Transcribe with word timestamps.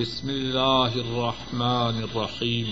بسم 0.00 0.30
الله 0.30 0.94
الرحمن 0.94 2.02
الرحيم. 2.04 2.66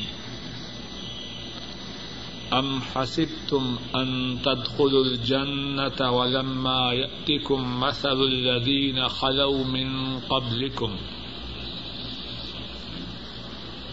أم 2.53 2.81
حسبتم 2.81 3.79
أن 3.95 4.39
تدخلوا 4.45 5.05
الجنة 5.05 6.11
ولما 6.11 6.93
يأتكم 6.93 7.81
مثل 7.81 8.23
الذين 8.23 9.09
خلوا 9.09 9.65
من 9.65 10.21
قبلكم؟ 10.21 10.97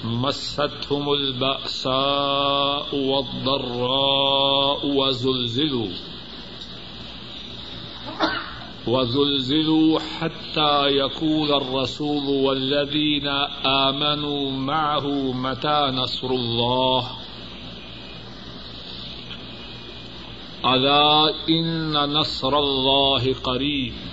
مستهم 0.04 1.14
البأساء 1.14 2.96
والضراء 2.96 4.86
وزلزلوا. 4.86 6.09
وزلزلوا 8.90 10.00
حتى 10.00 10.88
يقول 10.88 11.52
الرسول 11.54 12.26
والذين 12.46 13.28
آمنوا 13.66 14.52
معه 14.52 15.08
متى 15.34 15.92
نصر 15.94 16.32
الله 16.32 17.10
ألا 20.66 21.34
إن 21.50 21.94
نصر 22.14 22.58
الله 22.58 23.34
قريب 23.44 24.08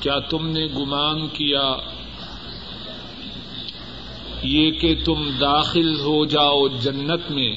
کیا 0.00 0.18
تم 0.30 0.46
نے 0.48 0.66
گمان 0.66 1.26
کیا 1.32 1.66
یہ 4.42 4.70
کہ 4.80 4.94
تم 5.04 5.28
داخل 5.40 5.88
ہو 6.00 6.24
جاؤ 6.26 6.66
جنت 6.82 7.30
میں 7.30 7.54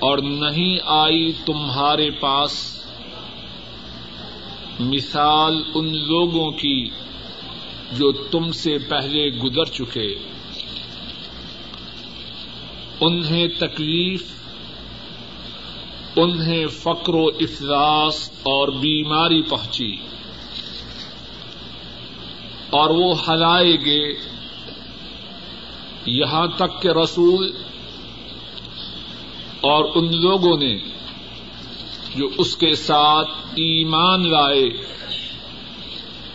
اور 0.00 0.18
نہیں 0.18 0.78
آئی 0.86 1.32
تمہارے 1.46 2.10
پاس 2.10 2.84
مثال 4.80 5.62
ان 5.74 5.86
لوگوں 5.86 6.50
کی 6.50 6.90
جو 7.92 8.12
تم 8.12 8.52
سے 8.52 8.78
پہلے 8.78 9.28
گزر 9.28 9.64
چکے۔ 9.64 10.14
انہیں 13.00 13.48
تکلیف، 13.58 14.22
انہیں 16.16 16.66
فقر 16.66 17.14
و 17.14 17.26
افلاس 17.26 18.30
اور 18.42 18.68
بیماری 18.68 19.42
پہنچی۔ 19.42 19.96
اور 22.70 22.90
وہ 22.90 23.14
ہلائے 23.28 23.74
گے 23.84 24.14
یہاں 26.06 26.46
تک 26.46 26.82
کہ 26.82 26.88
رسول 26.88 27.52
اور 29.60 29.84
ان 29.94 30.20
لوگوں 30.20 30.58
نے 30.58 30.78
جو 32.16 32.28
اس 32.38 32.56
کے 32.56 32.74
ساتھ 32.74 33.28
ایمان 33.46 34.30
لائے، 34.30 34.68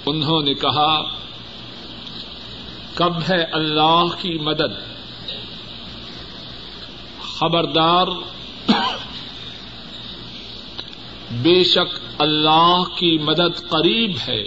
انہوں 0.05 0.41
نے 0.41 0.53
کہا، 0.53 1.01
کب 2.93 3.17
ہے 3.29 3.43
اللہ 3.43 4.05
کی 4.21 4.37
مدد؟ 4.37 4.95
خبردار، 7.21 8.07
بے 11.31 11.63
شک 11.63 11.99
اللہ 12.17 12.83
کی 12.95 13.17
مدد 13.17 13.69
قریب 13.69 14.11
ہے۔ 14.27 14.43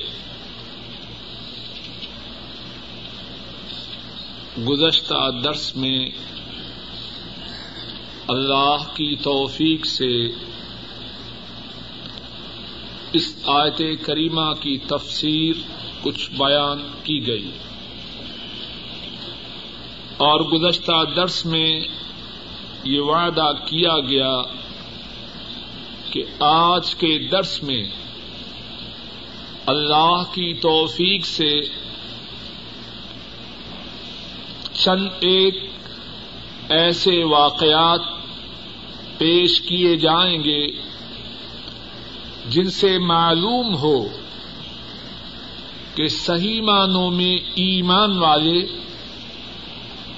گزشتہ 4.64 5.30
درس 5.44 5.76
میں 5.76 6.10
اللہ 8.28 8.76
کی 8.94 9.16
توفیق 9.16 9.86
سے 9.86 10.28
اس 13.12 13.36
آیت 13.46 13.82
کریمہ 14.02 14.52
کی 14.60 14.78
تفسیر 14.78 15.54
کچھ 16.02 16.30
بیان 16.30 16.88
کی 17.04 17.26
گئی۔ 17.26 17.50
اور 20.16 20.40
گزشتہ 20.40 21.04
درس 21.16 21.46
میں 21.46 21.80
یہ 22.84 23.00
وعدہ 23.00 23.50
کیا 23.64 23.98
گیا 23.98 24.36
کہ 26.10 26.22
آج 26.40 26.94
کے 26.94 27.28
درس 27.28 27.62
میں 27.62 27.84
اللہ 29.66 30.22
کی 30.32 30.54
توفیق 30.54 31.26
سے 31.26 31.60
چند 34.72 35.08
ایک 35.20 35.54
ایسے 36.68 37.24
واقعات 37.24 38.17
پیش 39.18 39.60
کیے 39.60 39.96
جائیں 39.96 40.44
گے 40.44 40.60
جن 42.48 42.70
سے 42.70 42.98
معلوم 42.98 43.74
ہو 43.76 43.96
کہ 45.94 46.08
صحیح 46.08 46.60
معنوں 46.62 47.10
میں 47.10 47.34
ایمان 47.54 48.18
والے 48.18 48.60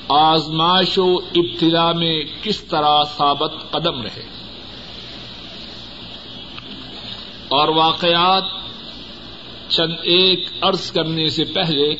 آزمائش 0.09 0.99
و 0.99 1.15
ابتدا 1.34 1.93
میں 1.93 2.15
کس 2.43 2.61
طرح 2.61 3.03
ثابت 3.16 3.53
قدم 3.71 4.03
رہے 4.03 4.22
اور 7.49 7.69
واقعات 7.69 8.44
چند 9.69 9.94
ایک 10.03 10.49
عرض 10.61 10.91
کرنے 10.91 11.28
سے 11.28 11.44
پہلے 11.44 11.94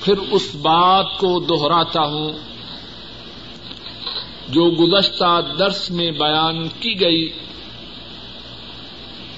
پھر 0.00 0.18
اس 0.30 0.54
بات 0.54 1.18
کو 1.18 1.38
دوہراتا 1.40 2.02
ہوں 2.02 2.32
جو 4.48 4.70
گزشتہ 4.70 5.40
درس 5.58 5.90
میں 5.90 6.10
بیان 6.10 6.68
کی 6.68 7.00
گئی 7.00 7.28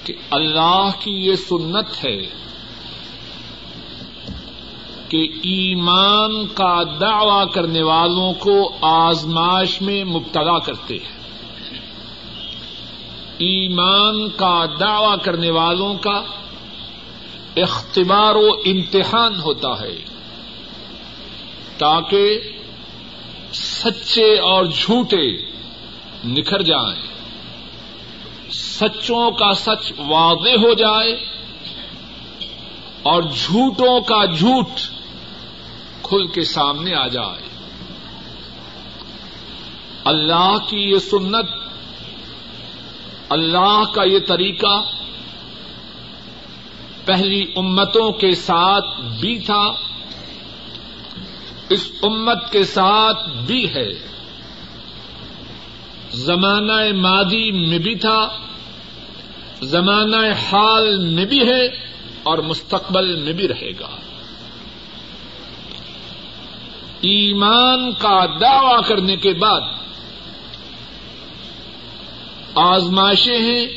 کہ 0.03 0.13
اللہ 0.29 0.89
کی 0.99 1.11
یہ 1.11 1.35
سنت 1.35 2.05
ہے 2.05 2.17
کہ 5.09 5.27
ایمان 5.43 6.47
کا 6.47 6.83
دعوی 7.01 7.45
کرنے 7.53 7.81
والوں 7.81 8.33
کو 8.33 8.71
آزمائش 8.81 9.81
میں 9.81 10.03
مبتلا 10.03 10.59
کرتے 10.59 10.95
ہیں۔ 10.95 11.15
ایمان 13.37 14.29
کا 14.29 14.65
دعوی 14.79 15.17
کرنے 15.23 15.49
والوں 15.49 15.95
کا 15.95 16.21
اختبار 17.55 18.35
و 18.35 18.47
امتحان 18.65 19.39
ہوتا 19.39 19.81
ہے 19.81 20.03
تاکہ 21.77 22.39
سچے 23.55 24.39
اور 24.39 24.65
جھوٹے 24.65 25.37
نکھر 26.25 26.61
جائیں۔ 26.61 27.07
سچوں 28.51 29.31
کا 29.31 29.53
سچ 29.53 29.93
واضح 29.97 30.49
ہو 30.49 30.73
جائے 30.73 31.11
اور 33.03 33.21
جھوٹوں 33.21 34.01
کا 34.01 34.25
جھوٹ 34.25 34.67
کھل 36.01 36.27
کے 36.27 36.43
سامنے 36.43 36.93
آ 36.93 37.07
جائے۔ 37.07 37.49
اللہ 40.05 40.55
کی 40.69 40.77
یہ 40.77 40.99
سنت، 40.99 41.45
اللہ 43.29 43.83
کا 43.91 44.03
یہ 44.03 44.19
طریقہ 44.27 44.81
پہلی 47.05 47.45
امتوں 47.55 48.11
کے 48.11 48.35
ساتھ 48.35 49.01
بھی 49.01 49.39
تھا۔ 49.39 49.71
اس 51.69 51.91
امت 52.01 52.51
کے 52.51 52.63
ساتھ 52.63 53.29
بھی 53.29 53.73
ہے۔ 53.73 53.93
زمانہ 56.11 56.93
مادی 56.93 57.51
میں 57.51 57.79
بھی 57.79 57.95
تھا، 57.95 58.37
زمانہ 59.61 60.15
حال 60.15 60.97
میں 60.97 61.25
بھی 61.25 61.47
ہے 61.49 61.65
اور 62.23 62.37
مستقبل 62.37 63.15
میں 63.15 63.33
بھی 63.33 63.47
رہے 63.47 63.71
گا۔ 63.79 63.95
ایمان 67.01 67.91
کا 67.91 68.25
دعوی 68.41 68.81
کرنے 68.87 69.15
کے 69.15 69.33
بعد 69.33 69.61
آزمائشیں 72.55 73.37
ہیں، 73.37 73.67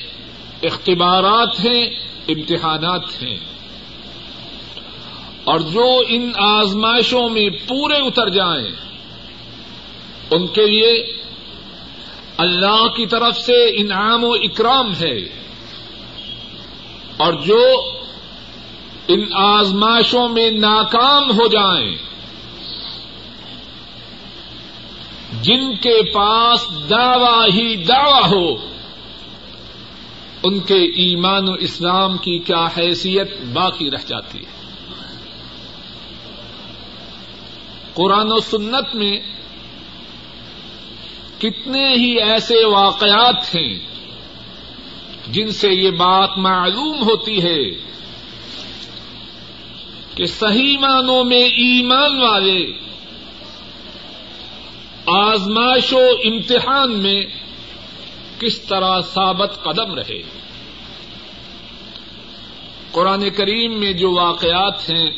اختبارات 0.63 1.65
ہیں، 1.65 1.85
امتحانات 2.29 3.23
ہیں۔ 3.23 3.37
اور 5.49 5.61
جو 5.61 6.03
ان 6.09 6.33
آزمائشوں 6.37 7.29
میں 7.29 7.51
پورے 7.69 7.95
اتر 7.95 8.29
جائیں، 8.29 8.77
ان 10.31 10.47
کے 10.47 10.67
لیے 10.67 11.21
اللہ 12.37 12.89
کی 12.89 13.07
طرف 13.07 13.37
سے 13.37 13.81
انعام 13.81 14.25
و 14.25 14.33
اکرام 14.33 14.93
ہے۔ 14.93 15.19
اور 17.17 17.33
جو 17.33 17.91
ان 19.09 19.21
آزمائشوں 19.35 20.29
میں 20.29 20.51
ناکام 20.51 21.31
ہو 21.31 21.47
جائیں، 21.47 21.97
جن 25.43 25.77
کے 25.77 26.13
پاس 26.13 26.91
دعوی 26.91 27.51
ہی 27.53 27.77
دعوی 27.77 28.37
ہو، 28.37 28.55
ان 30.43 30.61
کے 30.61 30.85
ایمان 30.85 31.49
و 31.49 31.53
اسلام 31.53 32.17
کی 32.17 32.39
کیا 32.39 32.67
حیثیت 32.79 33.41
باقی 33.53 33.91
رہ 33.91 34.07
جاتی 34.07 34.39
ہے۔ 34.39 34.58
قرآن 37.99 38.27
و 38.31 38.41
سنت 38.41 38.95
میں 38.95 39.21
کتنے 41.39 41.95
ہی 41.95 42.19
ایسے 42.23 42.65
واقعات 42.65 43.55
ہیں 43.55 43.79
جن 45.33 45.51
سے 45.51 45.69
یہ 45.73 45.91
بات 45.91 46.39
معلوم 46.39 47.03
ہوتی 47.03 47.43
ہے 47.43 47.71
کہ 50.15 50.27
صحیح 50.27 50.79
معنوں 50.79 51.25
میں 51.25 51.43
ایمان 51.43 52.21
والے 52.21 52.73
آزمائش 55.07 55.93
و 55.93 55.99
امتحان 56.25 56.99
میں 56.99 57.23
کس 58.41 58.61
طرح 58.61 59.01
ثابت 59.01 59.63
قدم 59.63 59.95
رہے۔ 59.95 60.23
قرآن 62.93 63.31
کریم 63.31 63.81
میں 63.81 63.93
جو 63.93 64.13
واقعات 64.13 64.91
ہیں 64.91 65.11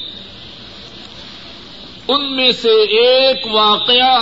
ان 2.13 2.37
میں 2.37 2.51
سے 2.53 2.73
ایک 2.99 3.47
واقعہ 3.51 4.13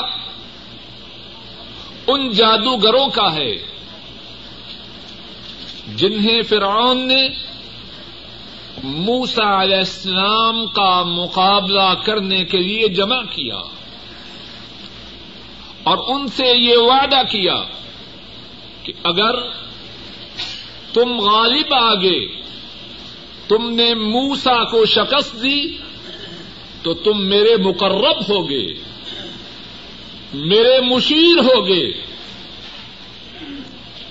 ان 2.07 2.29
جادوگروں 2.33 3.07
کا 3.09 3.35
ہے، 3.35 3.53
جنہیں 5.97 6.41
فرعون 6.43 7.07
نے 7.09 7.27
موسا 8.83 9.51
علیہ 9.63 9.77
السلام 9.77 10.67
کا 10.67 11.03
مقابلہ 11.03 11.93
کرنے 12.05 12.45
کے 12.45 12.59
لیے 12.59 12.89
جمع 12.95 13.21
کیا 13.31 13.61
اور 15.83 15.99
ان 16.09 16.29
سے 16.29 16.47
یہ 16.47 16.77
وعدہ 16.77 17.23
کیا 17.31 17.57
کہ 18.83 18.93
اگر 19.05 19.41
تم 20.93 21.19
غالب 21.21 21.75
آگے، 21.75 22.19
تم 23.49 23.69
نے 23.71 23.93
موسا 23.95 24.63
کو 24.65 24.85
شکست 24.87 25.43
دی 25.43 25.61
تو 26.83 26.95
تم 26.95 27.27
میرے 27.27 27.57
مقرب 27.57 28.21
ہوگے، 28.29 28.67
میرے 30.35 30.81
مشیر 30.81 31.39
ہوگے۔ 31.39 31.93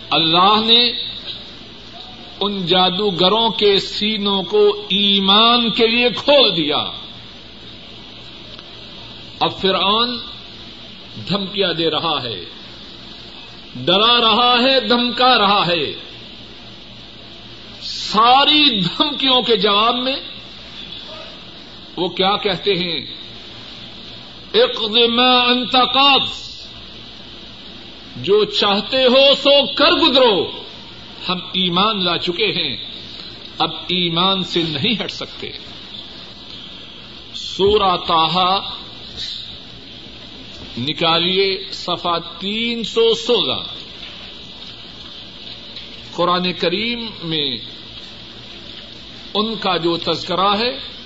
اللہ 0.10 0.60
نے 0.66 0.92
ان 2.40 2.66
جادوگروں 2.66 3.50
کے 3.50 3.80
سینوں 3.80 4.44
کو 4.44 4.86
ایمان 4.90 5.72
کے 5.72 5.88
لیے 5.88 6.10
کھول 6.16 6.58
دیا۔ 6.58 6.84
اب 9.40 9.62
فرعون 9.62 10.18
دھمکیاں 11.30 11.74
دے 11.74 11.92
رہا 11.92 12.24
ہے، 12.24 12.46
ڈرا 13.76 14.22
رہا 14.22 14.56
ہے، 14.62 14.80
دھمکا 14.80 15.38
رہا 15.38 15.68
ہے۔ 15.68 15.94
ساری 17.82 18.80
دھمکیوں 18.80 19.42
کے 19.42 19.58
جواب 19.58 19.96
میں 19.96 20.16
وہ 21.98 22.08
کیا 22.08 22.38
کہتے 22.38 22.72
ہیں؟ 22.72 23.06
اقدم 24.54 25.20
انتقاد 25.20 26.20
جو 28.16 28.46
چاہتے 28.46 29.06
ہو 29.06 29.36
سو 29.36 29.74
کر 29.74 29.92
گزرو۔ 29.92 30.52
ہم 31.30 31.38
ایمان 31.38 32.06
لا 32.06 32.18
چکے 32.18 32.46
ہیں، 32.46 32.78
اب 33.58 33.72
ایمان 33.74 34.44
سے 34.44 34.64
نہیں 34.64 35.04
ہٹ 35.04 35.12
سکتے۔ 35.12 35.50
سورا 37.34 37.96
تاہا 37.96 38.70
نکالیے 40.78 41.64
صفا 41.72 42.18
تین 42.18 42.84
سو 42.84 43.16
سولہ۔ 43.16 43.64
قرآن 46.12 46.54
کریم 46.54 47.06
میں 47.24 47.58
ان 49.34 49.56
کا 49.56 49.78
جو 49.78 49.98
تذکرہ 49.98 50.58
ہے 50.60 50.97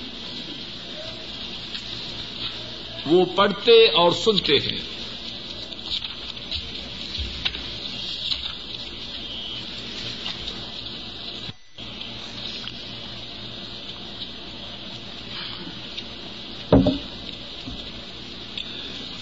وہ 3.05 3.25
پڑھتے 3.35 3.87
اور 3.87 4.11
سنتے 4.11 4.53
ہیں۔ 4.53 4.91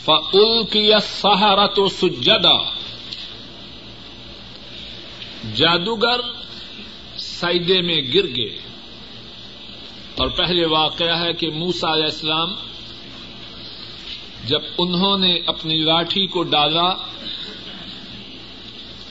فل 0.06 0.66
کی 0.72 0.92
سہارا 1.02 1.68
تو 1.68 1.88
سجدا۔ 1.88 2.80
جادوگر 5.56 6.20
سائدے 7.18 7.82
میں 7.82 8.02
گر 8.14 8.28
گئے۔ 8.28 8.60
اور 10.18 10.28
پہلے 10.28 10.66
واقعہ 10.66 11.24
ہے 11.24 11.34
کہ 11.34 11.50
موسا 11.50 11.94
علیہ 11.94 12.04
السلام 12.04 12.54
جب 14.50 14.62
انہوں 14.78 15.18
نے 15.18 15.40
اپنی 15.46 15.76
لاٹھی 15.76 16.28
کو 16.28 16.44
ڈالا 16.44 16.90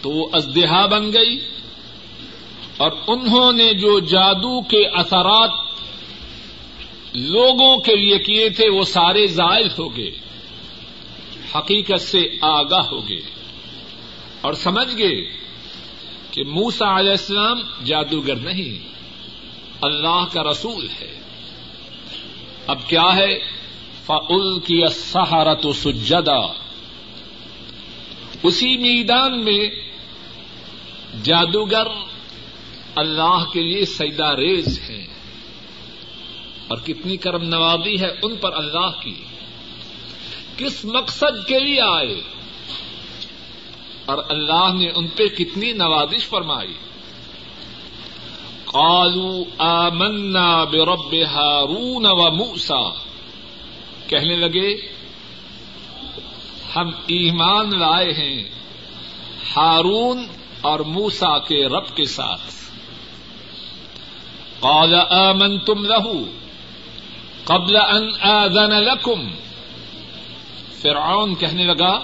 تو 0.02 0.10
وہ 0.10 0.28
ازدہا 0.32 0.86
بن 0.86 1.12
گئی 1.12 1.38
اور 2.76 2.92
انہوں 3.06 3.52
نے 3.52 3.72
جو 3.74 3.98
جادو 3.98 4.60
کے 4.62 4.86
اثرات 4.86 5.50
لوگوں 7.14 7.76
کے 7.78 7.96
لیے 7.96 8.18
کیے 8.18 8.48
تھے 8.48 8.68
وہ 8.68 8.82
سارے 8.84 9.26
زائل 9.26 9.68
ہو 9.78 9.96
گئے، 9.96 10.10
حقیقت 11.54 12.00
سے 12.00 12.22
آگاہ 12.40 12.86
ہو 12.92 13.08
گئے 13.08 13.20
اور 14.40 14.52
سمجھ 14.52 14.96
گئے 14.98 15.20
کہ 16.30 16.44
موسا 16.44 16.98
علیہ 16.98 17.10
السلام 17.10 17.60
جادوگر 17.84 18.36
نہیں، 18.36 18.88
اللہ 19.82 20.24
کا 20.32 20.42
رسول 20.42 20.86
ہے۔ 21.00 21.20
اب 22.66 22.88
کیا 22.88 23.16
ہے؟ 23.16 23.57
فعل 24.08 24.60
کی 24.60 24.82
سہارت 24.90 25.66
و 25.66 25.72
سجدا۔ 25.72 26.52
اسی 28.42 28.76
میدان 28.76 29.44
میں 29.44 29.70
جادوگر 31.24 31.86
اللہ 32.94 33.44
کے 33.52 33.62
لیے 33.62 33.84
سیدا 33.84 34.36
ریز 34.36 34.80
ہیں۔ 34.90 35.06
اور 36.68 36.78
کتنی 36.78 37.16
کرم 37.16 37.42
نوازی 37.42 38.00
ہے 38.00 38.10
ان 38.22 38.36
پر 38.36 38.52
اللہ 38.52 39.00
کی۔ 39.02 39.24
کس 40.56 40.84
مقصد 40.84 41.48
کے 41.48 41.58
لیے 41.58 41.80
آئے؟ 41.80 42.20
اور 44.04 44.18
اللہ 44.28 44.72
نے 44.74 44.90
ان 44.94 45.06
پہ 45.06 45.26
کتنی 45.26 45.72
نوازش 45.72 46.28
فرمائی۔ 46.28 46.74
کالو 48.64 49.44
آمنا 49.58 50.64
برب 50.64 51.14
ہارون 51.14 52.06
و 52.06 52.30
موسا 52.30 53.07
کہنے 54.08 54.36
لگے، 54.36 54.76
ہم 56.76 56.88
ایمان 56.88 57.78
لائے 57.78 58.12
ہیں 58.12 58.44
ہارون 59.56 60.26
اور 60.60 60.80
موسا 60.80 61.38
کے 61.38 61.66
رب 61.66 61.96
کے 61.96 62.04
ساتھ۔ 62.04 62.54
قال 64.60 64.94
آمن 65.10 65.58
تم 65.58 65.84
لہو 65.84 66.24
قبل 67.44 67.76
ان 67.76 68.10
آذن 68.20 68.70
لکم 68.70 69.28
فرعون 70.82 71.34
کہنے 71.34 71.64
لگا، 71.64 71.98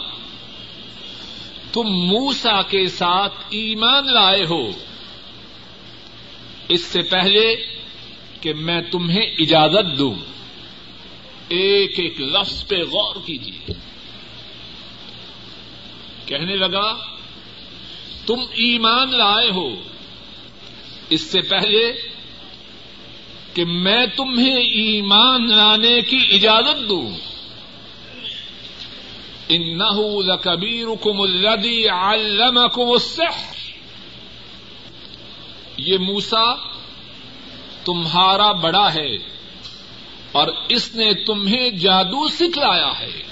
تم 1.73 1.82
موسا 1.82 2.62
کے 2.62 2.87
ساتھ 2.87 3.34
ایمان 3.50 4.14
لائے 4.14 4.44
ہو۔ 4.44 4.70
اس 6.68 6.84
سے 6.84 7.02
پہلے 7.02 7.56
کہ 8.40 8.54
میں 8.54 8.82
تمہیں 8.82 9.26
اجازت 9.38 9.99
دوں۔ 9.99 10.33
ایک 11.54 12.00
ایک 12.00 12.20
لفظ 12.20 12.66
پہ 12.66 12.75
غور 12.75 13.16
کیجیے۔ 13.26 13.73
کہنے 16.26 16.56
لگا، 16.56 16.96
تم 18.26 18.40
ایمان 18.40 19.18
لائے 19.18 19.50
ہو۔ 19.50 19.82
اس 21.11 21.20
سے 21.20 21.40
پہلے 21.40 21.92
کہ 23.54 23.64
میں 23.64 24.06
تمہیں 24.16 24.56
ایمان 24.56 25.50
لانے 25.50 26.00
کی 26.00 26.26
اجازت 26.30 26.88
دوں۔ 26.88 27.11
انه 29.49 30.23
لكبيركم 30.23 31.20
الذي 31.20 31.88
علمكم 31.88 32.90
السحر۔ 32.90 33.54
یہ 35.76 35.99
موسا 35.99 36.54
تمہارا 37.84 38.52
بڑا 38.52 38.94
ہے۔ 38.94 39.16
اور 40.34 40.48
اس 40.68 40.94
نے 40.94 41.24
تمہیں 41.24 41.70
جادو 41.70 42.28
سکھلایا 42.28 42.98
ہے۔ 42.98 43.22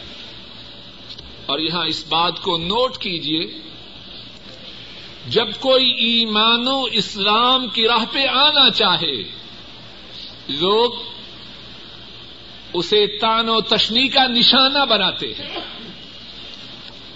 اور 1.46 1.58
یہاں 1.58 1.86
اس 1.86 2.04
بات 2.08 2.40
کو 2.40 2.58
نوٹ 2.58 2.96
کیجیے 2.96 3.58
جب 5.28 5.46
کوئی 5.60 5.90
ایمان 5.90 6.68
و 6.68 6.82
اسلام 6.92 7.68
کی 7.68 7.88
راہ 7.88 8.04
پہ 8.12 8.26
آنا 8.26 8.70
چاہے، 8.70 9.22
لوگ 10.48 10.92
اسے 12.72 13.18
تان 13.18 13.48
و 13.48 13.60
تشنی 13.60 14.08
کا 14.08 14.26
نشانہ 14.26 14.84
بناتے 14.90 15.26
ہیں۔ 15.26 15.60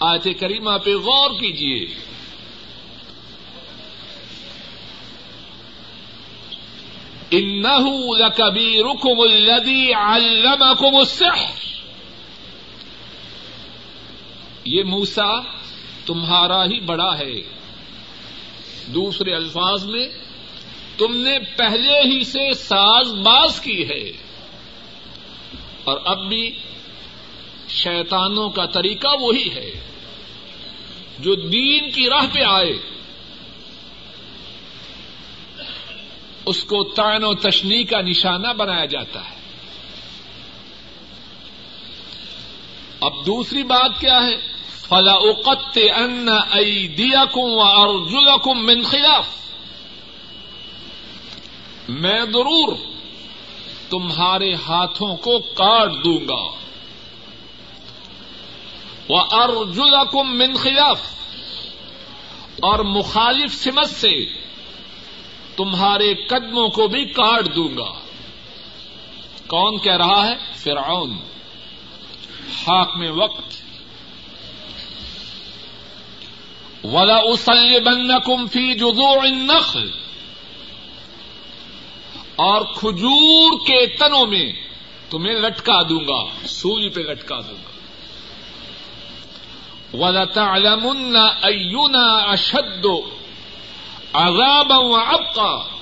آیت 0.00 0.40
کریمہ 0.40 0.78
پہ 0.84 0.94
غور 0.94 1.30
کیجیے 1.30 1.86
انہو 7.30 8.14
لکبیرکم 8.16 9.21
الذی 9.21 9.92
علمکم 9.92 10.97
السحر. 10.97 11.83
یہ 14.64 14.83
موسا 14.83 15.40
تمہارا 16.06 16.64
ہی 16.64 16.80
بڑا 16.80 17.18
ہے. 17.18 17.42
دوسرے 18.87 19.35
الفاظ 19.35 19.85
میں، 19.85 20.09
تم 20.99 21.16
نے 21.16 21.38
پہلے 21.38 22.02
ہی 22.02 22.25
سے 22.25 22.54
ساز 22.54 23.12
باز 23.12 23.61
کی 23.61 23.88
ہے۔ 23.88 24.12
اور 25.85 25.99
اب 26.04 26.28
بھی 26.28 26.59
شیطانوں 27.68 28.50
کا 28.50 28.66
طریقہ 28.66 29.09
وہی 29.21 29.50
ہے۔ 29.54 29.71
جو 31.18 31.35
دین 31.35 31.90
کی 31.90 32.09
راہ 32.09 32.26
پہ 32.33 32.40
آئے 32.40 32.95
اس 36.46 36.64
کو 36.64 36.84
تعین 36.84 37.24
و 37.24 37.34
تشنی 37.34 37.84
کا 37.84 38.00
نشانہ 38.00 38.48
بنایا 38.48 38.84
جاتا 38.84 39.20
ہے۔ 39.20 39.36
اب 43.00 43.26
دوسری 43.26 43.62
بات 43.62 44.00
کیا 44.00 44.22
ہے؟ 44.22 44.36
فلا 44.88 45.12
اوقت 45.12 45.78
ان 45.96 46.28
دیا 46.98 47.24
کم 48.36 48.66
من 48.66 48.82
خلاف۔ 48.82 49.28
میں 51.88 52.20
ضرور 52.20 52.76
تمہارے 53.90 54.54
ہاتھوں 54.54 55.16
کو 55.16 55.38
کاٹ 55.38 56.04
دوں 56.04 56.28
گا۔ 56.28 56.56
وہ 59.08 59.20
ارجلا 59.30 60.22
من 60.22 60.54
خلاف۔ 60.54 61.00
اور 62.60 62.78
مخالف 62.78 63.54
سمت 63.54 63.90
سے 63.90 64.45
تمہارے 65.56 66.14
قدموں 66.14 66.68
کو 66.68 66.88
بھی 66.88 67.04
کاٹ 67.04 67.54
دوں 67.56 67.68
گا۔ 67.76 68.00
کون 69.46 69.78
کہہ 69.78 69.96
رہا 69.96 70.28
ہے؟ 70.28 70.34
فرعون۔ 70.54 71.10
حاک 72.66 72.96
میں 72.96 73.10
وقت۔ 73.10 73.62
ولا 76.84 77.16
اسل 77.16 77.80
بن 77.84 78.08
کم 78.25 78.46
فی 78.46 78.75
جزو 78.75 79.20
النخل۔ 79.20 79.90
اور 82.36 82.62
کھجور 82.62 83.66
کے 83.66 83.86
تنوں 83.86 84.26
میں 84.26 84.52
تمہیں 85.10 85.34
لٹکا 85.34 85.82
دوں 85.82 86.00
گا، 86.00 86.46
سوئی 86.46 86.88
پہ 86.88 87.00
لٹکا 87.00 87.40
دوں 87.40 87.58
گا۔ 87.64 87.76
وَلَتَعْلَمُنَّ 89.96 91.18
أَيُّنَا 91.46 92.32
أَشَدُّ 94.16 94.32
عَذَابًا 94.32 95.76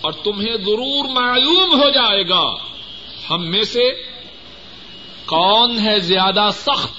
اور 0.00 0.12
تمہیں 0.12 0.56
ضرور 0.56 1.04
معلوم 1.04 1.80
ہو 1.80 1.90
جائے 1.90 2.28
گا۔ 2.28 2.54
ہم 3.30 3.50
میں 3.50 3.62
سے 3.62 3.90
کون 5.26 5.78
ہے 5.78 5.98
زیادہ 5.98 6.48
سخت 6.52 6.92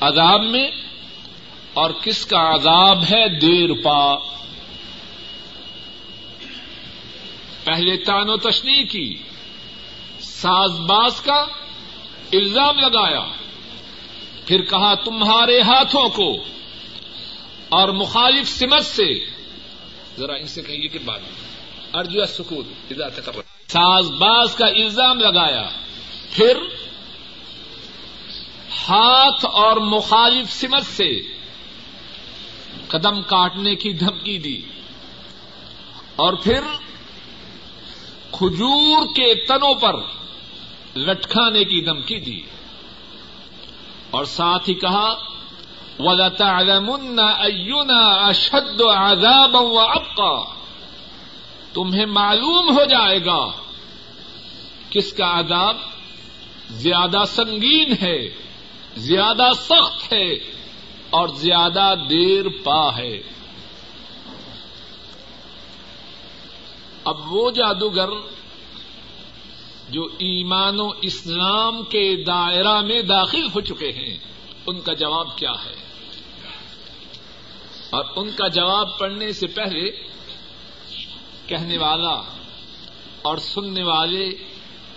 عذاب 0.00 0.44
میں 0.44 0.70
اور 1.74 1.90
کس 1.90 2.26
کا 2.26 2.54
عذاب 2.54 3.02
ہے 3.02 3.38
دیر 3.38 3.82
پا۔ 3.84 4.16
پہلے 7.64 7.96
تان 7.96 8.30
و 8.30 8.36
تشنی 8.36 8.84
کی، 8.84 9.16
ساز 10.20 10.80
باز 10.80 11.20
کا 11.20 11.46
الزام 12.32 12.78
لگایا، 12.78 13.26
پھر 14.46 14.62
کہا 14.62 14.94
تمہارے 14.94 15.60
ہاتھوں 15.60 16.08
کو 16.08 16.32
اور 17.68 17.88
مخالف 17.88 18.48
سمت 18.48 18.84
سے 18.84 19.37
ذرا 20.18 20.34
ان 20.34 20.46
سے 20.46 20.62
کہیے 20.62 20.88
کہ 20.88 20.98
بات 21.04 21.20
ارجو 21.94 22.26
سکون 22.26 22.72
تک 22.88 23.30
ساز 23.68 24.10
باز 24.10 24.54
کا 24.54 24.66
الزام 24.66 25.18
لگایا۔ 25.18 25.68
پھر 26.30 26.56
ہاتھ 28.88 29.44
اور 29.44 29.76
مخالف 29.76 30.52
سمت 30.52 30.86
سے 30.86 31.22
قدم 32.88 33.22
کاٹنے 33.22 33.74
کی 33.74 33.92
دھمکی 33.92 34.38
دی۔ 34.38 34.62
اور 36.16 36.32
پھر 36.32 36.60
کھجور 38.32 39.06
کے 39.06 39.46
تنوں 39.46 39.74
پر 39.74 39.94
لٹکانے 40.96 41.64
کی 41.64 41.84
دھمکی 41.84 42.20
دی۔ 42.20 42.40
اور 44.10 44.24
ساتھ 44.24 44.68
ہی 44.68 44.74
کہا 44.74 45.37
وَلَتَعْلَمُنَّ 45.98 47.20
أَيُّنَا 47.44 48.28
أَشَدُّ 48.30 48.84
عَذَابًا 48.84 49.58
وَأَبْقَى۔ 49.58 50.58
تمہیں 51.74 52.06
معلوم 52.06 52.76
ہو 52.78 52.84
جائے 52.84 53.24
گا 53.24 53.50
کس 54.90 55.12
کا 55.12 55.40
عذاب 55.40 55.76
زیادہ 56.70 57.22
سنگین 57.26 57.92
ہے، 58.02 58.28
زیادہ 58.96 59.48
سخت 59.56 60.12
ہے 60.12 60.32
اور 61.10 61.28
زیادہ 61.28 61.94
دیر 62.10 62.46
پا 62.64 62.96
ہے۔ 62.96 63.22
اب 67.04 67.32
وہ 67.32 67.50
جادوگر 67.50 68.08
جو 69.88 70.04
ایمان 70.04 70.80
و 70.80 70.90
اسلام 71.02 71.82
کے 71.82 72.24
دائرہ 72.24 72.80
میں 72.80 73.02
داخل 73.02 73.46
ہو 73.54 73.60
چکے 73.60 73.92
ہیں، 73.92 74.16
ان 74.66 74.80
کا 74.80 74.92
جواب 74.92 75.36
کیا 75.36 75.52
ہے؟ 75.52 75.87
اور 77.90 78.04
ان 78.16 78.30
کا 78.30 78.48
جواب 78.48 78.98
پڑھنے 78.98 79.32
سے 79.32 79.46
پہلے 79.46 79.90
کہنے 81.46 81.78
والا 81.78 82.22
اور 83.22 83.36
سننے 83.36 83.82
والے 83.82 84.30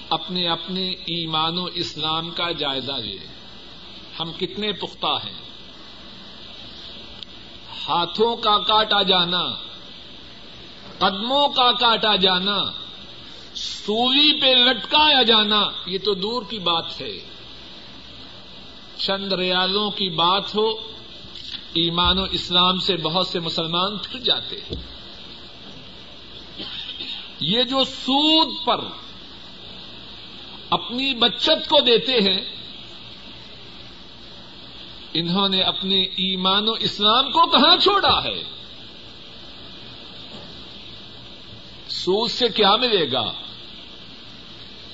اپنے 0.10 0.48
اپنے 0.48 0.90
ایمان 0.90 1.58
و 1.58 1.66
اسلام 1.66 2.32
کا 2.32 2.52
جائزہ 2.52 2.92
لے۔ 2.92 3.18
ہم 4.20 4.32
کتنے 4.40 4.72
پختہ 4.72 5.18
ہیں۔ 5.26 5.42
ہاتھوں 7.90 8.36
کا 8.36 8.58
کاٹا 8.58 9.02
جانا، 9.02 9.44
قدموں 10.98 11.50
کا 11.50 11.72
کاٹا 11.72 12.16
جانا، 12.16 12.58
سولی 13.56 14.42
پہ 14.42 14.46
لٹکایا 14.46 15.24
جانا، 15.24 15.64
یہ 15.86 15.98
تو 16.06 16.14
دور 16.14 16.44
کی 16.50 16.60
بات 16.60 17.02
ہے۔ 17.02 17.20
چند 18.98 19.34
ریالوں 19.34 19.92
کی 19.92 20.10
بات 20.10 20.56
ہو 20.56 20.92
ایمان 21.74 22.20
و 22.20 22.24
اسلام 22.24 22.80
سے 22.80 22.98
بہت 22.98 23.28
سے 23.28 23.40
مسلمان 23.40 23.98
پھر 23.98 24.20
جاتے 24.20 24.56
ہیں۔ 24.56 24.76
یہ 27.40 27.64
جو 27.64 27.84
سود 27.84 28.66
پر 28.66 28.80
اپنی 30.70 31.14
بچت 31.14 31.70
کو 31.70 31.80
دیتے 31.80 32.12
ہیں، 32.12 32.42
انہوں 35.14 35.50
نے 35.50 35.62
اپنے 35.62 36.02
ایمان 36.02 36.70
و 36.70 36.72
اسلام 36.72 37.32
کو 37.32 37.46
کہاں 37.46 37.78
چھوڑا 37.78 38.24
ہے؟ 38.24 38.44
سود 41.90 42.32
سے 42.32 42.50
کیا 42.50 42.76
ملے 42.76 43.12
گا؟ 43.12 43.32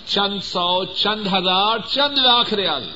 چند 0.06 0.42
سو، 0.44 0.86
چند 0.86 1.28
ہزار، 1.28 1.78
چند 1.88 2.18
لاکھ 2.18 2.54
ریال۔ 2.54 2.92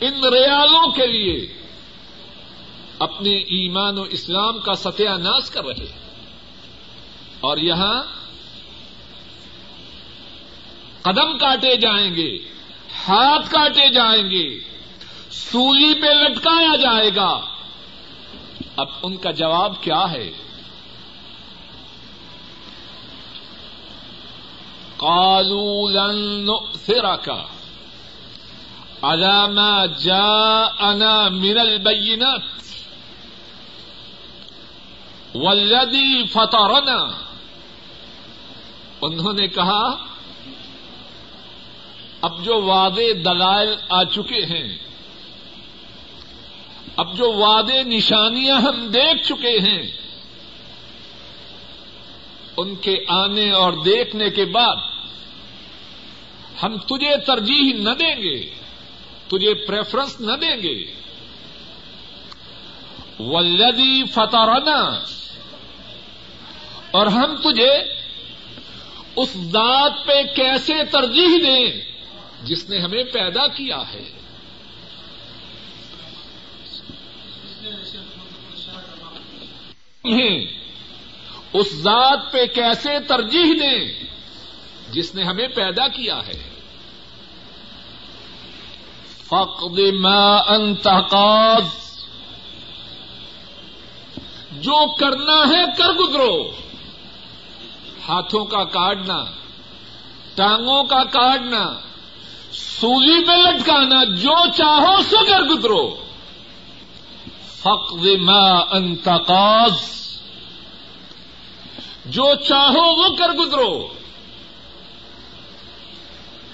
ان 0.00 0.24
ریالوں 0.24 0.92
کے 0.92 1.06
لیے 1.06 1.62
اپنے 2.98 3.30
ایمان 3.30 3.98
و 3.98 4.02
اسلام 4.02 4.58
کا 4.58 4.74
ستیہ 4.74 5.08
ناش 5.08 5.50
کر 5.50 5.64
رہے 5.64 5.86
اور 7.40 7.56
یہاں 7.56 8.02
قدم 11.02 11.38
کاٹے 11.38 11.76
جائیں 11.76 12.14
گے، 12.14 12.38
ہاتھ 13.08 13.50
کاٹے 13.50 13.88
جائیں 13.88 14.30
گے، 14.30 14.60
سولی 15.30 15.94
پہ 15.94 16.06
لٹکایا 16.06 16.76
جائے 16.76 17.10
گا۔ 17.16 17.40
اب 18.76 18.88
ان 19.02 19.16
کا 19.16 19.30
جواب 19.30 19.82
کیا 19.82 20.12
ہے؟ 20.12 20.30
قالوا 24.96 25.90
لن 25.90 26.46
نؤثرك 26.46 27.28
على 29.04 29.52
ما 29.52 29.86
جاءنا 29.86 31.28
من 31.28 31.58
البينات 31.58 32.42
والذي 35.34 36.26
فطرنا۔ 36.32 37.24
انہوں 39.00 39.32
نے 39.32 39.48
کہا، 39.48 39.96
اب 42.20 42.44
جو 42.44 42.62
وعدے 42.62 43.12
دلائل 43.12 43.74
آ 43.88 44.04
چکے 44.04 44.44
ہیں، 44.44 44.78
اب 46.96 47.16
جو 47.16 47.32
وعدے 47.32 47.82
نشانیاں 47.82 48.60
ہم 48.60 48.86
دیکھ 48.86 49.28
چکے 49.28 49.58
ہیں، 49.58 49.82
ان 52.56 52.74
کے 52.74 53.04
آنے 53.08 53.50
اور 53.50 53.72
دیکھنے 53.72 54.30
کے 54.30 54.44
بعد 54.44 54.76
ہم 56.62 56.76
تجھے 56.78 57.16
ترجیح 57.26 57.74
نہ 57.74 57.90
دیں 57.90 58.16
گے۔ 58.22 58.63
تجھے 59.28 59.66
پریفرنس 59.66 60.20
نہ 60.20 60.36
دیں 60.36 60.56
گے۔ 60.62 60.94
ولدی 63.18 64.04
فتح 64.04 64.36
اور 66.90 67.06
ہم 67.06 67.36
تجھے 67.36 67.78
اس 69.16 69.36
ذات 69.36 69.92
پہ 70.06 70.22
کیسے 70.36 70.84
ترجیح 70.84 71.28
دیں 71.42 71.80
جس 72.42 72.70
نے 72.70 72.78
ہمیں 72.78 73.04
پیدا 73.04 73.46
کیا 73.46 73.82
ہے۔ 73.92 74.10
اس 81.52 81.74
ذات 81.74 82.32
پہ 82.32 82.46
کیسے 82.46 83.00
ترجیح 83.08 83.52
دیں 83.60 84.04
جس 84.92 85.14
نے 85.14 85.22
ہمیں 85.22 85.48
پیدا 85.48 85.88
کیا 85.88 86.26
ہے۔ 86.26 86.53
فقد 89.34 89.78
ما 90.00 90.36
انتقاد 90.36 91.60
جو 94.50 94.94
کرنا 94.94 95.48
ہے 95.48 95.64
کر 95.78 95.92
گزرو۔ 95.92 96.50
ہاتھوں 98.08 98.44
کا 98.44 98.64
کاٹنا، 98.64 99.24
ٹانگوں 100.34 100.84
کا 100.84 101.04
کاٹنا، 101.04 101.72
سولی 102.52 103.24
پہ 103.24 103.32
لٹکانا، 103.32 104.04
جو 104.04 104.52
چاہو 104.56 105.02
سو 105.02 105.16
کر 105.28 105.42
گزرو۔ 105.42 105.96
فقد 107.56 108.06
ما 108.20 108.58
انتقاض 108.58 109.80
جو 112.04 112.34
چاہو 112.34 113.02
وہ 113.02 113.16
کر 113.18 113.28
گزرو۔ 113.28 113.88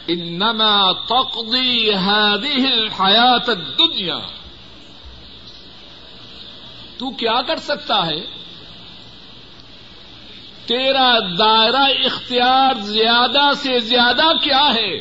انما 0.09 0.93
تقضی 0.93 1.91
هذه 1.91 2.67
الحیات 2.73 3.49
الدنیا 3.49 4.19
تو 6.99 7.11
کیا 7.11 7.43
کر 7.43 7.57
سکتا 7.57 8.07
ہے؟ 8.07 8.21
تیرا 10.67 11.19
دائرہ 11.39 12.05
اختیار 12.05 12.75
زیادہ 12.81 13.55
سے 13.57 13.81
زیادہ 13.81 14.33
کیا 14.43 14.75
ہے؟ 14.75 14.99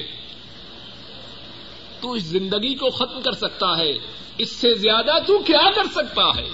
تو 2.02 2.12
اس 2.12 2.24
زندگی 2.24 2.76
کو 2.76 2.90
ختم 2.90 3.22
کر 3.22 3.32
سکتا 3.32 3.78
ہے۔ 3.78 3.94
اس 4.38 4.52
سے 4.52 4.74
زیادہ 4.74 5.12
تو 5.28 5.40
کیا 5.40 5.72
کر 5.76 5.84
سکتا 5.92 6.38
ہے؟ 6.38 6.50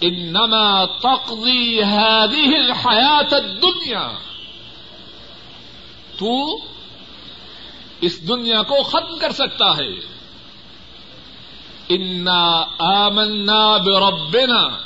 انما 0.00 0.84
تقضی 0.84 1.82
هذه 1.82 2.54
الحیات 2.54 3.34
الدنیا 3.34 4.08
تو 6.18 6.56
اس 8.00 8.28
دنیا 8.28 8.62
کو 8.62 8.82
ختم 8.82 9.18
کر 9.18 9.32
سکتا 9.32 9.76
ہے۔ 9.76 10.18
انا 11.88 12.64
آمنا 12.78 13.76
بربنا 13.76 14.78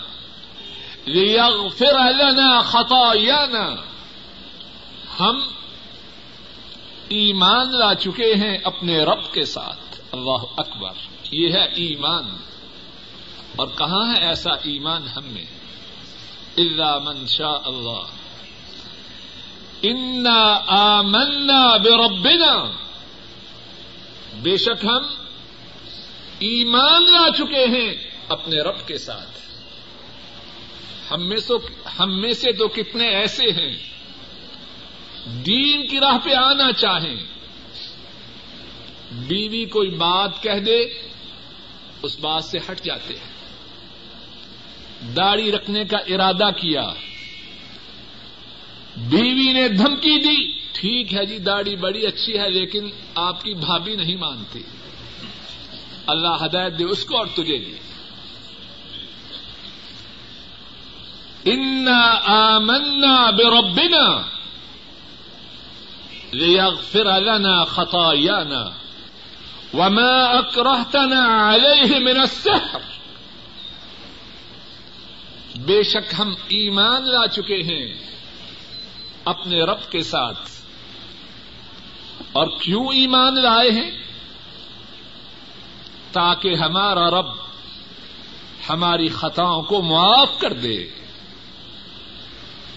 لیغفر 1.05 2.13
لنا 2.13 2.61
خطايانا۔ 2.61 3.75
ہم 5.21 5.41
ایمان 7.09 7.77
لا 7.79 7.95
چکے 7.95 8.35
ہیں 8.35 8.59
اپنے 8.65 9.05
رب 9.05 9.33
کے 9.33 9.45
ساتھ۔ 9.45 10.01
اللہ 10.13 10.45
اکبر۔ 10.57 10.93
یہ 11.31 11.53
ہے 11.53 11.65
ایمان۔ 11.65 12.37
اور 13.57 13.69
کہاں 13.79 14.15
ہے 14.15 14.25
ایسا 14.25 14.51
ایمان 14.51 15.09
ہم 15.17 15.25
میں؟ 15.25 15.45
اللہ 16.57 16.99
من 17.05 17.27
شاء 17.27 17.61
اللہ۔ 17.65 18.22
انا 19.83 20.61
آمنا 20.67 21.77
بربنا۔ 21.77 22.71
بے 24.43 24.57
شک 24.57 24.85
ہم 24.85 25.03
ایمان 26.39 27.03
لا 27.03 27.29
چکے 27.39 27.67
ہیں 27.67 27.95
اپنے 28.29 28.57
رب 28.63 28.89
کے 28.89 28.99
ساتھ۔ 28.99 29.31
ہم 31.13 31.29
میں 31.29 31.37
سو 31.37 31.59
ہم 32.01 32.21
میں 32.21 32.33
سے 32.33 32.53
تو 32.53 32.69
کتنے 32.69 33.09
ایسے 33.09 33.45
ہیں۔ 33.51 33.77
دین 35.27 35.87
کی 35.87 36.01
راہ 36.01 36.19
پہ 36.25 36.35
آنا 36.35 36.73
چاہیں۔ 36.73 37.17
بیوی 39.13 39.65
کوئی 39.65 39.91
بات 39.91 40.43
کہہ 40.43 40.61
دے، 40.67 40.81
اس 42.03 42.19
بات 42.19 42.45
سے 42.45 42.59
ہٹ 42.71 42.81
جاتے 42.81 43.15
ہیں۔ 43.15 43.33
داڑھی 45.17 45.53
رکھنے 45.53 45.85
کا 45.85 45.99
ارادہ 45.99 46.51
کیا۔ 46.57 46.85
بیوی 48.97 49.53
نے 49.53 49.69
دھمکی 49.69 50.19
دی۔ 50.19 50.63
ٹھیک 50.73 51.15
ہے 51.15 51.27
جی 51.27 51.39
داڑھی 51.39 51.77
بڑی 51.77 52.07
اچھی 52.07 52.39
ہے، 52.39 52.51
لیکن 52.51 52.91
آپ 53.15 53.45
کی 53.45 53.55
بھابھی 53.55 53.97
نہیں 53.97 54.17
مانتی۔ 54.17 54.63
اللہ 56.07 56.45
ہدایت 56.45 56.79
دے 56.79 56.85
اس 56.85 57.05
کو 57.05 57.19
اور 57.19 57.27
تجھے 57.35 57.59
دی۔ 57.59 57.75
ان 61.45 61.89
آمنا 62.25 63.31
بربنا 63.31 64.21
لیغفر 66.33 67.21
لنا 67.21 67.65
خطايانا 67.65 68.71
وما 69.77 70.25
اکرہتنا 70.25 71.55
علیہ 71.55 71.99
من 71.99 72.21
السحر۔ 72.21 72.81
بے 75.59 75.83
شک 75.83 76.15
ہم 76.19 76.35
ایمان 76.49 77.03
لا 77.03 77.29
چکے 77.29 77.63
ہیں۔ 77.63 78.13
اپنے 79.25 79.61
رب 79.61 79.91
کے 79.91 80.03
ساتھ۔ 80.03 80.51
اور 82.33 82.47
کیوں 82.61 82.87
ایمان 82.87 83.35
لائے 83.43 83.71
ہیں؟ 83.71 83.91
تاکہ 86.13 86.55
ہمارا 86.55 87.11
رب 87.11 87.27
ہماری 88.69 89.09
خطاؤں 89.09 89.63
کو 89.63 89.83
معاف 89.83 90.39
کر 90.39 90.53
دے۔ 90.53 90.85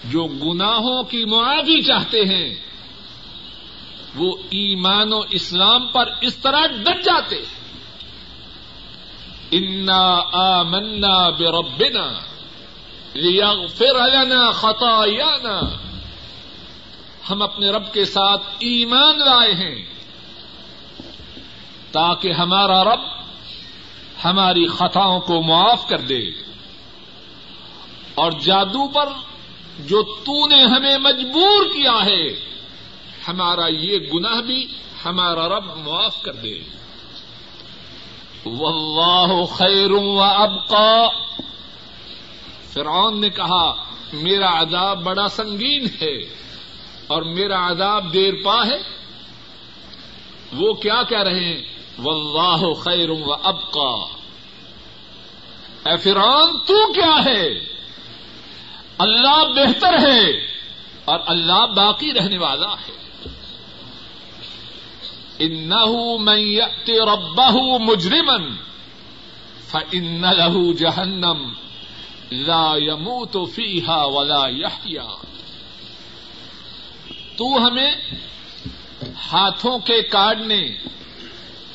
جو 0.04 0.24
گناہوں 0.24 1.02
کی 1.02 1.24
معافی 1.24 1.82
چاہتے 1.82 2.20
ہیں، 2.20 2.54
وہ 4.14 4.36
ایمان 4.50 5.12
و 5.12 5.20
اسلام 5.30 5.86
پر 5.86 6.04
اس 6.20 6.36
طرح 6.36 6.66
ڈٹ 6.66 7.04
جاتے۔ 7.04 7.36
انا 9.50 10.20
آمنا 10.32 11.30
بربنا 11.30 12.18
لیغفر 13.14 14.08
لنا 14.08 14.50
خطايانا۔ 14.50 15.85
ہم 17.30 17.42
اپنے 17.42 17.70
رب 17.70 17.92
کے 17.92 18.04
ساتھ 18.04 18.42
ایمان 18.58 19.18
لائے 19.18 19.52
ہیں 19.52 19.84
تاکہ 21.92 22.32
ہمارا 22.32 22.84
رب 22.84 23.00
ہماری 24.24 24.66
خطاؤں 24.66 25.20
کو 25.20 25.42
معاف 25.42 25.88
کر 25.88 25.98
دے 25.98 26.22
اور 28.14 28.32
جادو 28.32 28.88
پر 28.88 29.08
جو 29.78 30.02
تو 30.02 30.48
نے 30.48 30.64
ہمیں 30.64 30.98
مجبور 30.98 31.64
کیا 31.64 32.06
ہے، 32.06 32.28
ہمارا 33.28 33.66
یہ 33.66 33.98
گناہ 34.14 34.40
بھی 34.40 34.66
ہمارا 35.04 35.48
رب 35.48 35.76
معاف 35.76 36.22
کر 36.22 36.32
دے۔ 36.32 36.58
واللہ 38.46 39.44
خیر 39.44 39.90
و 39.90 40.22
ابقا۔ 40.22 41.08
فرعون 42.72 43.20
نے 43.20 43.30
کہا، 43.30 43.84
میرا 44.12 44.60
عذاب 44.60 45.02
بڑا 45.02 45.28
سنگین 45.28 45.86
ہے۔ 46.02 46.45
اور 47.06 47.22
میرا 47.22 47.70
عذاب 47.70 48.12
دیر 48.12 48.34
پا 48.44 48.66
ہے۔ 48.66 48.78
وہ 50.52 50.72
کیا 50.72 51.02
کہہ 51.02 51.22
رہے 51.22 51.40
ہیں؟ 51.40 51.62
واللہ 51.98 52.74
خیر 52.74 53.10
و 53.10 53.32
ابقا۔ 53.42 54.16
اے 55.90 55.96
فرعون، 55.96 56.58
تو 56.66 56.92
کیا 56.92 57.24
ہے؟ 57.24 57.48
اللہ 58.98 59.44
بہتر 59.44 59.98
ہے 59.98 60.30
اور 61.04 61.20
اللہ 61.26 61.66
باقی 61.66 62.12
رہنے 62.12 62.38
والا 62.38 62.72
ہے۔ 62.72 62.96
انه 65.38 65.94
من 66.20 66.38
يأت 66.38 66.90
ربه 66.90 67.58
مجرما 67.80 68.36
فإن 69.68 70.20
له 70.20 70.72
جهنم 70.72 71.52
لا 72.30 72.72
يموت 72.76 73.36
فيها 73.54 74.04
ولا 74.04 74.48
يحيا 74.48 75.35
تو 77.36 77.66
ہمیں 77.66 77.94
ہاتھوں 79.32 79.78
کے 79.78 80.02
کاٹنے، 80.02 80.68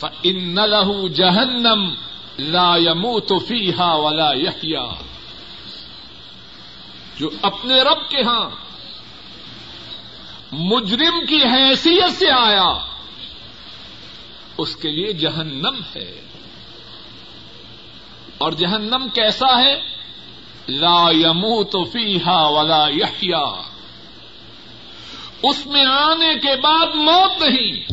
فإن 0.00 0.54
له 0.54 1.06
جهنم 1.08 1.94
لا 2.38 2.76
يموت 2.76 3.32
فيها 3.48 3.94
ولا 3.94 4.32
يحيا 4.32 5.02
جو 7.16 7.30
اپنے 7.42 7.80
رب 7.80 8.10
کے 8.10 8.22
ہاں 8.22 8.50
مجرم 10.52 11.26
کی 11.26 11.42
حیثیت 11.44 12.18
سے 12.18 12.30
آیا 12.30 12.93
اس 14.58 14.76
کے 14.76 14.88
لیے 14.90 15.12
جہنم 15.12 15.74
ہے۔ 15.96 16.20
اور 18.38 18.52
جہنم 18.52 19.06
کیسا 19.14 19.60
ہے؟ 19.60 19.80
لا 20.68 21.10
يموت 21.10 21.76
فيها 21.92 22.48
ولا 22.48 22.88
يحيا 22.88 23.62
اس 25.42 25.66
میں 25.66 25.86
آنے 25.86 26.34
کے 26.34 26.60
بعد 26.60 26.94
موت 26.94 27.42
نہیں۔ 27.42 27.84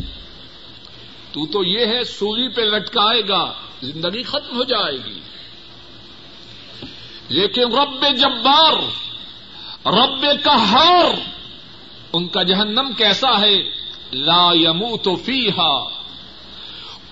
تو 1.32 1.46
تو 1.46 1.64
یہ 1.64 1.86
ہے 1.86 2.04
سولی 2.04 2.48
پہ 2.48 2.60
لٹکائے 2.60 3.28
گا، 3.28 3.52
زندگی 3.82 4.22
ختم 4.22 4.56
ہو 4.56 4.64
جائے 4.64 4.96
گی۔ 5.06 5.20
لیکن 7.28 7.62
رب 7.62 8.18
جبار، 8.18 8.72
رب 9.86 10.26
کا 10.44 10.56
ان 12.12 12.28
کا 12.28 12.42
جہنم 12.42 12.92
کیسا 12.96 13.40
ہے؟ 13.40 13.62
لا 14.12 14.50
یمو 14.54 14.96
تو 14.96 15.16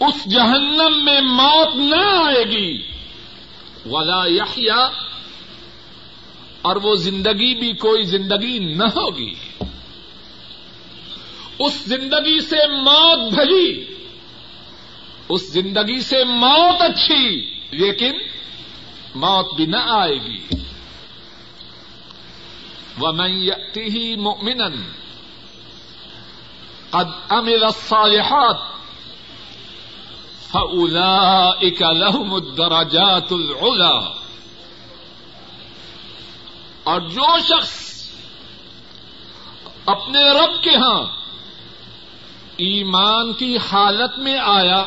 اس 0.00 0.30
جہنم 0.30 1.04
میں 1.04 1.20
موت 1.20 1.76
نہ 1.76 2.04
آئے 2.04 2.44
گی۔ 2.44 2.82
ولا 3.86 4.26
یحیا 4.26 4.88
اور 6.62 6.76
وہ 6.76 6.96
زندگی 6.96 7.54
بھی 7.58 7.72
کوئی 7.72 8.02
زندگی 8.02 8.58
نہ 8.58 8.84
ہوگی۔ 8.84 9.34
اس 11.58 11.84
زندگی 11.84 12.40
سے 12.40 12.56
موت 12.56 13.34
بھلی۔ 13.34 13.84
اس 15.28 15.52
زندگی 15.52 16.00
سے 16.00 16.24
موت 16.24 16.82
اچھی۔ 16.82 17.54
لیکن 17.70 18.12
موت 19.14 19.54
بھی 19.54 19.66
نہ 19.66 19.76
آئے 19.76 20.14
گی۔ 20.14 20.38
وہ 22.98 23.12
میں 23.12 23.28
ہی 23.76 24.16
مومن 24.16 24.82
قد 26.90 27.32
عمل 27.32 27.64
الصالحات۔ 27.64 28.79
فأولئك 30.52 31.82
لهم 31.82 32.34
الدرجات 32.36 33.32
العلا 33.32 34.12
اور 36.84 37.00
جو 37.00 37.38
شخص 37.48 37.78
اپنے 39.86 40.22
رب 40.30 40.62
کے 40.62 40.76
ہاں 40.76 41.02
ایمان 42.56 43.32
کی 43.32 43.56
حالت 43.56 44.18
میں 44.18 44.38
آیا، 44.38 44.84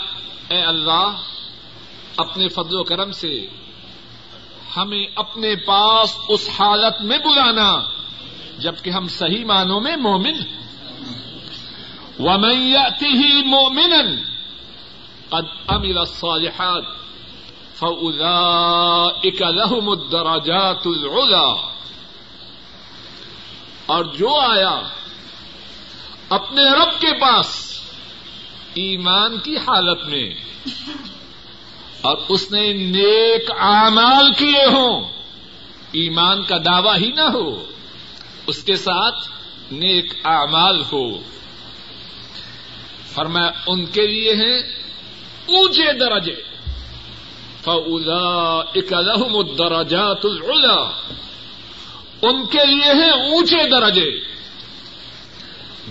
اے 0.50 0.62
اللہ، 0.64 1.22
اپنے 2.18 2.48
فضل 2.48 2.76
و 2.80 2.84
کرم 2.84 3.12
سے 3.12 3.48
ہمیں 4.78 5.06
اپنے 5.16 5.56
پاس 5.56 6.18
اس 6.30 6.50
حالت 6.60 7.02
میں 7.02 7.18
بلانا، 7.18 7.82
جبکہ 8.58 8.90
ہم 8.90 9.08
صحیح 9.08 9.46
معنوں 9.46 9.80
میں 9.82 9.96
مومن 9.96 10.38
وميتی 12.20 13.06
ہی 13.06 13.44
مومن 13.48 14.33
قد 15.34 15.46
امل 15.68 15.98
الصالحات 15.98 16.84
فأولئك 17.76 19.42
لهم 19.42 19.90
الدرجات 19.90 20.88
العلا۔ 20.88 21.74
اور 23.86 24.04
جو 24.04 24.36
آیا 24.36 24.82
اپنے 26.30 26.64
رب 26.64 27.02
کے 27.02 27.20
پاس 27.22 27.80
ایمان 28.74 29.40
کی 29.40 29.58
حالت 29.58 30.06
میں 30.06 30.34
اور 32.02 32.18
اس 32.30 32.52
نے 32.52 32.74
نیک 32.74 33.52
اعمال 33.60 34.34
کیے 34.34 34.66
ہوں، 34.66 35.02
ایمان 35.92 36.44
کا 36.44 36.58
دعوی 36.66 37.06
ہی 37.06 37.12
نہ 37.12 37.22
ہو، 37.22 37.66
اس 38.48 38.64
کے 38.64 38.76
ساتھ 38.76 39.28
نیک 39.72 40.14
اعمال 40.26 40.82
ہو۔ 40.92 41.18
فرمایا، 43.06 43.52
ان 43.68 43.86
کے 43.86 44.08
لیے 44.08 44.34
ہیں 44.34 44.73
اونچے 45.46 45.94
درجے۔ 45.94 46.36
فلا 47.62 48.60
اکلحم 48.60 49.38
الدرجات 49.38 50.26
العلا 50.26 50.92
ان 52.22 52.46
کے 52.46 52.66
لیے 52.66 52.94
ہیں 52.94 53.10
اونچے 53.10 53.70
درجے۔ 53.70 54.20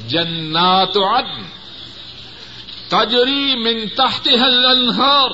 جنات 0.09 0.97
عدن۔ 0.97 1.43
تجری 2.89 3.57
من 3.57 3.89
تحتها 3.89 4.47
الانہار۔ 4.47 5.31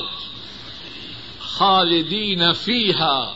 خالدین 1.40 2.52
فیہا۔ 2.52 3.32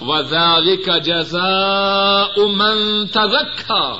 وذالک 0.00 0.90
جزاء 1.04 2.40
من 2.46 3.06
تزکا 3.06 3.96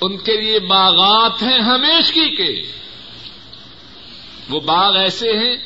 ان 0.00 0.16
کے 0.16 0.40
لیے 0.40 0.58
باغات 0.58 1.42
ہیں 1.42 1.58
ہمیشگی 1.60 2.36
کے۔ 2.36 2.83
وہ 4.48 4.60
باغ 4.60 4.96
ایسے 4.96 5.32
ہیں، 5.32 5.56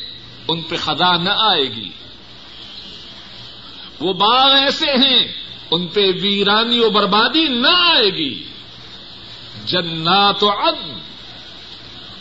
ان 0.48 0.62
پہ 0.62 0.76
خدا 0.76 1.16
نہ 1.16 1.30
آئے 1.30 1.64
گی۔ 1.64 1.88
وہ 4.00 4.12
باغ 4.12 4.50
ایسے 4.50 4.90
ہیں، 4.90 5.32
ان 5.70 5.86
پہ 5.86 6.12
ویرانی 6.22 6.80
و 6.80 6.90
بربادی 6.90 7.48
نہ 7.48 7.68
آئے 7.68 8.06
گی۔ 8.06 8.44
جنات 9.64 10.42
و 10.42 10.50
عدن، 10.50 10.98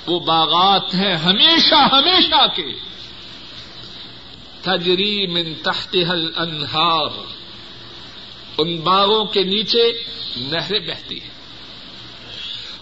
وہ 0.07 0.19
باغات 0.19 0.93
ہیں 0.93 1.15
ہمیشہ 1.15 1.75
ہمیشہ 1.75 2.47
کے۔ 2.55 2.73
تجری 4.61 5.27
من 5.27 5.53
تحت 5.63 5.95
حل 6.11 6.29
انہار 6.35 7.09
ان 8.57 8.77
باغوں 8.77 9.25
کے 9.25 9.43
نیچے 9.43 10.03
نہریں 10.37 10.79
بہتی 10.79 11.21
ہیں۔ 11.21 11.29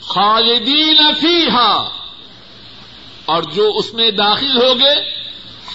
خالدین 0.01 1.13
فیہا 1.21 2.04
اور 3.25 3.43
جو 3.43 3.71
اس 3.75 3.93
میں 3.93 4.11
داخل 4.11 4.57
ہو 4.57 4.79
گئے 4.79 5.25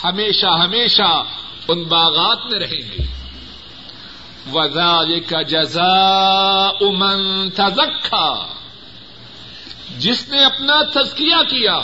ہمیشہ 0.05 0.47
ہمیشہ 0.47 1.23
ان 1.69 1.83
باغات 1.83 2.39
میں 2.53 2.61
رہیں 2.61 2.93
گے۔ 2.93 3.03
وزال 4.53 5.21
کا 5.21 5.43
جزا 5.43 6.67
امن 6.81 7.51
تزکا 7.51 8.47
جس 9.99 10.29
نے 10.29 10.45
اپنا 10.45 10.83
تزکیہ 10.83 11.43
کیا، 11.51 11.81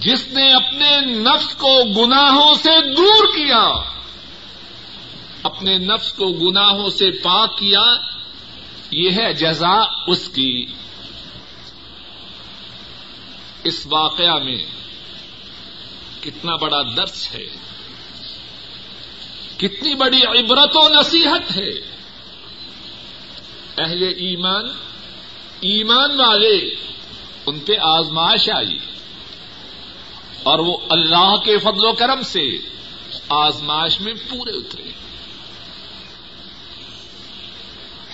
جس 0.00 0.28
نے 0.28 0.52
اپنے 0.52 1.00
نفس 1.00 1.54
کو 1.54 1.84
گناہوں 1.84 2.54
سے 2.54 2.94
دور 2.94 3.26
کیا، 3.26 3.68
اپنے 5.42 5.78
نفس 5.78 6.12
کو 6.12 6.32
گناہوں 6.32 6.88
سے 6.88 7.10
پاک 7.10 7.58
کیا، 7.58 7.94
یہ 8.90 9.10
ہے 9.16 9.32
جزا 9.32 9.84
اس 10.06 10.28
کی۔ 10.28 10.66
اس 13.64 13.86
واقعہ 13.86 14.38
میں 14.38 14.64
کتنا 16.20 16.56
بڑا 16.56 16.82
درس 16.96 17.34
ہے، 17.34 17.44
کتنی 19.56 19.94
بڑی 19.94 20.20
عبرت 20.26 20.76
و 20.76 21.00
نصیحت 21.00 21.56
ہے۔ 21.56 21.94
اہل 23.78 24.02
ایمان 24.02 24.64
ایمان 25.60 26.20
والے، 26.20 26.74
ان 27.46 27.60
پہ 27.60 27.72
آزمائش 27.82 28.50
آئی۔ 28.50 28.78
اور 30.42 30.58
وہ 30.58 30.76
اللہ 30.90 31.36
کے 31.36 31.58
فضل 31.58 31.84
و 31.84 31.92
کرم 31.92 32.22
سے 32.22 32.56
آزمائش 33.28 34.00
میں 34.00 34.12
پورے 34.28 34.50
اترے۔ 34.50 34.82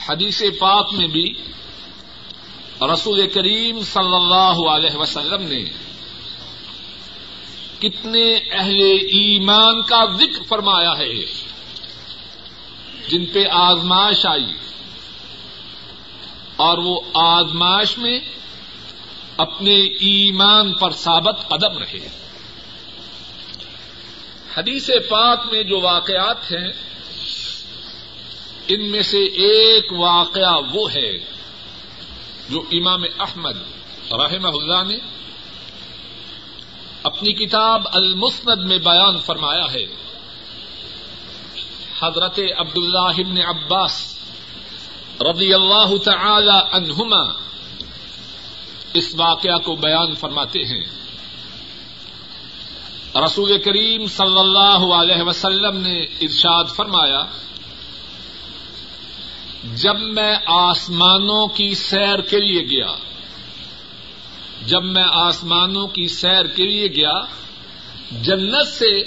حدیث 0.08 0.42
پاک 0.58 0.88
میں 0.92 1.06
بھی 1.06 1.34
رسول 2.82 3.28
کریم 3.28 3.80
صلی 3.80 4.14
اللہ 4.14 4.70
علیہ 4.70 4.96
وسلم 4.96 5.42
نے 5.42 5.64
کتنے 7.78 8.34
اہل 8.36 8.82
ایمان 8.92 9.82
کا 9.82 10.04
ذکر 10.16 10.42
فرمایا 10.48 10.98
ہے، 10.98 11.24
جن 13.08 13.26
پہ 13.26 13.46
آزمائش 13.50 14.26
آئی۔ 14.26 14.52
اور 16.56 16.78
وہ 16.78 17.00
آزمائش 17.14 17.98
میں 17.98 18.20
اپنے 19.36 19.74
ایمان 19.80 20.72
پر 20.72 20.90
ثابت 20.90 21.48
قدم 21.48 21.78
رہے۔ 21.78 22.08
حدیث 24.56 24.90
پاک 25.08 25.46
میں 25.52 25.62
جو 25.62 25.80
واقعات 25.80 26.52
ہیں، 26.52 26.72
ان 28.68 28.90
میں 28.90 29.02
سے 29.02 29.18
ایک 29.18 29.92
واقعہ 29.92 30.60
وہ 30.72 30.92
ہے۔ 30.92 31.39
جو 32.50 32.62
امام 32.72 33.02
احمد 33.18 33.56
رحم 34.12 34.46
اللہ 34.46 34.82
نے 34.86 34.98
اپنی 37.02 37.32
کتاب 37.32 37.82
المسند 37.92 38.64
میں 38.64 38.78
بیان 38.78 39.18
فرمایا 39.18 39.72
ہے، 39.72 39.84
حضرت 42.00 42.40
عبد 42.58 42.76
اللہ 42.76 43.48
عباس 43.48 44.18
رضی 45.20 45.54
اللہ 45.54 45.96
تعالی 46.04 46.58
عنہما 46.72 47.22
اس 48.94 49.14
واقعہ 49.14 49.58
کو 49.58 49.76
بیان 49.76 50.14
فرماتے 50.14 50.60
ہیں۔ 50.64 50.84
رسول 53.24 53.58
کریم 53.58 54.06
صلی 54.06 54.38
اللہ 54.38 54.94
علیہ 54.94 55.22
وسلم 55.22 55.76
نے 55.76 56.00
ارشاد 56.00 56.64
فرمایا 56.76 57.22
جب 59.64 60.00
میں 60.00 60.36
آسمانوں 60.46 61.46
کی 61.46 61.74
سیر 61.74 62.20
کے 62.20 62.40
لیے 62.40 62.62
گیا، 62.62 62.92
جب 64.66 64.84
میں 64.84 65.04
آسمانوں 65.12 65.86
کی 65.86 66.08
سیر 66.08 66.46
کے 66.46 66.62
لیے 66.64 66.86
گیا، 66.86 67.12
جنت 68.12 68.68
سے 68.68 69.02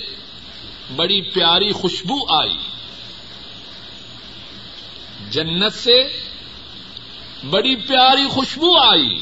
بڑی 0.95 1.21
پیاری 1.21 1.71
خوشبو 1.71 2.33
آئی۔ 2.33 2.57
جنت 5.29 5.73
سے 5.73 6.03
بڑی 7.49 7.75
پیاری 7.75 8.27
خوشبو 8.27 8.77
آئی۔ 8.77 9.21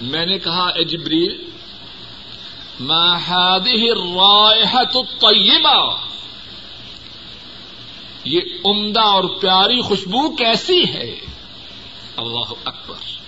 میں 0.00 0.26
نے 0.26 0.38
کہا 0.38 0.68
اجبریل 0.68 1.50
ما 2.80 3.16
هذه 3.16 3.84
الرائحة 3.90 4.92
الطيبة 4.94 5.96
یہ 8.24 8.40
عمدہ 8.64 9.00
اور 9.00 9.24
پیاری 9.24 9.80
خوشبو 9.80 10.36
کیسی 10.36 10.84
ہے؟ 10.84 11.16
اللہ 12.16 12.54
اکبر۔ 12.64 13.18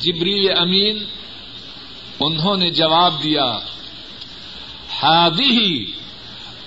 جبریل 0.00 0.58
امین، 0.58 1.04
انہوں 2.20 2.56
نے 2.56 2.70
جواب 2.70 3.22
دیا 3.22 3.58
ہادی 5.02 5.50
ہی 5.50 5.92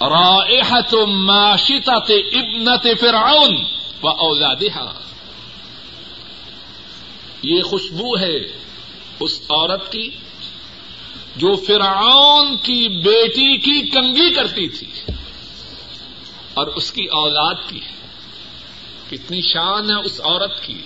رائحت 0.01 0.95
معاشتت 1.07 2.11
ابنت 2.33 2.87
فرعون 2.99 3.63
و 4.03 4.07
اولادہا۔ 4.07 4.93
یہ 7.43 7.61
خوشبو 7.61 8.19
ہے 8.19 8.37
اس 9.19 9.41
عورت 9.49 9.91
کی 9.91 10.09
جو 11.35 11.55
فرعون 11.55 12.57
کی 12.57 13.03
بیٹی 13.03 13.57
کی 13.57 13.89
کنگی 13.89 14.33
کرتی 14.33 14.67
تھی۔ 14.67 14.87
اور 16.53 16.67
اس 16.67 16.91
کی 16.91 17.03
اولاد 17.03 17.55
کی 17.67 17.79
کتنی 19.09 19.41
شان 19.41 19.91
ہے 19.91 20.05
اس 20.05 20.21
عورت 20.23 20.63
کی۔ 20.63 20.81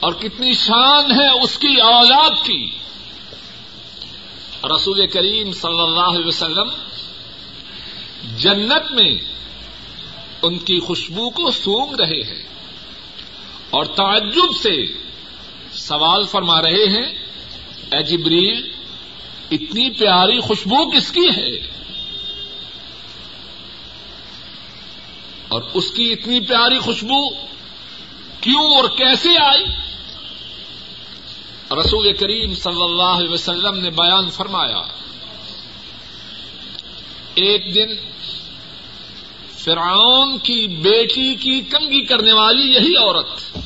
اور 0.00 0.12
کتنی 0.12 0.52
شان 0.52 1.12
ہے 1.12 1.42
اس 1.42 1.58
کی 1.58 1.80
اولاد 1.80 2.30
کی۔ 2.30 2.70
رسول 4.64 5.06
کریم 5.06 5.52
صلی 5.52 5.80
اللہ 5.80 6.00
علیہ 6.00 6.26
وسلم 6.26 6.70
جنت 8.36 8.92
میں 8.92 9.18
ان 10.42 10.58
کی 10.58 10.80
خوشبو 10.80 11.30
کو 11.30 11.50
سونگ 11.50 12.00
رہے 12.00 12.20
ہیں 12.20 12.42
اور 13.70 13.84
تعجب 13.84 14.56
سے 14.62 14.86
سوال 15.72 16.22
فرما 16.22 16.62
رہے 16.62 16.88
ہیں، 16.88 17.26
اے 17.92 18.02
جبریل، 18.02 18.72
اتنی 19.50 19.90
پیاری 19.90 20.40
خوشبو 20.40 20.90
کس 20.90 21.12
کی 21.12 21.28
ہے؟ 21.36 21.73
اور 25.54 25.62
اس 25.74 25.90
کی 25.90 26.12
اتنی 26.12 26.40
پیاری 26.40 26.78
خوشبو 26.78 27.30
کیوں 28.40 28.64
اور 28.76 28.88
کیسے 28.96 29.28
آئی؟ 29.38 29.64
رسول 31.70 32.12
کریم 32.12 32.54
صلی 32.54 32.82
اللہ 32.82 33.18
علیہ 33.18 33.30
وسلم 33.30 33.78
نے 33.78 33.90
بیان 33.90 34.30
فرمایا، 34.30 34.82
ایک 37.34 37.74
دن 37.74 37.94
فرعون 39.58 40.38
کی 40.38 40.66
بیٹی 40.66 41.34
کی 41.34 41.60
کنگی 41.60 42.04
کرنے 42.04 42.32
والی 42.32 42.74
یہی 42.74 42.96
عورت 42.96 43.58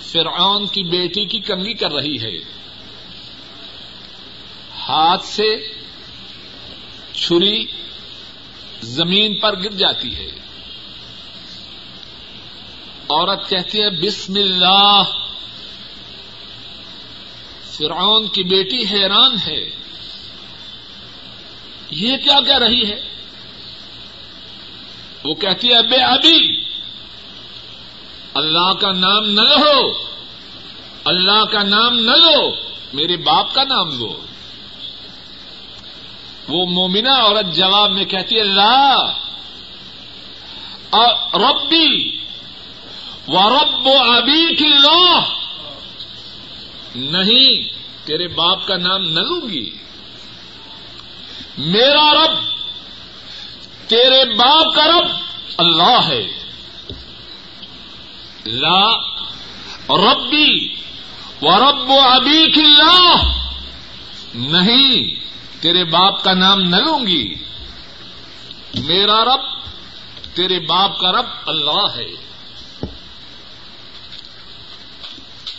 فرعون 0.00 0.66
کی 0.66 0.82
بیٹی 0.82 1.24
کی 1.24 1.40
کنگی 1.40 1.74
کر 1.74 1.92
رہی 1.92 2.20
ہے۔ 2.20 2.36
ہاتھ 4.88 5.24
سے 5.24 5.56
چھری 7.14 7.64
زمین 8.84 9.40
پر 9.40 9.58
گر 9.64 9.70
جاتی 9.70 10.16
ہے۔ 10.16 10.26
عورت 13.08 13.48
کہتی 13.48 13.80
ہے، 13.82 13.90
بسم 13.90 14.34
اللہ! 14.36 15.02
فرعون 17.70 18.28
کی 18.28 18.42
بیٹی 18.42 18.84
حیران 18.90 19.36
ہے۔ 19.46 19.70
یہ 21.90 22.16
کیا 22.16 22.40
کہہ 22.40 22.58
رہی 22.58 22.90
ہے؟ 22.90 23.00
وہ 25.24 25.34
کہتی 25.34 25.68
ہے، 25.72 25.82
بے 25.82 25.96
ابھی 25.96 26.64
اللہ 28.34 28.72
کا 28.80 28.92
نام 28.92 29.24
نہ 29.24 29.40
لو۔ 29.40 29.92
اللہ 31.04 31.44
کا 31.44 31.62
نام 31.62 31.98
نہ 31.98 32.10
لو۔ 32.10 32.50
میرے 32.92 33.16
باپ 33.16 33.54
کا 33.54 33.64
نام 33.64 33.98
لو۔ 33.98 34.20
وہ 36.48 36.66
مومنا 36.66 37.14
عورت 37.14 37.54
جواب 37.56 37.90
میں 37.90 38.04
کہتی 38.04 38.38
ہے، 38.38 38.44
لا. 38.44 38.94
ربی 41.34 42.16
و 43.28 43.50
رب 43.50 43.86
و 43.86 43.98
ابھی 43.98 44.56
کی 44.56 44.72
نہیں، 46.94 47.68
تیرے 48.06 48.28
باپ 48.28 48.66
کا 48.66 48.76
نام 48.76 49.02
نہ 49.02 49.20
لوں 49.20 49.48
گی. 49.48 49.70
میرا 51.58 52.12
رب، 52.12 52.38
تیرے 53.88 54.34
باپ 54.34 54.74
کا 54.74 54.86
رب 54.86 55.08
اللہ 55.56 56.00
ہے. 56.08 56.26
لا. 58.46 58.90
ربی 59.88 60.74
و 61.42 61.58
رب 61.58 61.90
و 61.90 62.00
ابھی 62.00 62.50
کی 62.50 62.64
نہیں 64.34 65.23
تیرے 65.64 65.84
باپ 65.84 66.24
کا 66.24 66.32
نام 66.32 66.60
نہ 66.60 66.76
لوں 66.76 67.06
گی۔ 67.06 67.34
میرا 68.74 69.24
رب، 69.24 69.40
تیرے 70.34 70.60
باپ 70.60 70.98
کا 70.98 71.12
رب 71.12 71.26
اللہ 71.46 71.96
ہے۔ 71.96 72.10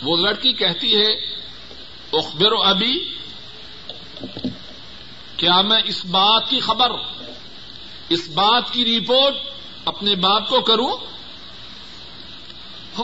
وہ 0.02 0.16
لڑکی 0.16 0.52
کہتی 0.52 0.96
ہے، 0.96 1.12
اخبر 2.12 2.52
و 2.52 2.62
ابھی 2.62 3.14
کیا 5.36 5.60
میں 5.60 5.82
اس 5.84 6.04
بات 6.04 6.50
کی 6.50 6.60
خبر، 6.60 6.90
اس 8.08 8.28
بات 8.28 8.72
کی 8.72 8.98
رپورٹ 8.98 9.34
اپنے 9.84 10.14
باپ 10.14 10.48
کو 10.48 10.60
کروں؟ 10.60 10.96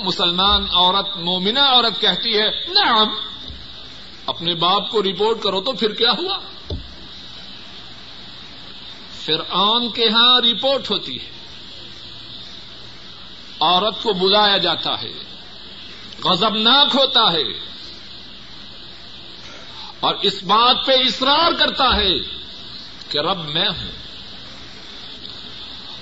مسلمان 0.01 0.67
عورت 0.73 1.17
مومنا 1.17 1.65
عورت 1.65 2.01
کہتی 2.01 2.39
ہے، 2.39 2.67
نعم، 2.69 3.09
اپنے 4.27 4.55
باپ 4.55 4.91
کو 4.91 5.03
رپورٹ 5.03 5.43
کرو 5.43 5.61
تو 5.61 5.73
پھر 5.73 5.95
کیا 5.95 6.11
ہوا؟ 6.11 6.39
فرعون 9.25 9.91
کے 9.93 10.05
ہاں 10.05 10.41
رپورٹ 10.41 10.91
ہوتی 10.91 11.17
ہے۔ 11.17 11.31
عورت 13.61 14.03
کو 14.03 14.13
بلایا 14.13 14.57
جاتا 14.57 15.03
ہے۔ 15.03 15.13
غضبناک 16.25 16.89
ہوتا 16.95 17.33
ہے۔ 17.33 17.53
اور 20.01 20.15
اس 20.23 20.43
بات 20.43 20.77
پہ 20.87 20.93
اصرار 20.93 21.53
کرتا 21.59 21.97
ہے 21.97 22.19
کہ 23.09 23.19
رب 23.19 23.49
میں 23.49 23.69
ہوں۔ 23.69 23.91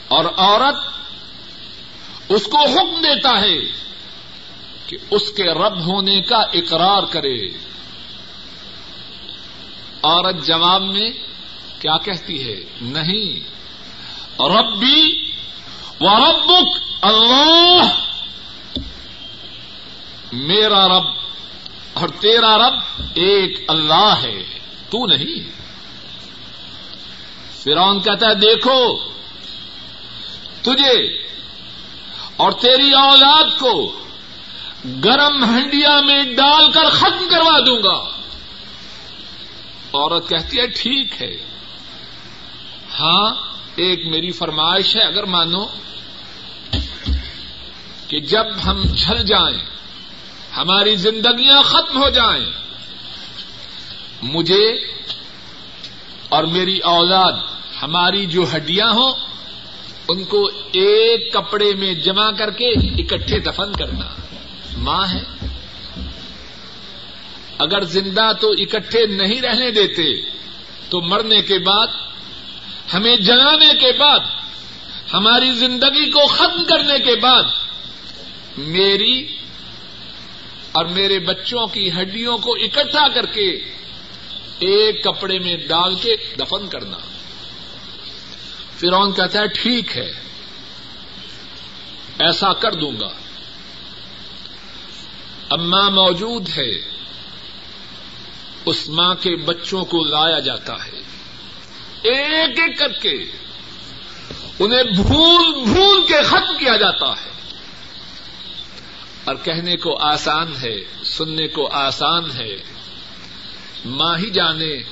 اور 0.09 0.25
عورت 0.37 0.77
اس 2.29 2.45
کو 2.45 2.59
حکم 2.59 3.01
دیتا 3.01 3.41
ہے 3.41 3.61
کہ 4.87 4.97
اس 5.11 5.33
کے 5.37 5.45
رب 5.45 5.87
ہونے 5.87 6.23
کا 6.23 6.39
اقرار 6.39 7.03
کرے۔ 7.03 7.47
عورت 10.03 10.47
جواب 10.47 10.83
میں 10.83 11.11
کیا 11.81 11.99
کہتی 11.99 12.49
ہے؟ 12.49 12.57
نہیں۔ 12.81 13.41
ربی 14.43 15.33
و 16.01 16.09
ربک 16.09 16.81
اللہ۔ 17.03 17.95
میرا 20.33 20.89
رب 20.89 21.05
اور 21.93 22.09
تیرا 22.09 22.59
رب 22.59 22.75
ایک 23.15 23.65
اللہ 23.69 24.15
ہے۔ 24.23 24.43
تو 24.91 25.07
نہیں۔ 25.07 25.61
فرون 27.63 28.01
کہتا 28.01 28.29
ہے، 28.29 28.35
دیکھو، 28.35 29.09
تجھے 30.63 31.25
اور 32.37 32.53
تیری 32.53 32.93
اولاد 32.93 33.59
کو 33.59 34.01
گرم 35.05 35.45
ہنڈیا 35.45 36.01
میں 36.01 36.23
ڈال 36.23 36.71
کر 36.71 36.89
ختم 36.89 37.29
کروا 37.31 37.59
دوں 37.59 37.83
گا۔ 37.83 38.11
عورت 39.93 40.29
کہتی 40.29 40.59
ہے، 40.59 40.67
ٹھیک 40.67 41.23
ہے۔ 41.23 41.50
ہاں 43.01 43.35
ایک 43.77 44.07
میری 44.07 44.31
فرمائش 44.31 44.97
ہے، 44.97 45.03
اگر 45.03 45.25
مانو 45.25 45.67
کہ 48.09 48.21
جب 48.21 48.45
ہم 48.65 48.83
جھل 48.83 49.23
جائیں، 49.23 49.59
ہماری 50.57 50.97
زندگیاں 50.97 51.63
ختم 51.63 52.03
ہو 52.03 52.09
جائیں، 52.11 52.51
مجھے 54.23 54.67
اور 56.29 56.45
میری 56.45 56.79
اولاد، 56.79 57.33
ہماری 57.83 58.27
جو 58.27 58.45
ہڈیاں 58.57 58.91
ہوں، 58.91 59.13
ان 60.09 60.25
کو 60.25 60.51
ایک 60.73 61.33
کپڑے 61.33 61.75
میں 61.75 61.95
جمع 61.95 62.31
کر 62.31 62.51
کے 62.51 62.71
اکٹھے 62.99 63.39
دفن 63.39 63.73
کرنا۔ 63.73 64.09
ماں 64.77 65.07
ہے، 65.15 65.23
اگر 67.59 67.85
زندہ 67.85 68.33
تو 68.41 68.51
اکٹھے 68.51 69.07
نہیں 69.07 69.41
رہنے 69.41 69.71
دیتے، 69.71 70.05
تو 70.89 71.01
مرنے 71.01 71.43
کے 71.43 71.59
بعد 71.59 72.10
ہمیں 72.95 73.17
جلانے 73.17 73.75
کے 73.81 73.93
بعد، 73.99 74.21
ہماری 75.13 75.53
زندگی 75.53 76.11
کو 76.11 76.27
ختم 76.27 76.65
کرنے 76.65 76.99
کے 76.99 77.17
بعد، 77.17 77.43
میری 78.59 79.37
اور 80.73 80.85
میرے 80.85 81.19
بچوں 81.19 81.67
کی 81.67 81.91
ہڈیوں 81.93 82.39
کو 82.39 82.53
اکٹھا 82.53 83.09
کر 83.09 83.27
کے 83.27 83.51
ایک 84.59 85.05
کپڑے 85.05 85.39
میں 85.39 85.57
ڈال 85.57 85.95
کے 85.95 86.17
دفن 86.41 86.69
کرنا۔ 86.69 86.97
فرون 88.79 89.13
کہتا 89.13 89.39
ہے، 89.39 89.47
ٹھیک 89.47 89.97
ہے، 89.97 90.11
ایسا 92.19 92.53
کر 92.53 92.73
دوں 92.73 92.93
گا۔ 93.01 93.09
اما 95.51 95.89
موجود 95.89 96.49
ہے، 96.57 96.71
اس 98.65 98.89
ماں 98.89 99.15
کے 99.15 99.37
بچوں 99.37 99.85
کو 99.85 100.05
لایا 100.05 100.39
جاتا 100.39 100.87
ہے۔ 100.87 101.00
ایک 102.03 102.61
ایک 102.61 102.79
کر 102.79 102.93
کے 102.93 103.25
انہیں 104.59 104.83
بھول 104.83 105.65
بھول 105.73 106.07
کے 106.07 106.23
ختم 106.23 106.59
کیا 106.59 106.77
جاتا 106.77 107.09
ہے۔ 107.09 107.31
اور 109.25 109.37
کہنے 109.45 109.77
کو 109.77 109.97
آسان 109.97 110.53
ہے، 110.63 110.77
سننے 111.05 111.49
کو 111.49 111.69
آسان 111.69 112.31
ہے۔ 112.31 112.57
ماں 113.85 114.19
ہی 114.19 114.31
جانے 114.31 114.83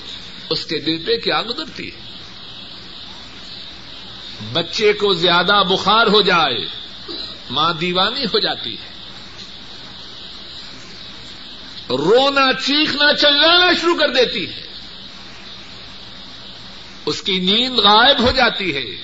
اس 0.51 0.67
کے 0.67 0.79
دل 0.79 1.05
پہ 1.07 1.17
کیا 1.17 1.43
گزرتی 1.43 1.91
ہے۔ 1.91 2.01
بچے 4.53 4.93
کو 4.93 5.13
زیادہ 5.13 5.63
بخار 5.69 6.07
ہو 6.07 6.23
جائے، 6.23 6.67
ماں 7.51 7.73
دیوانی 7.73 8.25
ہو 8.25 8.39
جاتی 8.39 8.73
ہے۔ 8.73 8.89
رونا 11.91 12.53
چیخنا 12.53 13.13
چلانا 13.13 13.73
شروع 13.81 13.99
کر 13.99 14.09
دیتی 14.09 14.49
ہے۔ 14.49 14.63
اس 17.09 17.23
کی 17.23 17.39
نیند 17.39 17.79
غائب 17.79 18.21
ہو 18.21 18.31
جاتی 18.31 18.75
ہے۔ 18.75 19.03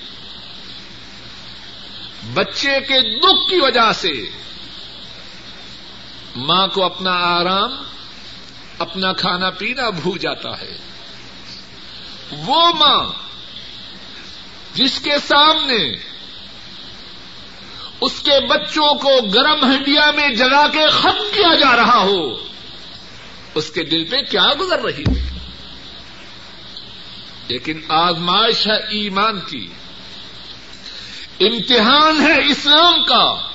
بچے 2.33 2.79
کے 2.79 3.19
دکھ 3.19 3.49
کی 3.49 3.59
وجہ 3.59 3.91
سے 3.91 4.11
ماں 6.35 6.67
کو 6.67 6.83
اپنا 6.83 7.11
آرام، 7.11 7.71
اپنا 8.79 9.13
کھانا 9.13 9.49
پینا 9.49 9.89
بھول 9.89 10.17
جاتا 10.17 10.61
ہے۔ 10.61 10.77
وہ 12.31 12.71
ماں 12.73 13.05
جس 14.73 14.99
کے 14.99 15.13
سامنے 15.27 15.97
اس 18.01 18.19
کے 18.19 18.47
بچوں 18.47 18.95
کو 18.95 19.21
گرم 19.33 19.65
ہنڈیا 19.65 20.11
میں 20.11 20.29
جگا 20.29 20.67
کے 20.67 20.87
ختم 20.87 21.23
کیا 21.33 21.55
جا 21.55 21.75
رہا 21.75 22.01
ہو، 22.01 22.47
اس 23.55 23.71
کے 23.71 23.83
دل 23.83 24.05
پہ 24.05 24.21
کیا 24.31 24.47
گزر 24.59 24.79
رہی 24.79 25.03
ہے؟ 25.03 25.34
لیکن 27.47 27.79
آزمائش 27.87 28.67
ہے 28.67 28.75
ایمان 28.75 29.39
کی۔ 29.39 29.67
امتحان 31.39 32.21
ہے 32.21 32.51
اسلام 32.51 33.03
کا۔ 33.03 33.49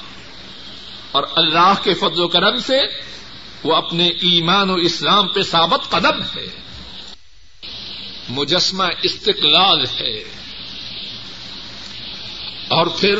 اور 1.12 1.22
اللہ 1.36 1.74
کے 1.82 1.94
فضل 1.94 2.20
و 2.20 2.28
کرم 2.28 2.56
سے 2.58 2.80
وہ 3.62 3.74
اپنے 3.74 4.06
ایمان 4.06 4.70
و 4.70 4.74
اسلام 4.74 5.28
پہ 5.28 5.42
ثابت 5.42 5.90
قدم 5.90 6.22
ہے۔ 6.22 6.46
مجسمہ 8.28 8.84
استقلال 9.02 9.80
ہے۔ 9.80 10.18
اور 12.68 12.86
پھر 12.86 13.14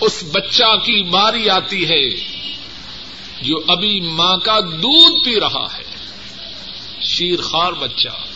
اس 0.00 0.24
بچہ 0.32 0.76
کی 0.76 1.02
باری 1.02 1.50
آتی 1.50 1.88
ہے 1.88 2.10
جو 3.42 3.56
ابھی 3.68 4.00
ماں 4.00 4.36
کا 4.36 4.60
دودھ 4.60 5.24
پی 5.24 5.40
رہا 5.40 5.66
ہے۔ 5.74 5.96
شیر 7.02 7.40
خار 7.40 7.72
بچہ۔ 7.72 8.31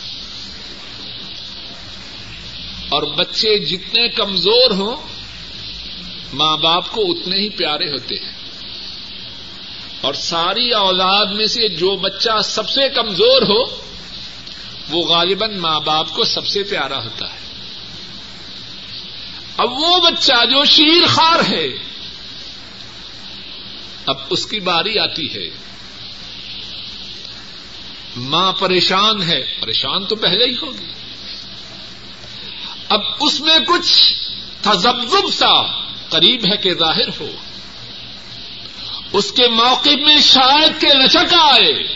اور 2.89 3.03
بچے 3.03 3.59
جتنے 3.59 4.09
کمزور 4.09 4.71
ہوں، 4.71 4.95
ماں 6.33 6.57
باپ 6.57 6.91
کو 6.91 7.01
اتنے 7.01 7.35
ہی 7.35 7.49
پیارے 7.49 7.89
ہوتے 7.89 8.15
ہیں۔ 8.15 8.31
اور 10.01 10.13
ساری 10.13 10.71
اولاد 10.71 11.25
میں 11.25 11.45
سے 11.45 11.67
جو 11.67 11.95
بچہ 11.95 12.41
سب 12.43 12.69
سے 12.69 12.89
کمزور 12.89 13.41
ہو، 13.41 13.75
وہ 14.89 15.03
غالباً 15.03 15.57
ماں 15.57 15.79
باپ 15.79 16.09
کو 16.13 16.23
سب 16.23 16.47
سے 16.47 16.63
پیارا 16.63 17.03
ہوتا 17.03 17.33
ہے۔ 17.33 17.39
اب 19.57 19.71
وہ 19.71 19.99
بچہ 19.99 20.45
جو 20.45 20.65
شیر 20.65 21.07
خار 21.07 21.39
ہے، 21.49 21.67
اب 24.05 24.17
اس 24.29 24.45
کی 24.45 24.59
باری 24.59 24.99
آتی 24.99 25.35
ہے۔ 25.35 25.49
ماں 28.15 28.53
پریشان 28.53 29.23
ہے، 29.23 29.41
پریشان 29.61 30.05
تو 30.05 30.15
پہلے 30.15 30.45
ہی 30.45 30.55
ہوگی۔ 30.55 30.96
اب 32.89 33.01
اس 33.19 33.41
میں 33.41 33.59
کچھ 33.59 34.13
تذبذب 34.61 35.33
سا 35.33 35.81
قریب 36.09 36.45
ہے 36.51 36.57
کہ 36.57 36.73
ظاہر 36.73 37.07
ہو۔ 37.19 37.31
اس 39.13 39.31
کے 39.31 39.47
موقع 39.47 39.89
میں 39.89 40.19
شاید 40.19 40.81
کے 40.81 40.87
لچک 40.87 41.33
آئے۔ 41.41 41.87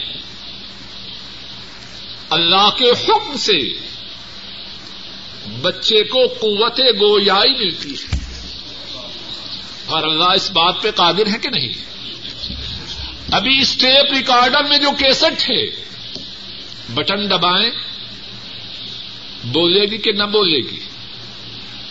اللہ 2.30 2.70
کے 2.78 2.90
حکم 2.90 3.38
سے 3.38 3.58
بچے 5.62 6.04
کو 6.04 6.28
قوت 6.28 6.80
گویائی 6.80 7.54
ملتی 7.54 7.94
ہے۔ 7.94 8.18
اور 9.86 10.04
اللہ 10.04 10.30
اس 10.30 10.52
بات 10.52 10.82
پہ 10.82 10.92
قادر 10.92 11.28
ہے 11.28 11.38
کہ 11.38 11.50
نہیں؟ 11.50 11.74
ابھی 13.32 13.62
اسٹیپ 13.62 14.14
ریکارڈر 14.14 14.64
میں 14.64 14.78
جو 14.78 14.90
کیسٹ 14.92 15.52
ہے، 15.52 15.68
بٹن 16.94 17.30
دبائیں۔ 17.30 17.91
بولے 19.44 19.86
گی 19.92 19.98
کہ 19.98 20.12
نہ 20.12 20.24
بولے 20.24 20.60
گی؟ 20.72 20.80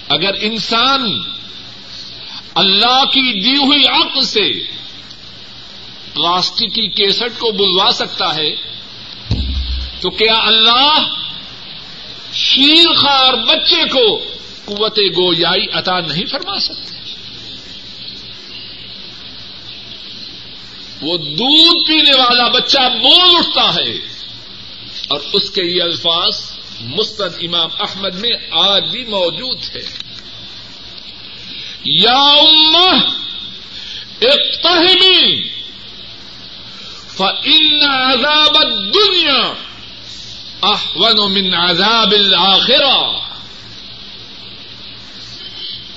اگر 0.08 0.34
انسان 0.40 1.10
اللہ 2.54 3.04
کی 3.04 3.40
دی 3.40 3.56
ہوئی 3.56 3.86
عقل 3.86 4.24
سے 4.24 4.48
پلاسٹک 6.14 6.74
کی 6.74 6.86
کیسٹ 6.88 7.38
کو 7.38 7.50
بلوا 7.52 7.90
سکتا 7.94 8.34
ہے، 8.34 8.50
تو 10.00 10.10
کیا 10.10 10.34
اللہ 10.34 11.06
شیر 12.32 12.92
خار 12.94 13.34
بچے 13.34 13.82
کو 13.88 14.06
قوت 14.64 14.98
گویائی 15.16 15.66
عطا 15.72 16.00
نہیں 16.00 16.26
فرما 16.26 16.58
سکتے؟ 16.58 16.98
وہ 21.02 21.16
دودھ 21.16 21.86
پینے 21.88 22.14
والا 22.14 22.48
بچہ 22.48 22.88
بول 23.02 23.36
اٹھتا 23.36 23.74
ہے 23.74 23.92
اور 25.08 25.20
اس 25.32 25.50
کے 25.50 25.62
یہ 25.62 25.82
الفاظ 25.82 26.49
مستد 26.80 27.36
امام 27.40 27.70
احمد 27.80 28.14
میں 28.14 28.36
آج 28.50 28.84
بھی 28.90 29.04
موجود 29.04 29.58
ہے۔ 29.74 29.80
یا 31.84 32.18
امہ 32.18 32.96
اقتہمی 34.20 35.48
فإن 37.16 37.82
عذاب 37.82 38.56
الدنیا 38.56 39.52
احون 40.62 41.32
من 41.32 41.54
عذاب 41.54 42.12
الآخرہ 42.12 43.20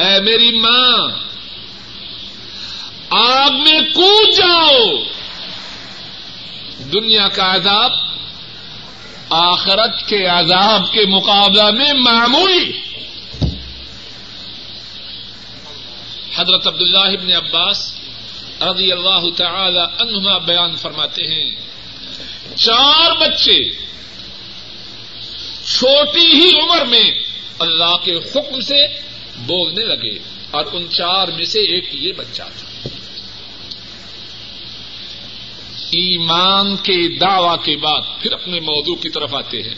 اے 0.03 0.21
میری 0.21 0.51
ماں، 0.51 1.09
آگ 3.09 3.51
میں 3.51 3.81
کود 3.93 4.37
جاؤ۔ 4.37 5.03
دنیا 6.93 7.27
کا 7.27 7.55
عذاب 7.55 8.12
آخرت 9.33 10.07
کے 10.07 10.25
عذاب 10.25 10.91
کے 10.91 11.05
مقابلہ 11.05 11.71
میں 11.71 11.93
معمولی۔ 11.93 12.71
حضرت 16.35 16.67
عبداللہ 16.67 17.17
ابن 17.19 17.31
عباس 17.31 17.93
رضی 18.61 18.91
اللہ 18.91 19.29
تعالی 19.37 19.79
عنہما 19.79 20.37
بیان 20.37 20.75
فرماتے 20.75 21.23
ہیں، 21.27 21.51
چار 22.55 23.11
بچے 23.11 23.71
چھوٹی 25.65 26.27
ہی 26.27 26.59
عمر 26.59 26.85
میں 26.85 27.11
اللہ 27.59 27.95
کے 28.03 28.11
حکم 28.11 28.59
سے 28.61 28.87
بولنے 29.37 29.83
لگے 29.83 30.19
اور 30.51 30.65
ان 30.73 30.89
چار 30.89 31.27
میں 31.27 31.45
سے 31.45 31.59
ایک 31.59 31.89
یہ 31.91 32.13
بچہ 32.13 32.43
تھا۔ 32.43 32.62
ایمان 35.93 36.75
کے 36.75 37.17
دعوی 37.19 37.57
کے 37.63 37.77
بعد 37.77 38.01
پھر 38.19 38.31
اپنے 38.31 38.59
موضوع 38.59 38.95
کی 38.95 39.09
طرف 39.09 39.35
آتے 39.35 39.61
ہیں۔ 39.61 39.75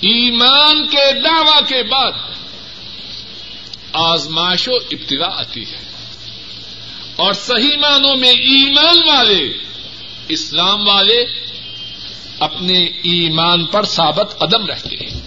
ایمان 0.00 0.86
کے 0.86 1.20
دعوی 1.20 1.60
کے 1.68 1.82
بعد 1.82 2.12
آزمائش 3.92 4.68
و 4.68 4.72
ابتدا 4.72 5.26
آتی 5.26 5.62
ہے۔ 5.62 5.76
اور 7.16 7.32
صحیح 7.32 7.76
معنوں 7.76 8.16
میں 8.16 8.28
ایمان 8.28 9.08
والے، 9.08 9.52
اسلام 10.28 10.88
والے 10.88 11.24
اپنے 12.38 12.84
ایمان 12.84 13.66
پر 13.66 13.84
ثابت 13.84 14.38
قدم 14.38 14.66
رہتے 14.66 14.96
ہیں۔ 14.96 15.20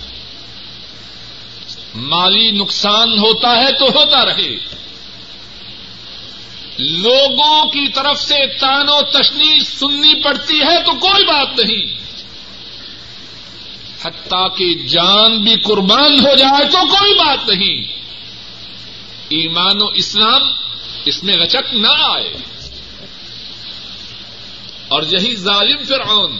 مالی 1.95 2.51
نقصان 2.51 3.17
ہوتا 3.19 3.57
ہے 3.57 3.71
تو 3.71 3.85
ہوتا 3.85 4.25
رہے۔ 4.25 4.80
لوگوں 6.77 7.65
کی 7.65 7.89
طرف 7.89 8.19
سے 8.19 8.57
تان 8.59 8.89
و 8.89 9.01
تشنی 9.01 9.63
سننی 9.63 10.23
پڑتی 10.23 10.59
ہے 10.59 10.83
تو 10.85 10.99
کوئی 10.99 11.25
بات 11.25 11.59
نہیں۔ 11.59 12.01
حتیٰ 14.03 14.57
کہ 14.57 14.73
جان 14.87 15.43
بھی 15.43 15.55
قربان 15.55 16.13
ہو 16.13 16.37
جائے 16.37 16.65
تو 16.71 16.77
کوئی 16.87 17.13
بات 17.13 17.49
نہیں۔ 17.49 18.01
ایمان 19.29 19.81
و 19.81 19.87
اسلام 19.87 20.41
اس 21.05 21.23
میں 21.23 21.33
لچک 21.33 21.73
نہ 21.73 21.87
آئے۔ 21.87 22.33
اور 24.87 25.03
یہی 25.03 25.35
ظالم 25.35 25.83
فرعون، 25.83 26.39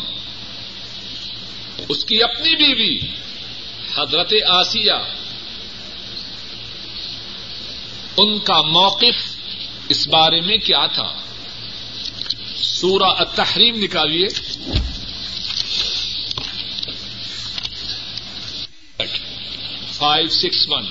اس 1.90 2.06
کی 2.06 2.24
اپنی 2.24 2.56
بیوی، 2.56 3.00
حضرت 3.98 4.34
آسیہ، 4.48 5.14
ان 8.18 8.40
کا 8.40 8.62
موقف 8.62 9.31
اس 9.92 10.08
بارے 10.08 10.42
میں 10.42 10.58
کیا 10.58 10.88
تھا؟ 10.88 11.14
سورہ 12.56 13.10
التحریم 13.18 13.76
نکالیے۔ 13.76 14.28
فائیو 19.92 20.30
سکس 20.30 20.66
ون 20.70 20.86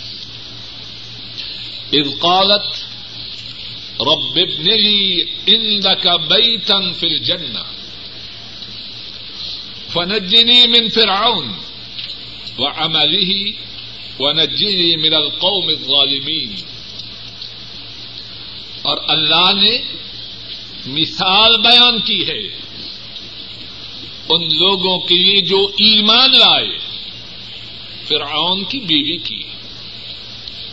إذ 1.93 2.09
قالت، 2.19 2.65
رب 4.01 4.37
ابن 4.37 4.63
لي 4.63 5.21
عندك 5.47 6.07
بيتا 6.29 6.91
في 6.91 7.07
الجنة. 7.07 7.63
فنجني 9.89 10.67
من 10.67 10.89
فرعون 10.89 11.47
وعمله 12.57 13.49
ونجني 14.19 14.95
من 14.95 15.13
القوم 15.13 15.67
الظالمين. 15.67 16.55
اور 18.81 18.97
اللہ 19.07 19.53
نے 19.53 19.77
مثال 20.85 21.57
بیان 21.57 21.99
کی 21.99 22.27
ہے 22.27 22.47
ان 24.29 24.43
لوگوں 24.43 24.99
کے 24.99 25.15
لیے 25.15 25.41
جو 25.41 25.65
ایمان 25.65 26.31
لائے، 26.31 26.77
فرعون 28.07 28.63
کی 28.63 28.79
بیوی 28.79 29.17
کی۔ 29.17 29.52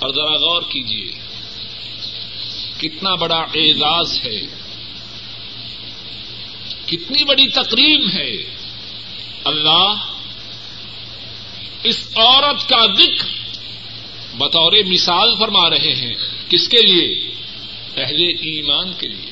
اور 0.01 0.11
ذرا 0.11 0.37
غور 0.37 0.63
کیجیے 0.63 1.13
کتنا 2.79 3.15
بڑا 3.15 3.37
اعزاز 3.37 4.21
ہے، 4.25 4.41
کتنی 6.87 7.25
بڑی 7.25 7.49
تقریب 7.49 8.11
ہے۔ 8.15 8.37
اللہ 9.45 9.95
اس 11.83 12.09
عورت 12.17 12.69
کا 12.69 12.95
ذکر 13.03 13.29
بطور 14.37 14.73
مثال 14.73 15.35
فرما 15.39 15.71
رہے 15.71 15.95
ہیں۔ 15.95 16.15
کس 16.49 16.69
کے 16.69 16.87
لیے؟ 16.87 17.31
پہلے 17.95 18.27
ایمان 18.27 18.93
کے 18.99 19.09
لیے۔ 19.09 19.31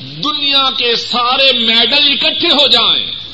دنیا 0.00 0.70
کے 0.70 0.96
سارے 0.96 1.58
میڈل 1.58 2.12
اکٹھے 2.12 2.48
ہو 2.48 2.68
جائیں۔ 2.68 3.25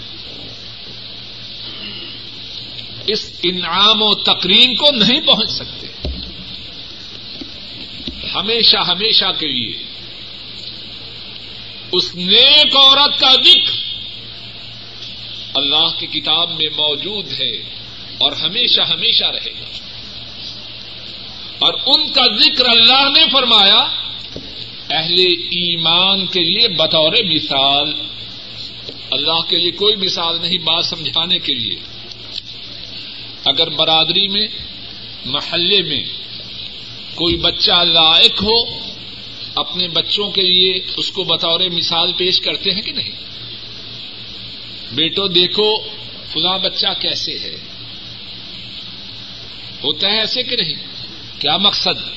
اس 3.06 3.32
انعام 3.42 4.02
و 4.02 4.14
تقریم 4.14 4.74
کو 4.74 4.86
نہیں 4.92 5.20
پہنچ 5.20 5.50
سکتے۔ 5.50 5.86
ہمیشہ 8.34 8.76
ہمیشہ 8.76 9.24
کے 9.38 9.48
لیے۔ 9.48 9.82
اس 11.92 12.14
نیک 12.14 12.76
عورت 12.76 13.20
کا 13.20 13.32
ذکر 13.32 13.82
اللہ 15.54 15.98
کی 15.98 16.06
کتاب 16.06 16.50
میں 16.50 16.68
موجود 16.76 17.32
ہے 17.40 17.52
اور 18.18 18.32
ہمیشہ 18.32 18.80
ہمیشہ 18.82 19.24
رہے 19.24 19.50
گا۔ 19.50 19.64
اور 21.58 21.72
ان 21.86 22.12
کا 22.12 22.36
ذکر 22.36 22.64
اللہ 22.64 23.08
نے 23.18 23.30
فرمایا، 23.32 23.84
اہل 24.90 25.18
ایمان 25.28 26.26
کے 26.26 26.40
لیے 26.40 26.68
بطور 26.68 27.12
مثال، 27.24 27.94
اللہ 29.10 29.40
کے 29.40 29.56
لیے 29.56 29.70
کوئی 29.70 29.96
مثال 29.96 30.40
نہیں، 30.40 30.58
بات 30.58 30.84
سمجھانے 30.84 31.38
کے 31.38 31.54
لیے۔ 31.54 32.01
اگر 33.44 33.70
برادری 33.70 34.28
میں، 34.28 34.48
محلے 35.24 35.82
میں 35.82 36.04
کوئی 37.14 37.36
بچہ 37.36 37.72
لائق 37.72 38.42
ہو، 38.42 38.64
اپنے 39.54 39.88
بچوں 39.88 40.30
کے 40.30 40.42
لیے 40.42 40.80
اس 40.96 41.10
کو 41.10 41.24
بطور 41.24 41.60
مثال 41.60 42.12
پیش 42.12 42.40
کرتے 42.40 42.70
ہیں 42.70 42.82
کہ 42.82 42.92
نہیں؟ 42.92 43.10
بیٹو، 44.92 45.28
دیکھو 45.28 45.80
فلاں 46.32 46.58
بچہ 46.58 46.86
کیسے 47.00 47.32
ہے۔ 47.32 47.56
ہوتا 49.84 50.06
ہے 50.06 50.18
ایسے 50.18 50.42
کہ 50.42 50.56
نہیں؟ 50.56 50.74
کیا 51.38 51.56
مقصد؟ 51.56 52.10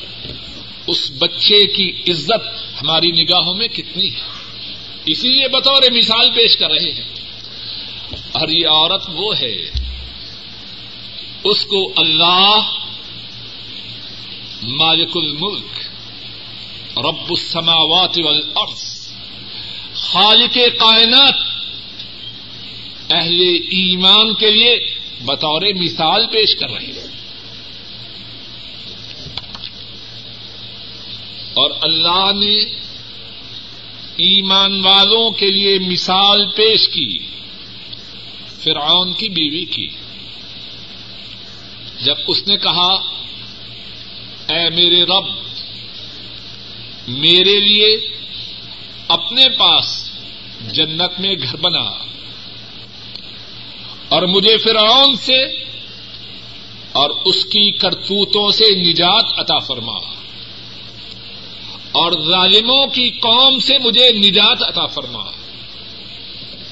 اس 0.88 1.12
بچے 1.20 1.68
کی 1.68 2.12
عزت 2.12 2.74
ہماری 2.82 3.12
نگاہوں 3.12 3.54
میں 3.54 3.68
کتنی 3.68 4.14
ہے؟ 4.14 4.20
اسی 5.06 5.30
لیے 5.30 5.48
بطور 5.48 5.82
مثال 5.92 6.30
پیش 6.30 6.58
کر 6.58 6.70
رہے 6.70 6.92
ہیں۔ 6.92 7.14
اور 8.12 8.48
یہ 8.48 8.68
عورت 8.68 9.04
وہ 9.14 9.40
ہے 9.40 9.85
اس 11.46 11.66
کو 11.66 11.93
اللہ 11.96 12.60
مالک 14.64 15.12
الملک 15.16 15.80
رب 16.98 17.30
السماوات 17.30 18.18
والارض 18.18 19.08
خالق 19.93 20.56
کائنات 20.56 21.34
اہل 23.14 23.41
ایمان 23.70 24.34
کے 24.34 24.52
لیے 24.52 24.96
بطور 25.22 25.62
مثال 25.62 26.28
پیش 26.28 26.56
کر 26.56 26.70
رہے 26.70 26.86
ہیں۔ 26.86 27.16
اور 31.54 31.72
اللہ 31.82 32.32
نے 32.39 32.58
ایمان 34.16 34.86
والوں 34.86 35.32
کے 35.32 35.46
لیے 35.46 35.80
مثال 35.80 36.52
پیش 36.52 36.89
کی، 36.89 37.18
فرعون 38.64 39.14
کی 39.14 39.30
بیوی 39.30 39.66
کی۔ 39.66 39.88
جب 42.06 42.16
اس 42.28 42.47
نے 42.47 42.58
کہا، 42.58 42.89
اے 44.47 44.70
میرے 44.70 45.03
رب، 45.03 45.26
میرے 47.08 47.60
لیے 47.60 47.97
اپنے 49.08 49.49
پاس 49.49 50.12
جنت 50.72 51.20
میں 51.20 51.36
گھر 51.36 51.56
بنا 51.56 51.86
اور 54.10 54.22
مجھے 54.22 54.58
فرعون 54.58 55.16
سے 55.16 55.39
اور 56.91 57.10
اس 57.26 57.45
کی 57.45 57.72
کرتوتوں 57.72 58.51
سے 58.51 58.66
نجات 58.76 59.26
عطا 59.38 59.60
فرما 59.60 59.97
اور 61.91 62.12
ظالموں 62.12 62.88
کی 62.88 63.10
قوم 63.10 63.60
سے 63.60 63.78
مجھے 63.78 64.12
نجات 64.12 64.64
عطا 64.64 64.86
فرما. 64.86 65.24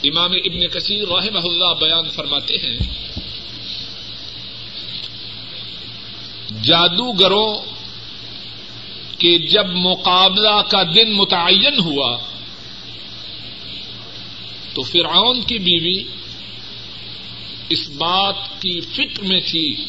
امام 0.03 0.31
ابن 0.31 0.67
کثیر 0.67 1.07
رحمہ 1.07 1.39
اللہ 1.39 1.73
بیان 1.79 2.09
فرماتے 2.09 2.53
ہیں 2.53 3.02
جادوگروں 6.61 7.55
کے 9.17 9.37
جب 9.37 9.65
مقابلہ 9.67 10.61
کا 10.69 10.83
دن 10.83 11.13
متعین 11.13 11.79
ہوا، 11.79 12.17
تو 14.73 14.81
فرعون 14.81 15.41
کی 15.41 15.59
بیوی 15.59 16.03
اس 17.69 17.89
بات 17.89 18.35
کی 18.61 18.81
فکر 18.81 19.23
میں 19.23 19.39
تھی 19.39 19.85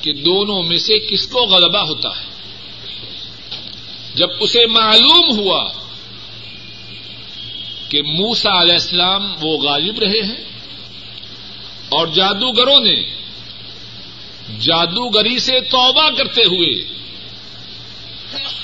کہ 0.00 0.12
دونوں 0.12 0.62
میں 0.62 0.78
سے 0.78 0.98
کس 0.98 1.26
کو 1.26 1.40
غلبہ 1.40 1.78
ہوتا 1.78 2.08
ہے۔ 2.08 2.24
جب 4.14 4.28
اسے 4.40 4.66
معلوم 4.66 5.38
ہوا 5.38 5.68
کہ 7.88 8.02
موسا 8.02 8.62
علیہ 8.62 8.74
السلام 8.74 9.34
وہ 9.42 9.58
غالب 9.58 9.98
رہے 9.98 10.22
ہیں 10.22 10.44
اور 11.88 12.06
جادوگروں 12.06 12.80
نے 12.80 13.23
جادوگری 14.48 15.38
سے 15.38 15.60
توبہ 15.60 16.10
کرتے 16.10 16.42
ہوئے 16.42 16.94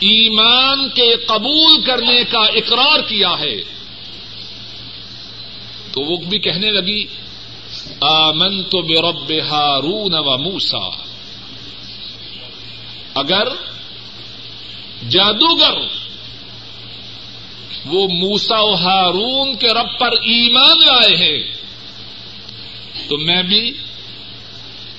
ایمان 0.01 0.89
کے 0.89 1.17
قبول 1.17 1.83
کرنے 1.83 2.25
کا 2.25 2.39
اقرار 2.39 3.01
کیا 3.01 3.31
ہے۔ 3.41 3.57
تو 5.93 6.03
وہ 6.03 6.17
بھی 6.17 6.39
کہنے 6.39 6.71
لگی 6.71 7.05
آمن 8.01 8.63
تو 8.63 8.83
بے 8.83 9.01
رب 9.01 9.33
ہارون 9.51 10.15
و 10.15 10.39
موسا 10.39 11.05
اگر 13.15 13.49
جادوگر 15.09 15.79
وہ 17.87 18.09
موسا 18.09 18.61
و 18.61 18.75
ہارون 18.75 19.57
کے 19.57 19.69
رب 19.69 19.99
پر 19.99 20.13
ایمان 20.13 20.81
لائے 20.87 21.17
ہیں، 21.17 21.43
تو 23.09 23.19
میں 23.19 23.43
بھی 23.43 23.73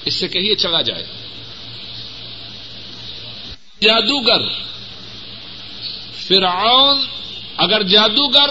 اس 0.06 0.14
سے 0.14 0.28
کہیے 0.28 0.56
چلا 0.56 0.82
جائے۔ 0.82 1.04
جادوگر۔ 3.82 4.42
فرعون 6.16 7.06
اگر 7.58 7.84
جادوگر 7.84 8.50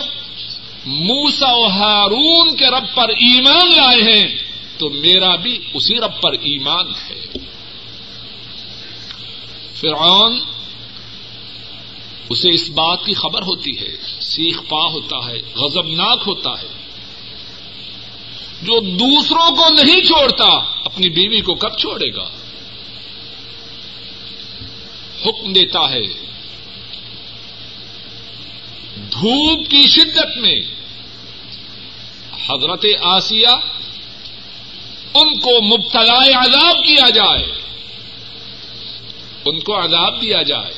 موسا 0.86 1.52
و 1.52 1.66
ہارون 1.66 2.56
کے 2.56 2.66
رب 2.66 2.94
پر 2.94 3.08
ایمان 3.08 3.68
لائے 3.76 4.02
ہیں، 4.02 4.36
تو 4.78 4.90
میرا 4.90 5.36
بھی 5.36 5.58
اسی 5.74 5.96
رب 5.96 6.20
پر 6.20 6.32
ایمان 6.32 6.86
ہے۔ 6.88 7.26
فرعون 9.74 10.40
اسے 12.30 12.50
اس 12.50 12.70
بات 12.70 12.98
کی 13.04 13.14
خبر 13.14 13.42
ہوتی 13.42 13.78
ہے، 13.78 13.96
سیخ 14.20 14.56
پا 14.68 14.80
ہوتا 14.80 15.16
ہے 15.16 15.42
غزبناک 15.54 16.18
ہوتا 16.26 16.50
ہے۔ 16.50 16.79
جو 18.62 18.80
دوسروں 18.80 19.56
کو 19.56 19.82
نہیں 19.82 20.02
چھوڑتا، 20.02 20.48
اپنی 20.84 21.08
بیوی 21.08 21.40
کو 21.40 21.54
کب 21.54 21.78
چھوڑے 21.78 22.14
گا؟ 22.14 22.30
حکم 25.26 25.52
دیتا 25.52 25.90
ہے۔ 25.90 26.02
دھوپ 29.12 29.70
کی 29.70 29.86
شدت 29.86 30.36
میں 30.36 30.60
حضرت 32.48 32.86
آسیہ 33.02 33.48
ان 35.14 35.38
کو 35.38 35.62
مبتلا 35.62 36.42
عذاب 36.42 36.84
کیا 36.84 37.10
جائے۔ 37.10 37.52
ان 39.44 39.60
کو 39.60 39.84
عذاب 39.84 40.22
دیا 40.22 40.42
جائے۔ 40.42 40.74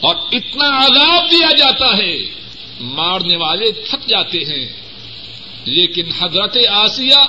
اور 0.00 0.16
اتنا 0.32 0.84
عذاب 0.84 1.30
دیا 1.30 1.48
جاتا 1.56 1.96
ہے، 1.98 2.18
مارنے 2.80 3.36
والے 3.36 3.72
تھک 3.72 4.08
جاتے 4.08 4.38
ہیں۔ 4.38 4.89
لیکن 5.64 6.10
حضرت 6.20 6.58
آسیہ 6.70 7.26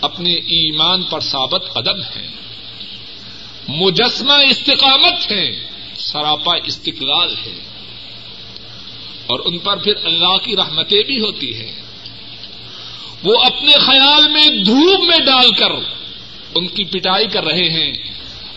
اپنے 0.00 0.32
ایمان 0.32 1.02
پر 1.02 1.20
ثابت 1.20 1.64
ادب 1.74 2.00
ہیں۔ 2.00 2.28
مجسمہ 3.68 4.32
استقامت 4.32 5.32
ہیں، 5.32 5.50
سراپا 5.94 6.54
استقلال 6.64 7.34
ہے 7.46 7.60
اور 9.26 9.40
ان 9.44 9.58
پر 9.58 9.76
پھر 9.76 9.94
اللہ 10.04 10.36
کی 10.36 10.56
رحمتیں 10.56 11.02
بھی 11.02 11.20
ہوتی 11.20 11.60
ہیں۔ 11.60 11.72
وہ 13.22 13.42
اپنے 13.42 13.72
خیال 13.72 14.30
میں 14.30 14.48
دھوپ 14.64 15.04
میں 15.04 15.18
ڈال 15.18 15.52
کر 15.52 15.70
ان 16.54 16.66
کی 16.66 16.84
پٹائی 16.84 17.26
کر 17.26 17.44
رہے 17.44 17.70
ہیں 17.70 17.92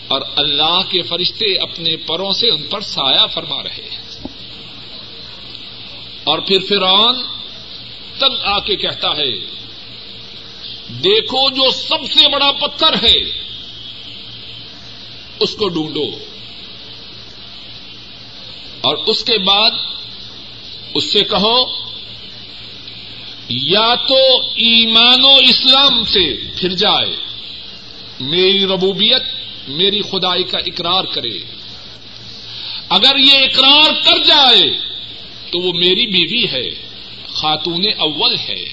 اور 0.08 0.20
اللہ 0.36 0.80
کے 0.88 1.02
فرشتے 1.02 1.58
اپنے 1.58 1.96
پروں 1.96 2.32
سے 2.32 2.50
ان 2.50 2.62
پر 2.62 2.80
سایہ 2.80 3.26
فرما 3.26 3.62
رہے 3.62 3.88
ہیں۔ 3.92 4.26
اور 6.24 6.38
پھر 6.38 6.58
فرعون 6.68 7.31
تنگ 8.18 8.34
آ 8.42 8.58
کے 8.58 8.76
کہتا 8.76 9.08
ہے، 9.16 9.30
دیکھو 10.88 11.50
جو 11.50 11.70
سب 11.70 12.12
سے 12.14 12.28
بڑا 12.32 12.52
پتھر 12.52 12.92
ہے، 13.02 13.42
اس 15.40 15.54
کو 15.54 15.68
ڈھونڈو۔ 15.68 16.10
اور 18.80 18.96
اس 19.06 19.24
کے 19.24 19.38
بعد 19.38 19.70
اس 20.94 21.04
سے 21.04 21.24
کہو، 21.24 21.82
یا 23.48 23.94
تو 23.94 24.40
ایمان 24.40 25.20
و 25.24 25.36
اسلام 25.48 26.02
سے 26.02 26.50
پھر 26.56 26.68
جائے، 26.68 27.16
میری 28.20 28.66
ربوبیت، 28.66 29.22
میری 29.68 30.02
خدائی 30.02 30.44
کا 30.44 30.58
اقرار 30.58 31.04
کرے۔ 31.04 31.38
اگر 32.88 33.16
یہ 33.16 33.38
اقرار 33.38 33.92
کر 34.02 34.22
جائے، 34.24 34.78
تو 35.50 35.58
وہ 35.58 35.72
میری 35.72 36.06
بیوی 36.06 36.46
ہے۔ 36.46 36.81
خاتون 37.42 37.84
اول 37.98 38.36
ہے 38.36 38.64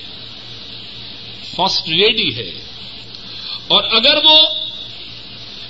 فرسٹ 1.55 1.89
لیڈی 1.89 2.35
ہے۔ 2.35 2.49
اور 3.67 3.83
اگر 3.83 4.15
وہ 4.23 4.37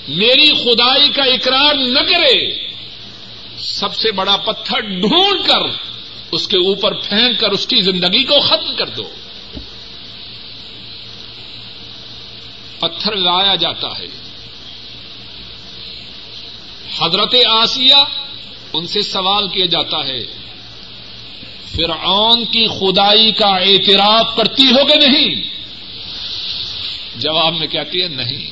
میری 0.08 0.54
خدائی 0.54 1.10
کا 1.10 1.24
اقرار 1.24 1.76
نہ 1.76 2.00
کرے، 2.00 2.68
سب 3.58 3.96
سے 3.96 4.12
بڑا 4.12 4.38
پتھر 4.38 4.80
ڈھونڈ 4.80 5.48
کر 5.48 5.90
اس 6.32 6.48
کے 6.48 6.58
اوپر 6.58 6.94
پھینک 6.94 7.40
کر 7.40 7.50
اس 7.50 7.68
کی 7.68 7.82
زندگی 7.82 8.24
کو 8.24 8.40
ختم 8.40 8.76
کر 8.76 8.90
دو۔ 8.90 9.04
پتھر 12.80 13.16
لایا 13.16 13.56
جاتا 13.56 13.88
ہے۔ 13.88 14.08
حضرت 17.00 17.36
آسیہ 17.50 18.04
ان 18.74 18.88
سے 18.88 19.02
سوال 19.02 19.48
کیا 19.48 19.66
جاتا 19.66 20.08
ہے 20.08 20.39
فرعون 21.80 22.46
کی 22.46 22.68
خدائی 22.68 23.32
کا 23.32 23.48
اعتراف 23.48 24.36
کرتی 24.36 24.64
ہو 24.64 24.86
کہ 24.86 25.08
نہیں؟ 25.08 25.44
جواب 27.16 27.54
میں 27.54 27.68
کہتی 27.68 28.04
ہے 28.04 28.08
نہیں۔ 28.08 28.52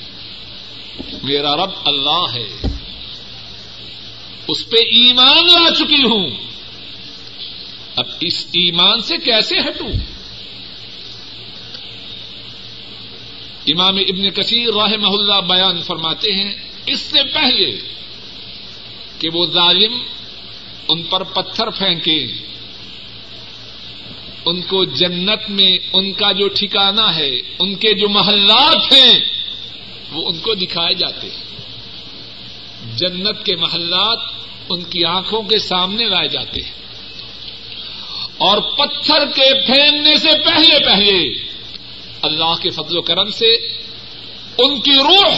میرا 1.24 1.56
رب 1.56 1.70
اللہ 1.86 2.26
ہے۔ 2.34 2.68
اس 4.48 4.70
پہ 4.70 4.78
ایمان 4.78 5.46
لا 5.46 5.74
چکی 5.74 6.04
ہوں۔ 6.04 6.30
اب 7.96 8.06
اس 8.20 8.46
ایمان 8.46 9.02
سے 9.02 9.18
کیسے 9.18 9.60
ہٹوں؟ 9.60 9.90
امام 13.68 13.96
ابن 13.96 14.30
کثیر 14.30 14.74
راہ 14.74 14.98
محلہ 14.98 15.42
بیان 15.42 15.82
فرماتے 15.82 16.32
ہیں، 16.32 16.56
اس 16.86 17.00
سے 17.00 17.24
پہلے 17.34 17.80
کہ 19.20 19.30
وہ 19.34 19.46
ظالم 19.46 20.00
ان 20.88 21.04
پر 21.04 21.24
پتھر 21.24 21.70
پھینکے۔ 21.70 22.28
ان 24.50 24.62
کو 24.62 24.86
جنت 24.86 25.50
میں 25.50 25.78
ان 25.94 26.14
کا 26.14 26.32
جو 26.32 26.48
ٹھکانا 26.48 27.16
ہے، 27.16 27.36
ان 27.60 27.76
کے 27.76 27.94
جو 27.94 28.10
محلات 28.10 28.94
ہیں، 28.94 29.20
وہ 30.12 30.30
ان 30.30 30.38
کو 30.38 30.56
دکھائے 30.56 30.94
جاتے 30.94 31.28
ہیں۔ 31.28 31.48
جنت 32.98 33.46
کے 33.46 33.56
محلات 33.56 34.20
ان 34.70 34.84
کی 34.84 35.06
آنکھوں 35.06 35.42
کے 35.42 35.60
سامنے 35.60 36.06
لائے 36.06 36.28
جاتے 36.28 36.62
ہیں۔ 36.62 36.72
اور 38.38 38.58
پتھر 38.62 39.26
کے 39.36 39.66
پھینکنے 39.66 40.16
سے 40.16 40.30
پہلے 40.46 40.86
پہلے 40.86 41.44
اللہ 42.22 42.56
کے 42.62 42.70
فضل 42.70 42.98
و 42.98 43.02
کرم 43.02 43.32
سے 43.32 43.56
ان 44.58 44.80
کی 44.80 44.92
روح 44.92 45.36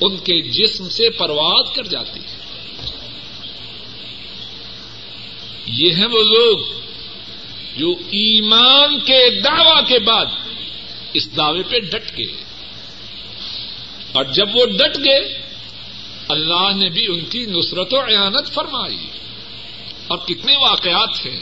ان 0.00 0.16
کے 0.16 0.42
جسم 0.42 0.88
سے 0.88 1.10
پرواز 1.10 1.72
کر 1.74 1.82
جاتی 1.82 2.20
ہے۔ 2.20 2.42
یہ 5.66 5.90
ہیں 5.94 6.06
وہ 6.06 6.22
لوگ 6.22 6.81
جو 7.76 7.90
ایمان 7.90 9.00
کے 9.00 9.40
دعوی 9.40 9.82
کے 9.88 9.98
بعد 9.98 10.26
اس 11.12 11.36
دعوے 11.36 11.62
پہ 11.62 11.80
ڈٹ 11.80 12.18
گئے۔ 12.18 12.44
اور 14.12 14.24
جب 14.24 14.46
وہ 14.54 14.66
ڈٹ 14.66 14.98
گئے، 14.98 15.42
اللہ 16.28 16.74
نے 16.74 16.88
بھی 16.88 17.06
ان 17.06 17.20
کی 17.20 17.46
نصرت 17.46 17.94
و 17.94 18.00
عیانت 18.00 18.54
فرمائی۔ 18.54 19.06
اور 20.08 20.18
کتنے 20.18 20.56
واقعات 20.56 21.26
ہیں۔ 21.26 21.40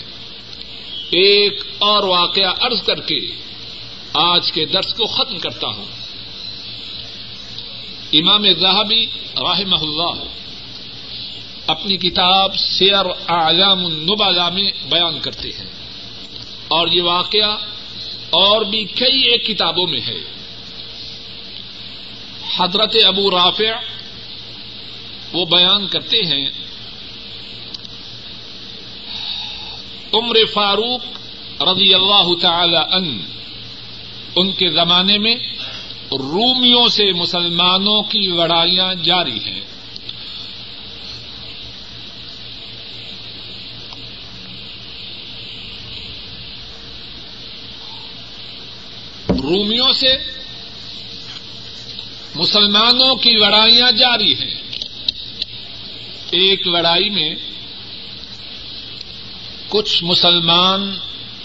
ایک 1.11 1.63
اور 1.79 2.05
واقعہ 2.05 2.53
ارض 2.61 2.83
کر 2.83 3.01
کے 3.01 3.19
آج 4.13 4.53
کے 4.53 4.65
درس 4.65 4.95
کو 4.95 5.07
ختم 5.07 5.39
کرتا 5.39 5.67
ہوں۔ 5.67 5.87
امام 8.13 8.53
زاہبی 8.61 9.07
راہ 9.37 9.61
اللہ 9.81 10.25
اپنی 11.67 11.97
کتاب 11.97 12.57
سیر 12.57 13.07
اعلام 13.29 13.87
النبالا 13.87 14.49
میں 14.49 14.73
بیان 14.91 15.21
کرتے 15.21 15.49
ہیں۔ 15.49 15.80
اور 16.71 16.89
یہ 16.89 17.03
واقعہ 17.03 17.57
اور 18.31 18.63
بھی 18.63 18.85
کئی 18.85 19.21
ایک 19.21 19.47
کتابوں 19.47 19.87
میں 19.87 20.01
ہے۔ 20.01 20.19
حضرت 22.57 22.97
ابو 23.05 23.31
رافع 23.31 23.73
وہ 25.33 25.45
بیان 25.45 25.87
کرتے 25.87 26.17
ہیں، 26.17 26.51
عمر 30.15 30.37
فاروق 30.53 31.01
رضی 31.63 31.95
اللہ 31.95 32.29
تعالی 32.43 32.81
ان 32.93 33.21
ان 34.37 34.53
کے 34.53 34.69
زمانے 34.69 35.19
میں 35.19 35.35
رومیوں 36.13 36.89
سے 36.89 37.13
مسلمانوں 37.13 38.03
کی 38.03 38.21
لڑائیاں 38.21 38.95
جاری 38.95 39.39
ہیں۔ 39.45 39.70
رومیوں 49.51 49.93
سے 49.93 50.17
مسلمانوں 52.35 53.17
کی 53.17 53.31
لڑائیاں 53.31 53.93
جاری 53.93 54.35
ہیں۔ 54.35 54.61
ایک 56.31 56.67
لڑائی 56.67 57.11
میں 57.11 57.35
کچھ 59.69 60.05
مسلمان 60.05 60.99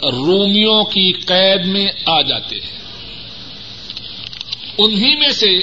رومیوں 0.04 0.84
کی 0.84 1.12
قید 1.12 1.66
میں 1.66 1.86
آ 2.06 2.22
جاتے 2.22 2.56
ہیں۔ 2.56 2.80
انہیں 4.78 5.20
میں 5.20 5.30
سے 5.30 5.58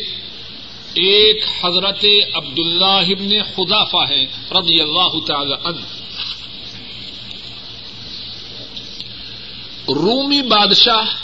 ایک 0.94 1.44
حضرت 1.64 2.04
عبد 2.34 2.58
اللہ 2.58 2.84
ابن 2.84 3.42
خدافہ 3.42 4.12
ہے 4.12 4.24
رضی 4.60 4.80
اللہ 4.80 5.24
تعالی 5.26 5.54
عنہ۔ 5.64 5.80
رومی 9.88 10.42
بادشاہ 10.42 11.21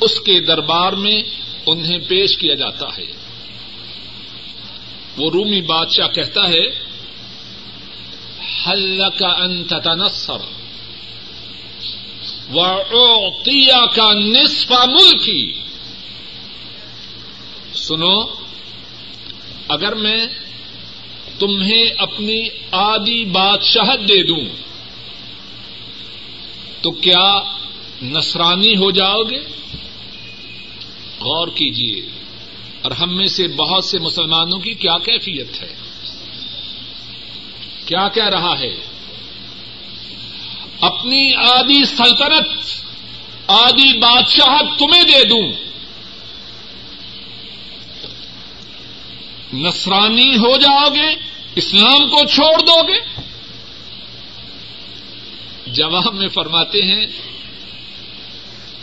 اس 0.00 0.20
کے 0.20 0.40
دربار 0.40 0.92
میں 0.92 1.22
انہیں 1.66 1.98
پیش 2.08 2.38
کیا 2.38 2.54
جاتا 2.54 2.86
ہے۔ 2.96 3.06
وہ 5.16 5.30
رومی 5.30 5.60
بادشاہ 5.60 6.08
کہتا 6.08 6.48
ہے 6.48 6.66
حل 8.66 9.02
کا 9.18 9.28
انت 9.28 9.74
تنسر 9.84 10.40
وعطیا 12.54 13.86
کا 13.86 14.12
نصف 14.12 14.72
ملکی 14.72 15.52
سنو، 17.74 18.22
اگر 19.68 19.94
میں 19.94 20.26
تمہیں 21.38 21.86
اپنی 21.98 22.48
آدھی 22.70 23.24
بادشاہت 23.24 24.00
دے 24.00 24.22
دوں، 24.22 24.44
تو 26.80 26.90
کیا 26.90 27.42
نصرانی 28.02 28.76
ہو 28.76 28.90
جاؤ 28.90 29.22
گے؟ 29.22 29.38
غور 31.20 31.48
کیجیے 31.48 32.02
اور 32.82 32.90
ہم 32.90 33.16
میں 33.16 33.28
سے 33.28 33.48
بہت 33.48 33.84
سے 33.84 33.98
مسلمانوں 33.98 34.58
کی 34.58 34.74
کیا 34.74 34.98
کیفیت 34.98 35.62
ہے؟ 35.62 35.74
کیا 37.86 38.08
کہہ 38.08 38.28
رہا 38.28 38.58
ہے؟ 38.58 38.74
اپنی 40.80 41.34
آدھی 41.34 41.84
سلطنت، 41.84 42.64
آدھی 43.46 43.98
بادشاہ 43.98 44.62
تمہیں 44.78 45.02
دے 45.02 45.24
دوں۔ 45.24 45.52
نصرانی 49.52 50.36
ہو 50.36 50.56
جاؤ 50.56 50.88
گے 50.88 51.16
اسلام 51.56 52.08
کو 52.08 52.26
چھوڑ 52.26 52.60
دو 52.60 52.82
گے 52.82 53.20
جواب 55.66 56.14
میں 56.14 56.28
فرماتے 56.28 56.82
ہیں 56.82 57.06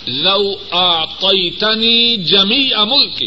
لو 0.07 0.55
آقیتنی 0.71 2.17
جمی 2.17 2.73
املک 2.73 3.23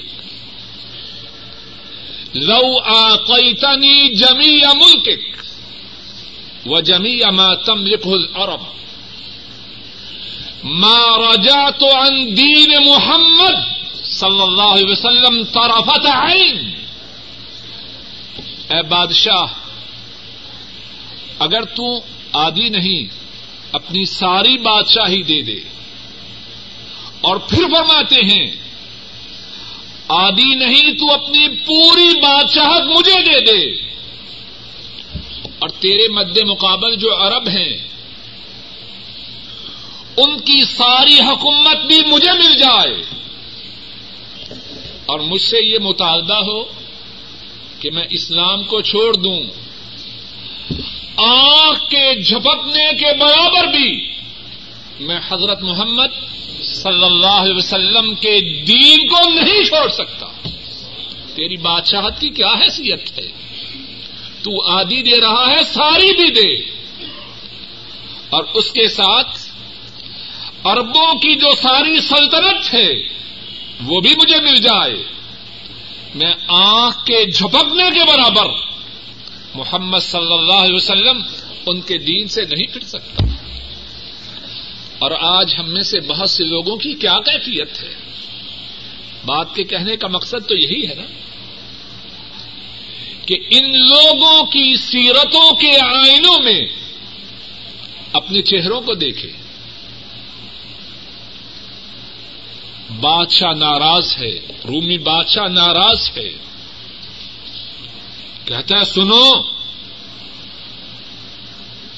لو 2.35 2.79
آقیتنی 2.87 4.15
جمی 4.15 4.65
املک 4.65 5.09
و 6.67 6.81
جمی 6.81 7.23
اما 7.25 7.55
تملک 7.55 8.07
العرب. 8.07 8.61
ما 10.65 11.17
رجعت 11.19 11.83
عن 11.83 12.37
دین 12.37 12.75
محمد 12.87 13.59
صلی 14.05 14.43
اللہ 14.43 14.63
علیہ 14.63 14.91
وسلم 14.91 15.43
طرفت 15.45 16.07
عین. 16.07 16.71
اے 18.69 18.83
بادشاہ، 18.83 19.47
اگر 21.39 21.65
تو 21.65 22.01
آدھی 22.33 22.69
نہیں، 22.69 23.15
اپنی 23.73 24.05
ساری 24.05 24.59
بادشاہی 24.59 25.23
دے 25.23 25.43
دے 25.43 25.61
اور 27.21 27.37
پھر 27.37 27.59
فرماتے 27.59 28.17
ہیں 28.17 28.47
آدھی 30.09 30.55
نہیں 30.55 30.93
تو 30.93 31.13
اپنی 31.13 31.49
پوری 31.49 32.21
بادشاہت 32.21 32.83
مجھے 32.83 33.23
دے 33.23 33.41
دے۔ 33.41 33.91
اور 35.59 35.69
تیرے 35.69 36.09
مد 36.09 36.39
مقابل 36.47 36.97
جو 36.97 37.17
عرب 37.17 37.49
ہیں، 37.49 37.89
ان 40.17 40.39
کی 40.39 40.65
ساری 40.65 41.21
حکومت 41.21 41.77
بھی 41.87 42.01
مجھے 42.07 42.33
مل 42.33 42.59
جائے۔ 42.59 43.03
اور 45.07 45.21
مجھ 45.21 45.43
سے 45.43 45.57
یہ 45.67 45.79
مطالبہ 45.79 46.35
ہو 46.35 46.65
کہ 47.81 47.91
میں 47.91 48.05
اسلام 48.11 48.63
کو 48.63 48.81
چھوڑ 48.81 49.15
دوں۔ 49.15 49.41
آنکھ 51.17 51.91
کے 51.91 52.23
جھپکنے 52.23 52.93
کے 52.93 53.17
برابر 53.19 53.67
بھی 53.67 54.11
میں 55.01 55.21
حضرت 55.29 55.63
محمد 55.63 56.40
صلی 56.83 57.05
اللہ 57.05 57.27
علیہ 57.27 57.57
وسلم 57.57 58.15
کے 58.15 58.65
دین 58.65 59.09
کو 59.09 59.31
نہیں 59.31 59.65
چھوڑ 59.65 59.89
سکتا۔ 59.89 60.27
تیری 61.35 61.57
بادشاہت 61.57 62.21
کی 62.21 62.29
کیا 62.29 62.47
حیثیت 62.47 63.19
ہے؟ 63.19 63.27
تو 64.43 64.71
آدھی 64.71 65.03
دے 65.03 65.21
رہا 65.21 65.47
ہے، 65.51 65.65
ساری 65.65 66.13
بھی 66.17 66.31
دے۔ 66.31 66.71
اور 68.31 68.45
اس 68.55 68.73
کے 68.73 68.89
ساتھ 68.89 69.39
اربوں 70.65 71.15
کی 71.15 71.37
جو 71.37 71.55
ساری 71.55 72.01
سلطنت 72.01 72.75
ہے، 72.75 72.95
وہ 73.85 74.01
بھی 74.01 74.15
مجھے 74.23 74.41
مل 74.41 74.57
جائے۔ 74.57 74.97
میں 76.15 76.35
آنکھ 76.49 77.07
کے 77.07 77.31
جھپکنے 77.31 77.91
کے 77.95 78.01
برابر 78.01 78.47
محمد 79.55 79.99
صلی 79.99 80.35
اللہ 80.35 80.53
علیہ 80.53 80.75
وسلم 80.75 81.23
ان 81.67 81.81
کے 81.81 81.99
دین 81.99 82.29
سے 82.29 82.43
نہیں 82.43 82.67
پھر 82.67 82.81
سکتا۔ 82.81 83.25
اور 85.01 85.11
آج 85.11 85.55
ہم 85.59 85.71
میں 85.71 85.83
سے 85.83 86.01
بہت 86.01 86.31
سے 86.31 86.45
لوگوں 86.45 86.77
کی 86.77 86.95
کیا 86.95 87.19
کیفیت 87.19 87.83
ہے؟ 87.83 87.95
بات 89.25 89.55
کے 89.55 89.65
کہنے 89.65 89.97
کا 89.97 90.09
مقصد 90.09 90.49
تو 90.49 90.55
یہی 90.55 90.89
ہے 90.89 90.95
نا 90.95 91.03
کہ 93.27 93.37
ان 93.51 93.79
لوگوں 93.89 94.47
کی 94.47 94.77
سیرتوں 94.77 95.55
کے 95.55 95.79
آئینوں 95.81 96.43
میں 96.43 96.69
اپنے 98.13 98.43
چہروں 98.43 98.81
کو 98.81 98.95
دیکھے۔ 98.95 99.33
بادشاہ 103.01 103.53
ناراض 103.53 104.17
ہے، 104.19 104.39
رومی 104.69 104.99
بادشاہ 104.99 105.47
ناراض 105.47 106.11
ہے۔ 106.17 106.31
کہتا 108.45 108.79
ہے، 108.79 108.85
سنو، 108.85 109.33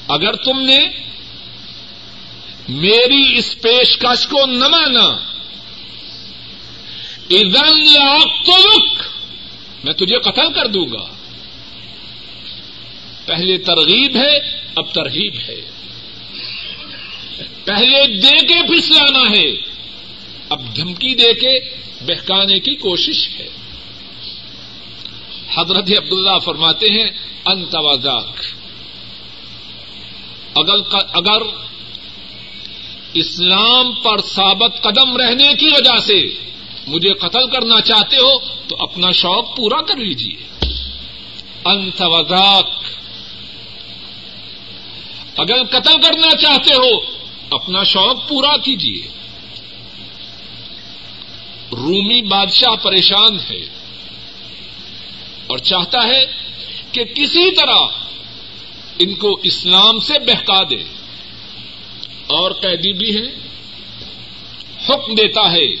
اگر 0.07 0.33
تم 0.33 0.61
نے 0.61 0.79
میری 2.69 3.37
اس 3.37 3.61
پیشکش 3.61 4.27
کو 4.27 4.45
نہ 4.45 4.67
مانا۔ 4.67 5.05
ادن 7.29 7.93
تو 8.45 8.57
رک 8.57 9.03
میں 9.83 9.93
تجھے 9.93 10.19
قتل 10.19 10.53
کر 10.53 10.67
دوں 10.67 10.85
گا۔ 10.85 11.15
پہلے 13.25 13.57
ترغیب 13.57 14.15
ہے، 14.15 14.37
اب 14.75 14.93
ترغیب 14.93 15.33
ہے۔ 15.35 15.61
پہلے 17.65 18.07
دے 18.07 18.45
کے 18.47 18.67
پھسلانا 18.67 19.31
ہے۔ 19.31 19.51
اب 20.49 20.75
دھمکی 20.75 21.15
دے 21.15 21.33
کے 21.33 21.59
بہکانے 22.01 22.59
کی 22.59 22.75
کوشش 22.75 23.29
ہے۔ 23.29 23.47
حضرت 25.55 25.89
عبداللہ 25.97 26.39
فرماتے 26.39 26.85
ہیں 26.85 27.09
انتوازاک 27.45 28.41
اگر 31.13 31.41
اسلام 33.13 33.91
پر 33.91 34.21
ثابت 34.21 34.81
قدم 34.81 35.17
رہنے 35.17 35.53
کی 35.53 35.65
وجہ 35.65 35.97
سے 35.97 36.25
مجھے 36.87 37.13
قتل 37.13 37.49
کرنا 37.49 37.81
چاہتے 37.81 38.15
ہو 38.15 38.39
تو 38.39 38.75
اپنا 38.79 39.11
شوق 39.11 39.55
پورا 39.55 39.81
کر 39.81 39.97
لیجیے 39.97 40.43
انتوازاک 41.65 42.83
اگر 45.37 45.63
قتل 45.63 46.01
کرنا 46.01 46.35
چاہتے 46.35 46.73
ہو، 46.73 46.99
اپنا 47.49 47.83
شوق 47.83 48.29
پورا 48.29 48.57
کیجیے 48.57 49.07
رومی 51.71 52.21
بادشاہ 52.21 52.75
پریشان 52.75 53.39
ہے 53.49 53.65
اور 55.47 55.57
چاہتا 55.57 56.03
ہے 56.03 56.25
کہ 56.91 57.03
کسی 57.03 57.55
طرح 57.55 57.87
ان 58.99 59.13
کو 59.13 59.39
اسلام 59.43 59.99
سے 59.99 60.19
بہکا 60.19 60.63
دے۔ 60.63 60.83
اور 62.27 62.51
قیدی 62.51 62.93
بھی 62.93 63.15
ہے 63.15 63.43
حکم 64.89 65.15
دیتا 65.15 65.51
ہے، 65.51 65.73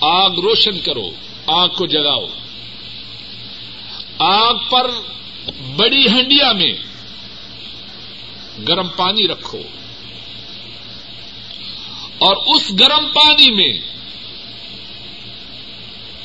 آگ 0.00 0.30
روشن 0.30 0.80
کرو، 0.80 1.10
آگ 1.46 1.68
کو 1.68 1.86
جلاؤ۔ 1.86 2.26
آگ 4.18 4.54
پر 4.70 4.90
بڑی 5.76 6.06
ہنڈیا 6.08 6.52
میں 6.52 6.72
گرم 8.68 8.88
پانی 8.88 9.28
رکھو۔ 9.28 9.58
اور 12.18 12.56
اس 12.56 12.72
گرم 12.80 13.06
پانی 13.14 13.50
میں 13.50 13.78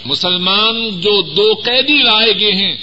مسلمان 0.06 1.02
جو 1.02 1.22
دو 1.22 1.54
قیدی 1.54 1.98
لائے 1.98 2.40
گئے 2.40 2.52
ہیں، 2.52 2.78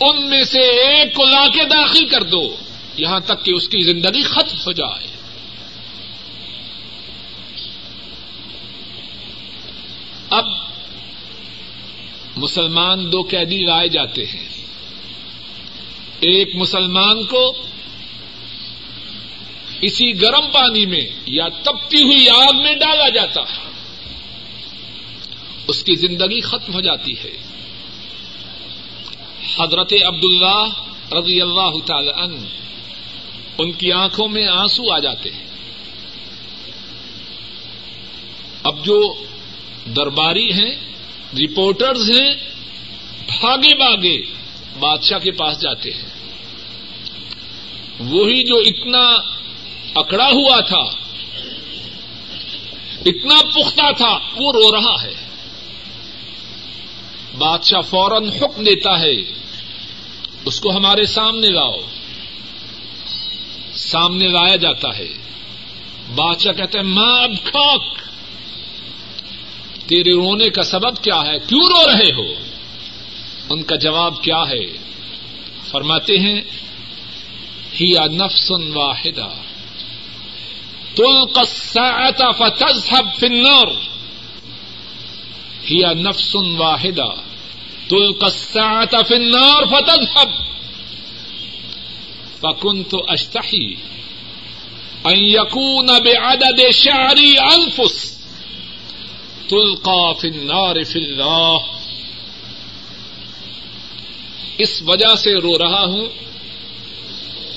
ان 0.00 0.30
میں 0.30 0.44
سے 0.44 0.60
ایک 0.60 1.14
کو 1.14 1.24
لا 1.24 1.48
کے 1.48 1.64
داخل 1.64 2.06
کر 2.06 2.22
دو۔ 2.22 2.56
یہاں 2.96 3.20
تک 3.20 3.44
کہ 3.44 3.50
اس 3.50 3.68
کی 3.68 3.82
زندگی 3.82 4.22
ختم 4.22 4.56
ہو 4.66 4.72
جائے۔ 4.72 5.06
اب 10.30 10.44
مسلمان 12.36 13.12
دو 13.12 13.22
قیدی 13.22 13.58
لائے 13.58 13.88
جاتے 13.88 14.24
ہیں۔ 14.24 14.48
ایک 16.20 16.56
مسلمان 16.56 17.26
کو 17.26 17.56
اسی 19.80 20.22
گرم 20.22 20.50
پانی 20.52 20.86
میں 20.86 21.06
یا 21.26 21.48
تپتی 21.48 22.02
ہوئی 22.02 22.28
آگ 22.28 22.56
میں 22.56 22.74
ڈالا 22.74 23.08
جاتا 23.08 23.40
ہے۔ 23.40 23.70
اس 25.68 25.84
کی 25.84 25.94
زندگی 25.94 26.40
ختم 26.40 26.74
ہو 26.74 26.80
جاتی 26.80 27.12
ہے۔ 27.12 27.36
حضرت 29.58 29.92
عبد 30.06 30.24
اللہ 30.24 30.68
رضی 31.12 31.40
اللہ 31.40 31.86
تعالی 31.86 32.10
عنہ 32.16 32.61
ان 33.58 33.72
کی 33.72 33.92
آنکھوں 33.92 34.28
میں 34.28 34.46
آنسو 34.46 34.92
آ 34.92 34.98
جاتے 34.98 35.30
ہیں۔ 35.30 35.46
اب 38.62 38.84
جو 38.84 39.24
درباری 39.96 40.52
ہیں 40.52 40.74
رپورٹرز 41.34 42.10
ہیں، 42.10 42.34
بھاگے 43.26 43.76
بھاگے 43.76 44.22
بادشاہ 44.78 45.18
کے 45.18 45.30
پاس 45.30 45.62
جاتے 45.62 45.90
ہیں۔ 45.90 46.08
وہی 48.00 48.42
جو 48.42 48.56
اتنا 48.56 49.08
اکڑا 49.94 50.28
ہوا 50.28 50.60
تھا، 50.60 51.02
اتنا 53.06 53.42
پختہ 53.42 53.92
تھا، 53.96 54.18
وہ 54.36 54.52
رو 54.52 54.72
رہا 54.72 55.02
ہے۔ 55.02 55.14
بادشاہ 57.38 57.80
فوراً 57.80 58.28
حکم 58.28 58.64
دیتا 58.64 59.00
ہے، 59.00 59.14
اس 60.44 60.60
کو 60.60 60.76
ہمارے 60.76 61.06
سامنے 61.06 61.48
لاؤ۔ 61.48 61.78
سامنے 63.74 64.28
لایا 64.28 64.56
جاتا 64.56 64.98
ہے۔ 64.98 65.08
بادشاہ 66.14 66.52
کہتے 66.52 66.78
ہیں 66.78 66.86
ماں 66.86 67.22
اب 67.22 67.30
کھاک 67.44 67.82
تیرے 69.86 70.12
رونے 70.14 70.50
کا 70.50 70.62
سبب 70.62 70.96
کیا 70.96 71.22
ہے؟ 71.26 71.38
کیوں 71.38 71.66
رو 71.66 71.90
رہے 71.90 72.12
ہو؟ 72.12 72.34
ان 73.50 73.62
کا 73.62 73.76
جواب 73.76 74.22
کیا 74.22 74.42
ہے؟ 74.50 74.66
فرماتے 75.70 76.18
ہیں، 76.18 76.40
ہی 77.80 77.94
نفس 78.10 78.52
واحدہ۔ 78.74 79.28
تلقى 80.94 81.40
الساعة 81.40 82.32
فتذهب 82.38 83.18
في 83.18 83.26
النار۔ 83.26 83.66
ہی 85.70 85.82
نفس 85.94 86.36
واحدہ۔ 86.36 87.14
الساعة 88.20 89.02
في 89.08 89.14
النار 89.14 89.62
فتذهب۔ 89.66 90.51
فكنت 92.42 92.94
أشتحي. 93.12 93.74
أن 95.12 95.24
يكون 95.24 95.86
بعدد 95.86 96.60
شعري 96.72 97.34
أنفس. 97.56 98.22
تلقى 99.48 100.14
في 100.20 100.28
النار 100.28 100.76
في 100.84 100.98
الله. 100.98 101.58
اس 104.58 104.82
وجہ 104.86 105.14
سے 105.16 105.34
رو 105.34 105.58
رہا 105.58 105.84
ہوں 105.84 106.06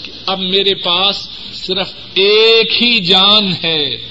کہ 0.04 0.12
اب 0.26 0.40
میرے 0.40 0.76
پاس 0.76 1.30
صرف 1.54 1.94
ایک 2.14 2.84
ہی 2.84 3.00
جان 3.00 3.54
ہے. 3.64 4.10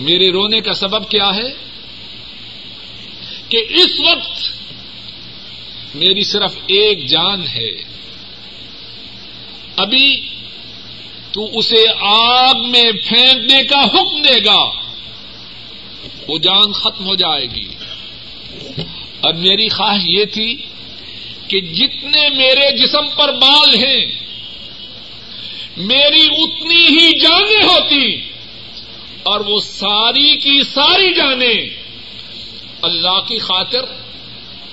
میرے 0.00 0.32
رونے 0.32 0.60
کا 0.60 0.74
سبب 0.74 1.10
کیا 1.10 1.34
ہے؟ 1.34 1.54
کہ 3.48 3.64
اس 3.68 4.00
وقت 4.00 4.44
میری 5.94 6.24
صرف 6.24 6.54
ایک 6.66 7.06
جان 7.06 7.46
ہے۔ 7.46 7.95
ابھی 9.76 10.20
تو 11.32 11.58
اسے 11.58 11.84
آگ 12.00 12.70
میں 12.70 12.92
پھینکنے 13.08 13.64
کا 13.64 13.80
حکم 13.80 14.22
دے 14.22 14.44
گا، 14.44 14.62
وہ 16.28 16.38
جان 16.38 16.72
ختم 16.72 17.06
ہو 17.06 17.14
جائے 17.14 17.46
گی۔ 17.46 17.68
اور 19.20 19.34
میری 19.34 19.68
خواہش 19.68 20.02
یہ 20.06 20.24
تھی 20.24 20.54
کہ 21.48 21.60
جتنے 21.60 22.28
میرے 22.30 22.70
جسم 22.78 23.06
پر 23.16 23.32
بال 23.32 23.74
ہیں، 23.74 24.06
میری 25.76 26.22
اتنی 26.22 26.84
ہی 26.86 27.18
جانیں 27.18 27.64
ہوتی، 27.64 28.16
اور 29.22 29.40
وہ 29.40 29.60
ساری 29.60 30.36
کی 30.36 30.62
ساری 30.62 31.14
جانیں 31.14 31.68
اللہ 32.82 33.20
کی 33.20 33.38
خاطر 33.38 33.84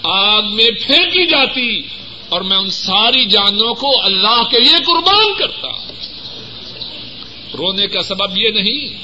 آگ 0.03 0.53
میں 0.53 0.69
پھینکی 0.87 1.25
جاتی۔ 1.25 1.81
اور 2.29 2.41
میں 2.41 2.57
ان 2.57 2.69
ساری 2.69 3.25
جانوں 3.25 3.73
کو 3.73 3.91
اللہ 4.03 4.43
کے 4.51 4.59
لیے 4.59 4.75
قربان 4.85 5.33
کرتا 5.39 5.67
رونے 7.57 7.87
کا 7.87 8.01
سبب 8.01 8.37
یہ 8.37 8.49
نہیں 8.49 9.03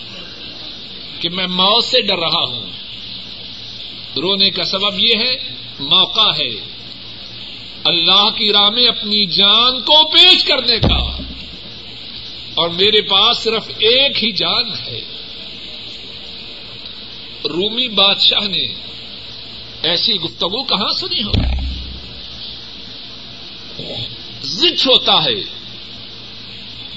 کہ 1.22 1.30
میں 1.30 1.48
موت 1.48 1.84
سے 1.84 2.02
ڈر 2.02 2.18
رہا 2.20 2.44
ہوں۔ 2.44 2.66
رونے 4.18 4.50
کا 4.50 4.64
سبب 4.64 5.00
یہ 5.00 5.16
ہے، 5.16 5.36
موقع 5.80 6.44
ہے۔ 6.44 6.50
اللہ 7.84 8.30
کی 8.30 8.54
راہ 8.54 8.70
میں 8.70 8.88
اپنی 8.88 9.26
جان 9.26 9.82
کو 9.82 10.08
پیش 10.08 10.44
کرنے 10.44 10.78
کا۔ 10.80 11.22
اور 12.56 12.70
میرے 12.70 13.02
پاس 13.02 13.38
صرف 13.38 13.68
ایک 13.68 14.24
ہی 14.24 14.32
جان 14.32 14.72
ہے۔ 14.88 15.02
رومی 17.46 17.88
بادشاہ 17.88 18.48
نے 18.48 18.74
ایسی 19.84 20.16
گفتگو 20.16 20.64
کہاں 20.64 20.94
سنی 20.94 21.24
ہو 21.24 21.32
زچ 24.42 24.88
ہوتا 24.88 25.24
ہے۔ 25.24 25.60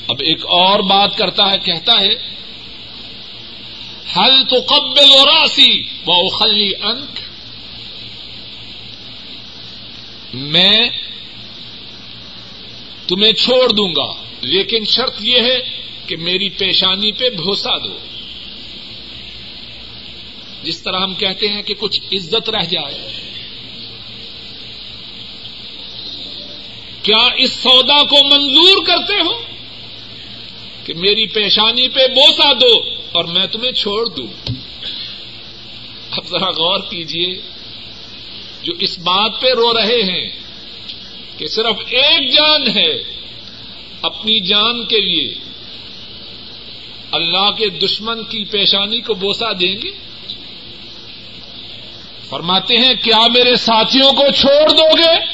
اب 0.08 0.16
ایک 0.20 0.46
اور 0.46 0.80
بات 0.80 1.16
کرتا 1.16 1.52
ہے، 1.52 1.58
کہتا 1.58 1.92
ہے، 1.92 2.32
ہل 4.16 4.44
تو 4.44 4.74
قبل 4.74 5.00
و 5.00 5.26
راسی 5.26 5.82
و 6.06 6.12
انک 6.86 7.18
میں 10.34 10.88
تمہیں 13.06 13.32
چھوڑ 13.32 13.68
دوں 13.72 13.92
گا، 13.96 14.24
لیکن 14.40 14.84
شرط 14.84 15.14
یہ 15.20 15.40
ہے 15.40 15.60
کہ 16.06 16.16
میری 16.16 16.48
پیشانی 16.48 17.12
پہ 17.12 17.30
بھوسا 17.30 17.78
دو۔ 17.78 17.98
جس 20.62 20.82
طرح 20.82 21.00
ہم 21.00 21.14
کہتے 21.14 21.48
ہیں 21.48 21.62
کہ 21.62 21.74
کچھ 21.78 22.00
عزت 22.12 22.50
رہ 22.50 22.64
جائے۔ 22.64 23.21
کیا 27.02 27.28
اس 27.36 27.52
سودا 27.52 28.02
کو 28.04 28.24
منظور 28.24 28.84
کرتے 28.84 29.14
ہو 29.14 29.32
کہ 30.84 30.94
میری 30.94 31.26
پیشانی 31.26 31.88
پہ 31.88 32.06
بوسا 32.06 32.52
دو 32.52 32.78
اور 33.12 33.24
میں 33.24 33.46
تمہیں 33.46 33.72
چھوڑ 33.72 34.08
دوں؟ 34.08 34.26
اب 36.10 36.26
ذرا 36.26 36.50
غور 36.50 36.80
کیجیے 36.80 37.40
جو 38.62 38.72
اس 38.78 38.98
بات 38.98 39.40
پہ 39.40 39.50
رو 39.50 39.74
رہے 39.74 40.02
ہیں 40.02 40.30
کہ 41.38 41.46
صرف 41.46 41.76
ایک 41.88 42.32
جان 42.32 42.68
ہے 42.76 42.92
اپنی 44.02 44.40
جان 44.40 44.84
کے 44.84 45.00
لیے 45.00 45.34
اللہ 47.12 47.50
کے 47.50 47.68
دشمن 47.68 48.24
کی 48.24 48.44
پیشانی 48.44 49.00
کو 49.00 49.14
بوسا 49.14 49.52
دیں 49.52 49.74
گے؟ 49.82 49.90
فرماتے 52.28 52.76
ہیں، 52.76 52.94
کیا 52.94 53.26
میرے 53.26 53.56
ساتھیوں 53.56 54.12
کو 54.12 54.30
چھوڑ 54.30 54.70
دو 54.70 54.96
گے؟ 54.98 55.31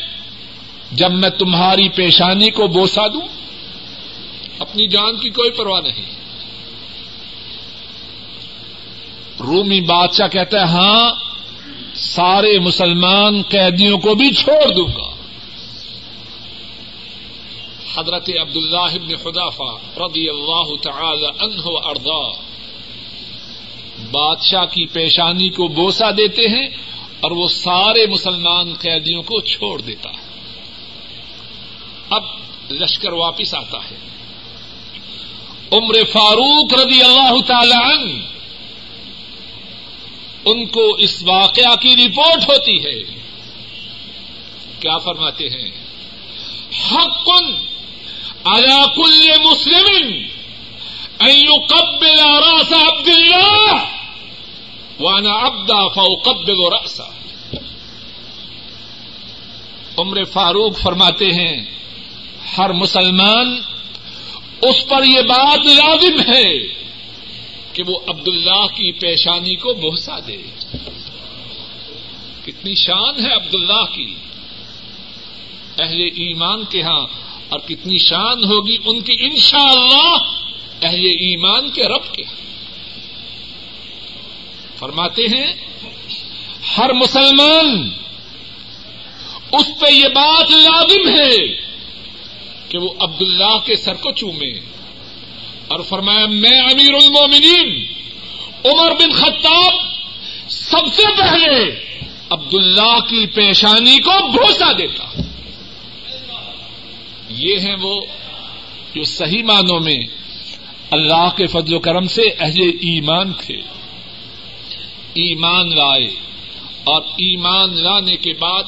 جب 0.93 1.13
میں 1.13 1.31
تمہاری 1.31 1.89
پیشانی 1.89 2.51
کو 2.51 2.67
بوسا 2.67 3.07
دوں، 3.07 3.29
اپنی 4.59 4.87
جان 4.87 5.17
کی 5.17 5.31
کوئی 5.31 5.51
پرواہ 5.51 5.81
نہیں۔ 5.81 6.19
رومی 9.41 9.81
بادشاہ 9.81 10.29
کہتا 10.29 10.61
ہے 10.61 10.65
ہاں 10.65 11.11
سارے 11.95 12.59
مسلمان 12.59 13.43
قیدیوں 13.43 13.99
کو 13.99 14.15
بھی 14.15 14.31
چھوڑ 14.35 14.75
دوں 14.75 14.89
گا۔ 14.89 15.15
حضرت 17.95 18.31
عبد 18.41 18.57
اللہ 18.57 18.77
ابن 18.77 19.17
خدافہ 19.17 20.01
رضی 20.01 20.29
اللہ 20.29 20.77
تعالی 20.83 21.27
عنہ 21.27 21.63
اردا 21.67 22.29
بادشاہ 24.11 24.65
کی 24.65 24.87
پیشانی 24.87 25.49
کو 25.49 25.69
بوسا 25.69 26.11
دیتے 26.11 26.49
ہیں 26.49 26.69
اور 27.21 27.31
وہ 27.31 27.49
سارے 27.49 28.07
مسلمان 28.07 28.75
قیدیوں 28.75 29.23
کو 29.23 29.41
چھوڑ 29.41 29.81
دیتا 29.81 30.11
ہے۔ 30.11 30.28
اب 32.11 32.23
لشکر 32.71 33.13
واپس 33.13 33.55
آتا 33.55 33.79
ہے۔ 33.79 33.97
عمر 35.73 35.95
فاروق 36.13 36.75
رضی 36.75 37.03
اللہ 37.03 37.41
تعالی 37.47 37.93
عنہ 37.93 38.25
ان 40.45 40.67
کو 40.67 40.95
اس 40.95 41.23
واقعہ 41.23 41.77
کی 41.77 41.97
رپورٹ 41.97 42.49
ہوتی 42.49 42.77
ہے۔ 42.85 43.19
کیا 44.81 44.99
فرماتے 44.99 45.45
ہیں؟ 45.45 45.71
حق 46.93 47.25
کن 47.27 47.69
کل 48.95 49.29
مسلم 49.45 50.29
يقبل 51.27 52.21
راس 52.21 52.73
عبد 52.73 53.09
الله 53.09 53.85
وانا 55.01 55.31
ابدا 55.31 55.89
فاقبل 55.89 56.57
راسا 56.73 57.05
عمر 59.99 60.25
فاروق 60.25 60.79
فرماتے 60.79 61.27
ہیں 61.27 61.65
ہر 62.57 62.73
مسلمان 62.73 63.61
اس 64.63 64.89
پر 64.89 65.05
یہ 65.05 65.21
بات 65.21 65.59
لازم 65.59 66.21
ہے 66.21 66.59
کہ 67.73 67.83
وہ 67.87 67.99
عبد 68.07 68.29
اللہ 68.29 68.67
کی 68.67 68.93
پیشانی 68.93 69.57
کو 69.57 69.75
بہسا 69.75 70.19
دے۔ 70.27 70.37
کتنی 72.45 72.75
شان 72.75 73.27
ہے 73.27 73.35
عبد 73.35 73.55
اللہ 73.55 73.85
کی۔ 73.85 74.15
اہل 75.81 76.01
ایمان 76.01 76.65
کے 76.65 76.83
ہاں 76.83 77.07
اور 77.49 77.59
کتنی 77.59 77.99
شان 77.99 78.45
ہوگی 78.45 78.77
ان 78.85 79.01
کی 79.01 79.17
انشاء 79.21 79.59
اللہ 79.59 80.17
اہل 80.83 81.05
ایمان 81.05 81.71
کے 81.71 81.83
رب 81.83 82.15
کے۔ 82.15 82.23
فرماتے 84.77 85.23
ہیں، 85.23 85.53
ہر 86.79 86.93
مسلمان 86.93 87.91
اس 89.53 89.81
پہ 89.81 89.91
یہ 89.91 90.09
بات 90.09 90.51
لازم 90.51 91.09
ہے 91.09 91.68
کہ 92.69 92.79
وہ 92.79 92.89
عبد 93.01 93.23
اللہ 93.23 93.59
کے 93.65 93.77
سر 93.77 93.95
کو 93.95 94.11
چومے 94.13 94.51
اور 95.69 95.81
فرمایا، 95.81 96.27
میں 96.27 96.61
امیر 96.61 96.95
المومنین، 96.95 97.87
عمر 98.65 98.91
بن 98.91 99.11
خطاب 99.13 99.73
سب 100.49 100.87
سے 100.93 101.03
پہلے 101.19 101.85
عبد 102.31 102.55
اللہ 102.55 103.01
کی 103.01 103.27
پیشانی 103.27 103.99
کو 103.99 104.29
بھروسہ 104.31 104.73
دیتا۔ 104.73 105.23
یہ 107.29 107.57
ہیں 107.61 107.77
وہ 107.81 108.01
جو 108.95 109.05
صحیح 109.05 109.43
معنوں 109.43 109.81
میں 109.81 109.99
اللہ 110.91 111.29
کے 111.37 111.47
فضل 111.47 111.75
و 111.75 111.79
کرم 111.79 112.07
سے 112.07 112.23
اہل 112.23 112.61
ایمان 112.61 113.33
تھے۔ 113.33 113.57
ایمان 115.15 115.69
لائے 115.69 116.07
اور 116.85 117.03
ایمان 117.03 117.83
لانے 117.83 118.17
کے 118.17 118.33
بعد 118.33 118.63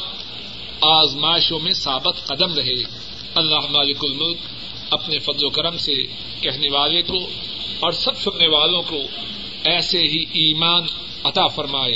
آزمائشوں 0.81 1.61
میں 1.61 1.73
ثابت 1.73 2.27
قدم 2.27 2.55
رہے۔ 2.55 3.00
اللہ 3.35 3.59
مالک 3.71 3.97
الملک 4.03 4.37
اپنے 4.91 5.19
فضل 5.19 5.45
و 5.45 5.51
کرم 5.51 5.77
سے 5.77 5.93
کہنے 6.41 6.71
والے 6.71 7.03
کو 7.03 7.19
اور 7.81 7.93
سب 7.93 8.17
سننے 8.17 8.49
والوں 8.49 8.83
کو 8.83 8.97
ایسے 9.65 9.99
ہی 9.99 10.25
ایمان 10.33 10.83
عطا 11.25 11.47
فرمائے۔ 11.47 11.93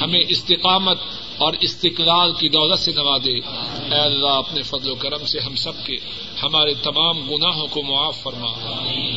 ہمیں 0.00 0.20
استقامت 0.28 0.98
اور 1.38 1.52
استقلال 1.60 2.32
کی 2.32 2.48
دولت 2.48 2.78
سے 2.78 2.92
نوازے۔ 2.92 3.32
اے 3.32 4.00
اللہ، 4.00 4.26
اپنے 4.26 4.62
فضل 4.62 4.90
و 4.90 4.94
کرم 4.94 5.26
سے 5.26 5.40
ہم 5.40 5.54
سب 5.54 5.86
کے 5.86 5.96
ہمارے 6.42 6.74
تمام 6.74 7.18
گناہوں 7.18 7.66
کو 7.66 7.82
معاف 7.82 8.22
فرما۔ 8.22 8.50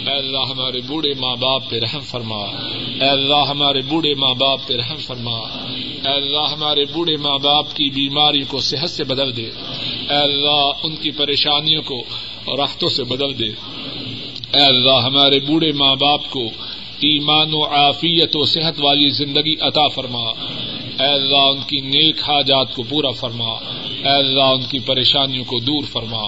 اے 0.08 0.18
اللہ، 0.18 0.38
ہمارے 0.38 0.80
بوڑھے 0.88 1.14
ماں 1.20 1.36
باپ 1.36 1.70
پہ 1.70 1.80
رحم 1.80 2.00
فرما۔ 2.00 2.38
اے 3.02 3.10
اللہ، 3.10 3.50
ہمارے 3.50 3.82
بوڑھے 3.82 4.16
ماں 4.16 4.34
باپ 4.34 4.68
پہ 4.68 4.74
رحم 4.74 4.98
فرما۔ 4.98 5.38
اے 6.06 6.14
اللہ، 6.14 6.54
ہمارے 6.54 6.86
بوڑھے 6.86 7.18
ماں 7.18 7.38
باپ 7.38 7.76
کی 7.76 7.90
بیماری 7.90 8.44
کو 8.44 8.60
صحت 8.60 8.90
سے 8.90 9.04
بدل 9.04 9.38
دے۔ 9.38 9.50
اے 10.10 10.16
اللہ، 10.16 10.72
ان 10.84 10.96
کی 10.96 11.12
پریشانیوں 11.12 11.82
کو 11.82 12.04
راحتوں 12.58 12.90
سے 12.90 13.04
بدل 13.04 13.40
دے۔ 13.40 13.50
اے 14.58 14.64
اللہ، 14.64 15.06
ہمارے 15.06 15.40
بوڑھے 15.40 15.72
ماں 15.72 15.96
باپ 15.96 16.30
کو 16.30 16.46
ایمان 17.00 17.54
و 17.54 17.66
عافیت 17.66 18.36
و 18.36 18.46
صحت 18.46 18.74
والی 18.80 19.10
زندگی 19.10 19.56
عطا 19.62 19.88
فرما۔ 19.88 20.30
اے 21.00 21.08
اللہ، 21.08 21.38
ان 21.38 21.60
کی 21.68 21.80
نیک 21.82 22.16
حاجات 22.20 22.76
کو 22.76 22.84
پورا 22.84 23.12
فرما۔ 23.12 23.50
اے 24.04 24.18
اللہ، 24.18 24.44
ان 24.44 24.62
کی 24.62 24.80
پریشانیوں 24.80 25.44
کو 25.44 25.60
دور 25.60 25.84
فرما۔ 25.84 26.24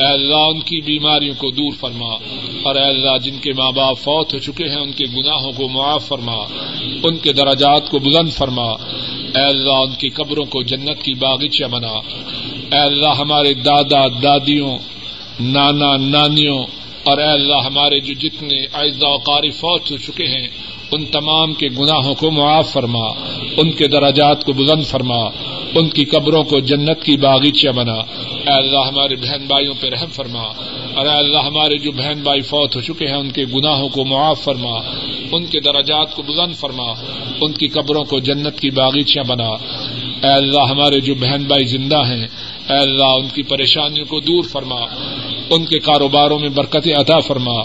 اے 0.00 0.06
اللہ، 0.06 0.34
ان 0.34 0.60
کی 0.60 0.80
بیماریوں 0.80 1.34
کو 1.38 1.50
دور 1.50 1.72
فرما۔ 1.80 2.14
اور 2.62 2.76
اے 2.76 2.84
اللہ، 2.84 3.18
جن 3.18 3.38
کے 3.38 3.52
ماں 3.52 3.72
باپ 3.72 3.98
فوت 3.98 4.34
ہو 4.34 4.38
چکے 4.38 4.68
ہیں، 4.68 4.76
ان 4.76 4.92
کے 4.92 5.04
گناہوں 5.04 5.52
کو 5.52 5.68
معاف 5.68 6.08
فرما۔ 6.08 6.36
ان 7.04 7.16
کے 7.16 7.32
دراجات 7.32 7.90
کو 7.90 7.98
بلند 7.98 8.32
فرما۔ 8.32 8.72
اے 9.34 9.44
اللہ، 9.44 9.72
ان 9.72 9.92
کی 9.92 10.08
قبروں 10.08 10.44
کو 10.44 10.62
جنت 10.62 11.02
کی 11.02 11.14
باغیچہ 11.14 11.64
بنا۔ 11.64 11.92
اے 12.72 12.78
اللہ، 12.78 13.14
ہمارے 13.18 13.54
دادا، 13.54 14.08
دادیوں، 14.08 14.78
نانا، 15.40 15.96
نانیوں، 15.96 16.64
اور 17.04 17.18
اے 17.18 17.28
اللہ، 17.28 17.66
ہمارے 17.66 18.00
جو 18.00 18.14
جتنے 18.14 18.56
اعزا 18.74 19.08
و 19.08 19.16
قاری 19.16 19.50
فوت 19.50 19.90
ہو 19.90 19.96
چکے 19.96 20.24
ہیں 20.24 20.48
ان 20.92 21.04
تمام 21.04 21.54
کے 21.54 21.68
گناہوں 21.68 22.14
کو 22.14 22.30
معاف 22.30 22.72
فرما، 22.72 23.08
ان 23.56 23.72
کے 23.72 23.88
دراجات 23.88 24.44
کو 24.44 24.52
بلند 24.52 24.84
فرما، 24.86 25.18
ان 25.74 25.88
کی 25.88 26.04
قبروں 26.04 26.44
کو 26.44 26.60
جنت 26.60 27.02
کی 27.02 27.16
باغیچہ 27.16 27.68
بنا۔ 27.68 27.92
اے 27.92 28.50
اللہ، 28.50 28.78
ہمارے 28.78 29.16
بہن 29.16 29.46
بھائیوں 29.46 29.74
پہ 29.80 29.88
رحم 29.88 30.06
فرما۔ 30.06 30.42
اور 30.94 31.06
اے 31.06 31.12
اللہ، 31.12 31.38
ہمارے 31.38 31.78
جو 31.78 31.92
بہن 31.92 32.20
بھائی 32.22 32.40
فوت 32.40 32.76
ہو 32.76 32.80
چکے 32.80 33.06
ہیں، 33.06 33.16
ان 33.16 33.30
کے 33.30 33.44
گناہوں 33.44 33.88
کو 33.88 34.04
معاف 34.04 34.40
فرما۔ 34.40 34.78
ان 35.32 35.46
کے 35.46 35.60
دراجات 35.60 36.14
کو 36.16 36.22
بلند 36.22 36.54
فرما۔ 36.54 36.92
ان 37.40 37.52
کی 37.52 37.68
قبروں 37.68 38.04
کو 38.04 38.18
جنت 38.18 38.60
کی 38.60 38.70
باغیچیاں 38.70 39.24
بنا۔ 39.24 39.48
اے 40.22 40.32
اللہ، 40.32 40.60
ہمارے 40.60 41.00
جو 41.00 41.14
بہن 41.14 41.44
بھائی 41.44 41.64
زندہ 41.64 42.06
ہیں، 42.06 42.26
اے 42.70 42.76
اللہ، 42.76 43.04
ان 43.04 43.28
کی 43.34 43.42
پریشانیوں 43.42 44.06
کو 44.06 44.20
دور 44.20 44.44
فرما۔ 44.44 44.80
ان 45.50 45.64
کے 45.64 45.78
کاروباروں 45.78 46.38
میں 46.38 46.48
برکت 46.48 46.88
عطا 46.98 47.18
فرما۔ 47.18 47.60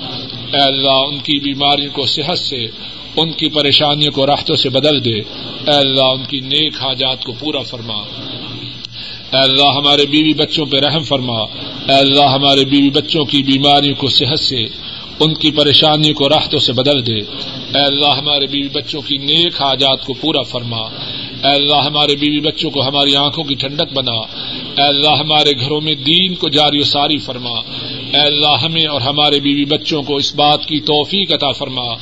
اے 0.53 0.61
اللہ، 0.61 1.07
ان 1.07 1.17
کی 1.17 1.39
بیماریوں 1.39 1.91
کو 1.93 2.05
صحت 2.05 2.39
سے 2.39 2.65
ان 3.17 3.31
کی 3.31 3.49
پریشانیوں 3.49 4.11
کو 4.11 4.27
راحتوں 4.27 4.55
سے 4.55 4.69
بدل 4.69 5.05
دے۔ 5.05 5.19
اے 5.19 5.71
اللہ، 5.71 6.03
ان 6.03 6.23
کی 6.23 6.39
نیک 6.39 6.73
حاجات 6.73 7.23
کو 7.23 7.33
پورا 7.39 7.61
فرما۔ 7.61 7.95
اے 9.33 9.37
اللہ، 9.37 9.77
ہمارے 9.77 10.05
بیوی 10.05 10.33
بچوں 10.33 10.65
پہ 10.65 10.77
رحم 10.77 11.03
فرما۔ 11.03 11.39
اے 11.41 11.93
اللہ، 11.93 12.21
ہمارے 12.21 12.65
بیوی 12.65 12.89
بچوں 12.89 13.25
کی 13.25 13.43
بیماریوں 13.43 13.95
کو 13.95 14.07
صحت 14.07 14.39
سے، 14.39 14.63
ان 15.19 15.33
کی 15.33 15.51
پریشانیوں 15.51 16.15
کو 16.15 16.29
راحتوں 16.29 16.59
سے 16.59 16.73
بدل 16.73 17.05
دے۔ 17.05 17.17
اے 17.75 17.81
اللہ، 17.81 18.07
ہمارے 18.07 18.47
بیوی 18.47 18.69
بچوں 18.69 19.01
کی 19.01 19.17
نیک 19.17 19.61
حاجات 19.61 20.05
کو 20.05 20.13
پورا 20.13 20.41
فرما۔ 20.41 20.81
اے 21.43 21.55
اللہ، 21.55 21.75
ہمارے 21.75 22.15
بیوی 22.15 22.39
بچوں 22.39 22.71
کو 22.71 22.87
ہماری 22.87 23.15
آنکھوں 23.15 23.43
کی 23.43 23.55
ٹھنڈک 23.55 23.93
بنا۔ 23.93 24.15
اے 24.81 24.87
اللہ، 24.87 25.09
ہمارے 25.09 25.51
گھروں 25.59 25.81
میں 25.81 25.95
دین 25.95 26.35
کو 26.35 26.49
جاری 26.49 26.79
و 26.79 26.83
ساری 26.83 27.17
فرما۔ 27.17 27.59
اے 28.13 28.19
اللہ، 28.19 28.63
ہمیں 28.63 28.85
اور 28.85 29.01
ہمارے 29.01 29.39
بیوی 29.39 29.65
بچوں 29.65 30.03
کو 30.03 30.15
اس 30.15 30.35
بات 30.35 30.65
کی 30.65 30.79
توفیق 30.79 31.31
عطا 31.31 31.51
فرما۔ 31.51 31.93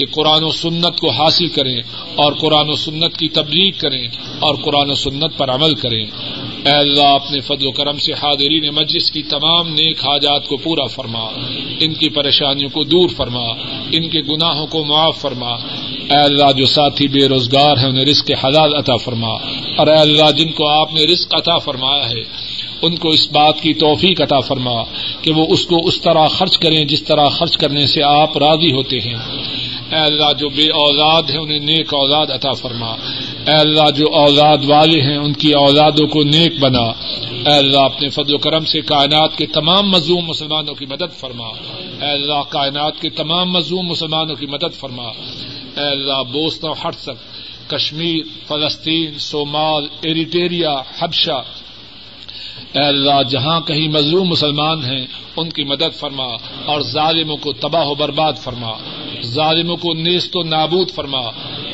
کہ 0.00 0.06
قرآن 0.10 0.44
و 0.44 0.50
سنت 0.50 1.00
کو 1.00 1.10
حاصل 1.10 1.48
کریں 1.48 1.78
اور 2.14 2.32
قرآن 2.32 2.68
و 2.68 2.74
سنت 2.74 3.16
کی 3.16 3.28
تبلیغ 3.28 3.72
کریں 3.78 4.08
اور 4.40 4.54
قرآن 4.54 4.90
و 4.90 4.94
سنت 4.94 5.38
پر 5.38 5.50
عمل 5.50 5.74
کریں۔ 5.74 6.04
اے 6.66 6.76
اللہ، 6.76 7.06
اپنے 7.06 7.40
فضل 7.40 7.66
و 7.66 7.70
کرم 7.70 7.98
سے 7.98 8.12
حاضرین 8.12 8.74
مجلس 8.74 9.10
کی 9.10 9.22
تمام 9.22 9.68
نیک 9.68 9.98
حاجات 9.98 10.48
کو 10.48 10.56
پورا 10.56 10.86
فرما۔ 10.86 11.24
ان 11.80 11.94
کی 11.94 12.08
پریشانیوں 12.08 12.70
کو 12.70 12.84
دور 12.84 13.08
فرما۔ 13.08 13.48
ان 13.92 14.08
کے 14.08 14.20
گناہوں 14.20 14.66
کو 14.66 14.84
معاف 14.84 15.18
فرما۔ 15.20 15.50
اے 16.10 16.22
اللہ، 16.22 16.52
جو 16.56 16.66
ساتھی 16.66 17.08
بے 17.08 17.28
روزگار 17.28 17.76
ہیں، 17.76 17.88
انہیں 17.88 18.04
رزق 18.04 18.30
حلال 18.44 18.74
عطا 18.74 18.96
فرما۔ 18.96 19.34
اور 19.76 19.86
اے 19.86 19.98
اللہ، 19.98 20.30
جن 20.30 20.52
کو 20.52 20.68
آپ 20.68 20.94
نے 20.94 21.04
رزق 21.04 21.34
عطا 21.34 21.58
فرمایا 21.58 22.10
ہے، 22.10 22.50
ان 22.82 22.96
کو 22.96 23.08
اس 23.08 23.30
بات 23.32 23.60
کی 23.60 23.74
توفیق 23.74 24.20
عطا 24.20 24.40
فرما 24.40 24.82
کہ 25.22 25.32
وہ 25.32 25.46
اس 25.48 25.66
کو 25.66 25.76
اس 25.86 26.00
طرح 26.00 26.26
خرچ 26.26 26.58
کریں 26.58 26.84
جس 26.84 27.02
طرح 27.02 27.28
خرچ 27.28 27.56
کرنے 27.56 27.86
سے 27.86 28.02
آپ 28.02 28.38
راضی 28.38 28.72
ہوتے 28.72 28.96
ہیں۔ 28.96 29.16
اے 29.90 29.96
اللہ 29.96 30.32
جو 30.38 30.48
بے 30.48 30.70
اولاد 30.70 31.22
ہیں، 31.30 31.38
انہیں 31.38 31.58
نیک 31.58 31.94
اولاد 31.94 32.26
عطا 32.30 32.52
فرما۔ 32.52 32.90
اے 33.46 33.52
اللہ 33.52 33.90
جو 33.90 34.14
اولاد 34.14 34.58
والے 34.66 35.00
ہیں، 35.00 35.16
ان 35.16 35.32
کی 35.32 35.52
اولادوں 35.52 36.06
کو 36.06 36.22
نیک 36.22 36.60
بنا۔ 36.60 36.82
اے 37.30 37.58
اللہ 37.58 37.78
اپنے 37.78 38.08
فضل 38.08 38.34
و 38.34 38.38
کرم 38.38 38.64
سے 38.64 38.80
کائنات 38.80 39.36
کے 39.36 39.46
تمام 39.46 39.90
مظلوم 39.90 40.24
مسلمانوں 40.28 40.74
کی 40.74 40.86
مدد 40.86 41.18
فرما۔ 41.18 41.46
اے 42.00 42.10
اللہ 42.10 42.42
کائنات 42.48 43.00
کے 43.00 43.10
تمام 43.10 43.50
مظلوم 43.50 43.86
مسلمانوں 43.86 44.34
کی 44.36 44.46
مدد 44.46 44.74
فرما۔ 44.74 45.02
اے 45.02 45.90
اللہ 45.90 46.22
بوسن 46.32 46.68
و 46.68 46.72
ہٹسک 46.72 47.40
کشمیر، 47.70 48.22
فلسطین، 48.48 49.18
صومال، 49.18 49.86
ایریٹیریا، 50.02 50.82
حبشہ 50.98 51.42
اے 52.74 52.82
اللہ، 52.82 53.22
جہاں 53.28 53.60
کہیں 53.60 53.88
مظلوم 53.88 54.28
مسلمان 54.28 54.84
ہیں، 54.84 55.06
ان 55.36 55.48
کی 55.48 55.64
مدد 55.64 55.98
فرما 55.98 56.24
اور 56.64 56.80
ظالموں 56.80 57.36
کو 57.36 57.52
تباہ 57.52 57.86
و 57.86 57.94
برباد 57.94 58.32
فرما۔ 58.32 58.70
ظالموں 59.22 59.76
کو 59.76 59.94
نیست 59.94 60.36
و 60.36 60.42
نابود 60.42 60.90
فرما۔ 60.90 61.20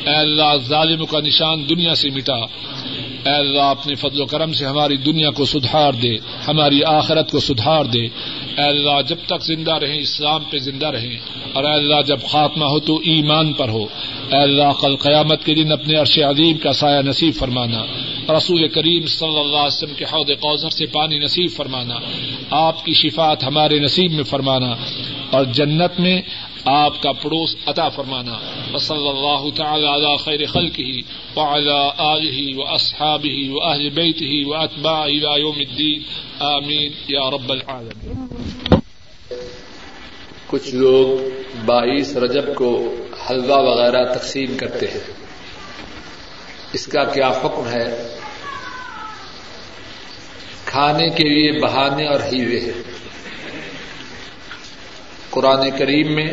اے 0.07 0.17
اللہ، 0.17 0.57
ظالموں 0.69 1.07
کا 1.07 1.21
نشان 1.21 1.69
دنیا 1.69 1.95
سے 1.95 2.11
مٹا۔ 2.11 2.37
اے 3.27 3.35
اللہ، 3.35 3.61
اپنے 3.61 3.95
فضل 3.95 4.21
و 4.21 4.27
کرم 4.27 4.53
سے 4.53 4.67
ہماری 4.67 4.97
دنیا 4.97 5.31
کو 5.31 5.45
سدھار 5.45 5.93
دے، 5.93 6.17
ہماری 6.49 6.85
آخرت 6.85 7.31
کو 7.31 7.41
سدھار 7.41 7.85
دے۔ 7.85 8.05
اے 8.57 8.63
اللہ، 8.63 9.03
جب 9.09 9.17
تک 9.27 9.43
زندہ 9.43 9.75
رہیں، 9.75 9.99
اسلام 9.99 10.41
پہ 10.51 10.59
زندہ 10.59 10.87
رہیں۔ 10.87 11.17
اور 11.53 11.65
اے 11.65 11.73
اللہ، 11.73 12.03
جب 12.07 12.19
خاتمہ 12.29 12.65
ہو 12.65 12.81
تو 12.81 12.97
ایمان 12.97 13.53
پر 13.53 13.69
ہو۔ 13.69 13.85
اے 14.33 14.43
اللہ، 14.43 14.81
کل 14.81 14.97
قیامت 14.97 15.45
کے 15.45 15.55
دن 15.55 15.73
اپنے 15.73 15.97
عرش 15.97 16.19
عظیم 16.19 16.59
کا 16.59 16.73
سایہ 16.73 17.03
نصیب 17.03 17.35
فرمانا۔ 17.35 17.85
رسول 18.29 18.69
کریم 18.69 19.07
صلی 19.07 19.29
اللہ 19.29 19.57
علیہ 19.57 19.67
وسلم 19.67 19.95
کے 19.97 20.05
حوض 20.05 20.31
کوثر 20.31 20.71
سے 20.71 20.87
پانی 20.87 21.19
نصیب 21.19 21.51
فرمانا، 21.57 21.95
آپ 22.51 22.85
کی 22.85 22.93
شفات 22.93 23.45
ہمارے 23.45 23.79
نصیب 23.79 24.13
میں 24.13 24.25
فرمانا، 24.25 24.73
اور 25.31 25.45
جنت 25.45 26.01
میں 26.01 26.23
آپ 26.65 27.03
کا 27.03 27.13
پڑوس 27.13 27.57
عطا 27.67 27.89
فرمانا۔ 27.89 28.39
وصلی 28.75 29.09
اللہ 29.09 29.55
تعالی 29.55 29.87
علی 29.87 30.17
خیر 30.17 30.47
خلقہ 30.47 30.83
وعلى 31.39 31.89
آلہ 31.99 32.59
واصحابہ 32.59 33.51
واہل 33.51 33.89
بیتہ 33.89 34.49
واتباعہ 34.49 35.03
الى 35.03 35.41
یوم 35.41 35.59
الدین۔ 35.59 36.03
آمین۔ 36.41 36.93
یا 37.09 37.31
رب 37.31 37.53
العالمین۔ 37.53 38.27
کچھ 40.47 40.75
لوگ 40.75 41.29
بائیس 41.65 42.17
رجب 42.17 42.55
کو 42.55 42.95
حلوہ 43.31 43.59
وغیرہ 43.59 44.15
تقسیم 44.15 44.57
کرتے 44.57 44.87
ہیں۔ 44.87 45.27
اس 46.73 46.87
کا 46.87 47.05
کیا 47.05 47.29
حکم 47.29 47.69
ہے؟ 47.69 48.16
کھانے 50.77 51.09
کے 51.09 51.25
لیے 51.25 51.53
بہانے 51.61 52.07
اور 52.07 52.21
ہیوے 52.33 52.61
ہیں۔ 52.61 52.83
قرآن 55.31 55.71
کریم 55.79 56.15
میں 56.15 56.27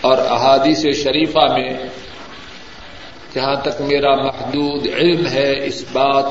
اور 0.00 0.18
احادیث 0.18 0.78
شریفہ 0.78 1.52
میں 1.52 1.72
جہاں 3.34 3.54
تک 3.62 3.80
میرا 3.80 4.14
محدود 4.14 4.86
علم 4.86 5.26
ہے، 5.26 5.66
اس 5.66 5.84
بات 5.92 6.24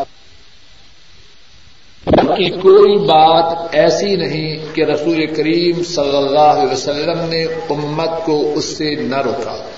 کی 2.06 2.50
کوئی 2.50 2.98
بات 2.98 3.76
ایسی 3.76 4.16
نہیں 4.16 4.76
کہ 4.76 4.82
رسول 4.82 5.26
کریم 5.26 5.84
صلی 5.84 6.18
اللہ 6.18 6.40
علیہ 6.40 6.72
وسلم 6.72 7.20
نے 7.30 7.44
امت 7.44 8.26
کو 8.26 8.54
اس 8.56 8.66
سے 8.66 8.96
نہ 8.96 9.22
روکا۔ 9.22 9.70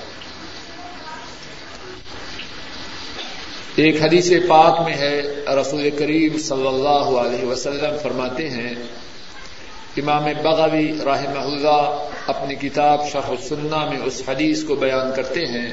ایک 3.77 4.03
حدیث 4.03 4.31
پاک 4.47 4.81
میں 4.81 4.93
ہے، 4.93 5.21
رسول 5.61 5.89
کریم 5.89 6.37
صلی 6.37 6.67
اللہ 6.67 7.09
علیہ 7.19 7.45
وسلم 7.45 7.97
فرماتے 8.01 8.49
ہیں، 8.49 8.75
امام 9.97 10.23
بغوی 10.43 10.91
رحمہ 11.05 11.39
اللہ 11.39 12.09
اپنی 12.27 12.55
کتاب 12.55 13.09
شرح 13.11 13.29
السنہ 13.29 13.89
میں 13.89 13.99
اس 14.05 14.21
حدیث 14.27 14.63
کو 14.63 14.75
بیان 14.75 15.11
کرتے 15.15 15.45
ہیں۔ 15.45 15.69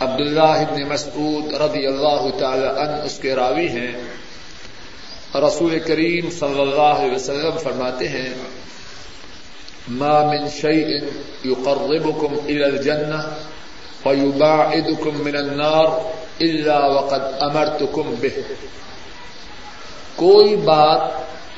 عبداللہ 0.00 0.40
ابن 0.40 0.88
مسعود 0.88 1.52
رضی 1.52 1.86
اللہ 1.86 2.38
تعالی 2.38 2.66
عنہ 2.66 3.02
اس 3.04 3.18
کے 3.18 3.34
راوی 3.34 3.68
ہیں۔ 3.68 3.92
رسول 5.34 5.78
کریم 5.78 6.30
صلی 6.30 6.60
اللہ 6.60 6.98
علیہ 7.02 7.14
وسلم 7.14 7.58
فرماتے 7.62 8.08
ہیں، 8.08 8.34
ما 9.88 10.22
من 10.22 10.48
شيء 10.48 10.90
يقربكم 11.44 12.34
الى 12.46 12.62
الجنه 12.62 13.22
ويباعدكم 14.06 15.24
من 15.24 15.36
النار 15.36 15.86
الا 16.40 16.86
وقد 16.86 17.20
امرتكم 17.40 18.14
به۔ 18.20 18.40
کوئی 20.16 20.56
بات 20.56 21.00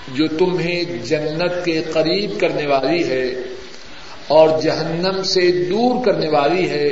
جو 0.09 0.29
تمہیں 0.29 0.85
جنت 0.85 1.65
کے 1.65 1.83
قریب 1.93 2.41
کرنے 2.41 2.67
والی 2.67 3.09
ہے 3.09 3.25
اور 4.29 4.49
جہنم 4.63 5.23
سے 5.23 5.53
دور 5.71 6.05
کرنے 6.05 6.29
والی 6.29 6.71
ہے، 6.71 6.89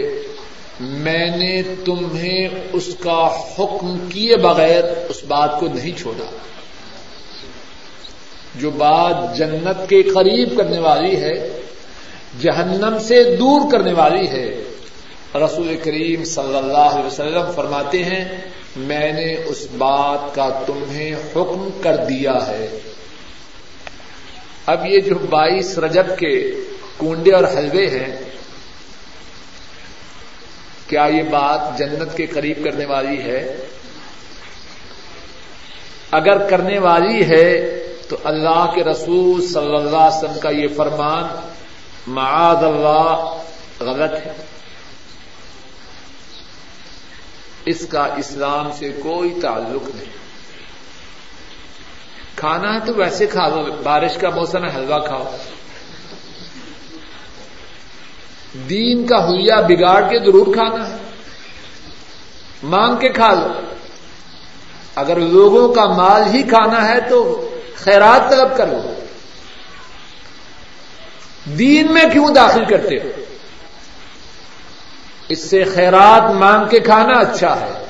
میں 0.80 1.36
نے 1.36 1.62
تمہیں 1.84 2.48
اس 2.72 2.88
کا 3.00 3.40
حکم 3.58 4.08
کیے 4.08 4.36
بغیر 4.36 4.84
اس 5.08 5.24
بات 5.24 5.60
کو 5.60 5.66
نہیں 5.66 5.98
چھوڑا۔ 5.98 6.30
جو 8.54 8.70
بات 8.70 9.36
جنت 9.36 9.88
کے 9.88 10.02
قریب 10.02 10.58
کرنے 10.58 10.78
والی 10.78 11.16
ہے، 11.16 11.60
جہنم 12.40 12.96
سے 13.00 13.36
دور 13.36 13.72
کرنے 13.72 13.92
والی 13.92 14.28
ہے 14.28 14.62
رسول 15.34 15.76
کریم 15.84 16.24
صلی 16.24 16.56
اللہ 16.56 16.76
علیہ 16.76 17.06
وسلم 17.06 17.52
فرماتے 17.56 18.04
ہیں، 18.04 18.40
میں 18.76 19.12
نے 19.12 19.34
اس 19.34 19.66
بات 19.78 20.34
کا 20.34 20.62
تمہیں 20.66 21.14
حکم 21.14 21.68
کر 21.82 21.96
دیا 21.96 22.46
ہے۔ 22.46 22.78
اب 24.66 24.86
یہ 24.86 25.00
جو 25.00 25.14
بائیس 25.14 25.78
رجب 25.78 26.06
کے 26.18 26.54
کنڈے 26.98 27.32
اور 27.32 27.44
حلوے 27.44 27.86
ہیں، 27.86 28.16
کیا 30.86 31.04
یہ 31.04 31.22
بات 31.22 31.78
جنت 31.78 32.16
کے 32.16 32.26
قریب 32.26 32.64
کرنے 32.64 32.84
والی 32.84 33.22
ہے؟ 33.22 33.56
اگر 36.10 36.48
کرنے 36.48 36.78
والی 36.78 37.24
ہے، 37.24 37.78
تو 38.08 38.16
اللہ 38.24 38.72
کے 38.74 38.84
رسول 38.84 39.46
صلی 39.46 39.76
اللہ 39.76 39.96
علیہ 39.96 40.18
وسلم 40.18 40.38
کا 40.38 40.50
یہ 40.50 40.68
فرمان 40.76 41.50
معاذ 42.06 42.64
اللہ 42.64 43.38
غلط 43.80 44.26
ہے۔ 44.26 44.32
اس 47.64 47.86
کا 47.90 48.02
اسلام 48.04 48.72
سے 48.72 48.92
کوئی 48.92 49.40
تعلق 49.42 49.94
نہیں۔ 49.94 50.12
کھانا 52.36 52.74
ہے 52.74 52.78
تو 52.86 52.94
ویسے 52.94 53.26
کھا 53.26 53.48
لو، 53.48 53.82
بارش 53.82 54.16
کا 54.16 54.30
موسم 54.30 54.64
ہے، 54.64 54.76
حلوہ 54.76 54.98
کھاؤ۔ 54.98 55.36
دین 58.70 59.06
کا 59.06 59.24
ہویا 59.24 59.60
بگاڑ 59.60 60.02
کے 60.02 60.18
ضرور 60.18 60.54
کھانا 60.54 60.88
ہے۔ 60.88 60.96
مانگ 62.62 62.96
کے 62.96 63.08
کھا 63.08 63.34
لو۔ 63.34 63.48
اگر 64.94 65.20
لوگوں 65.20 65.74
کا 65.74 65.84
مال 65.84 66.22
ہی 66.34 66.42
کھانا 66.42 66.88
ہے 66.88 67.00
تو 67.10 67.48
خیرات 67.74 68.30
طلب 68.30 68.56
کرو 68.56 68.94
دین 71.44 71.92
میں 71.92 72.04
کیوں 72.12 72.34
داخل 72.34 72.64
کرتے 72.64 72.96
ہو؟ 72.96 73.21
اس 75.28 75.50
سے 75.50 75.64
خیرات 75.64 76.34
مانگ 76.34 76.68
کے 76.68 76.80
کھانا 76.80 77.18
اچھا 77.18 77.60
ہے۔ 77.60 77.84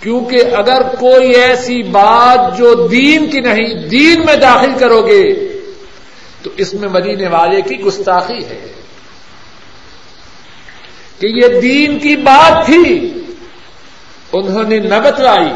کیونکہ 0.00 0.42
اگر 0.56 0.82
کوئی 0.82 1.30
ایسی 1.30 1.82
بات 1.82 2.58
جو 2.58 2.88
دین 2.88 3.30
کی 3.30 3.40
نہیں، 3.40 3.88
دین 3.88 4.26
میں 4.26 4.36
داخل 4.36 4.70
کرو 4.78 5.02
گے، 5.02 5.34
تو 6.42 6.50
اس 6.56 6.74
میں 6.74 6.88
مدینے 6.88 7.28
والے 7.28 7.62
کی 7.62 7.80
گستاخی 7.80 8.44
ہے۔ 8.44 8.72
کہ 11.18 11.26
یہ 11.26 11.60
دین 11.60 11.98
کی 11.98 12.16
بات 12.16 12.66
تھی، 12.66 13.12
انہوں 14.32 14.62
نے 14.62 14.78
نہ 14.78 14.94
بتلائی، 15.04 15.52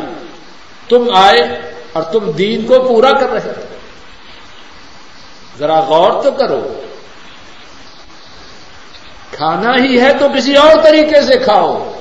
تم 0.89 1.09
آئے 1.15 1.73
اور 1.93 2.03
تم 2.03 2.31
دین 2.31 2.67
کو 2.67 2.85
پورا 2.89 3.11
کر 3.11 3.31
رہے 3.31 3.53
ذرا 5.59 5.81
غور 5.81 6.23
تو 6.23 6.31
کرو۔ 6.31 6.81
کھانا 9.37 9.85
ہی 9.85 10.01
ہے 10.01 10.13
تو 10.13 10.29
کسی 10.37 10.57
اور 10.57 10.83
طریقے 10.83 11.23
سے 11.23 11.39
کھاؤ۔ 11.39 11.93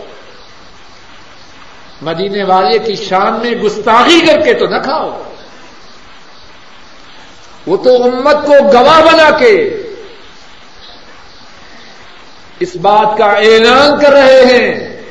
مدینے 2.02 2.44
والے 2.44 2.80
کی 2.80 2.96
شان 2.96 3.34
میں 3.34 3.52
گستاخی 3.52 4.26
کر 4.26 4.42
کے 4.42 4.54
تو 4.54 4.66
نہ 4.66 4.78
کھاؤ۔ 4.78 5.22
وہ 7.68 7.78
تو 7.78 8.04
امت 8.04 8.46
کو 8.46 8.54
گواہ 8.74 9.02
بنا 9.02 9.30
کے 9.38 9.78
اس 12.60 12.76
بات 12.76 13.18
کا 13.18 13.26
اعلان 13.26 14.00
کر 14.00 14.12
رہے 14.12 14.42
ہیں۔ 14.42 15.02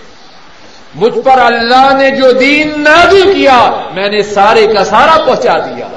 مجھ 0.94 1.18
پر 1.24 1.38
اللہ 1.38 1.94
نے 1.98 2.10
جو 2.10 2.32
دین 2.32 2.72
نازل 2.76 3.32
کیا، 3.34 3.88
میں 3.94 4.08
نے 4.08 4.22
سارے 4.22 4.66
کا 4.66 4.84
سارا 4.84 5.24
پہنچا 5.24 5.58
دیا۔ 5.58 5.88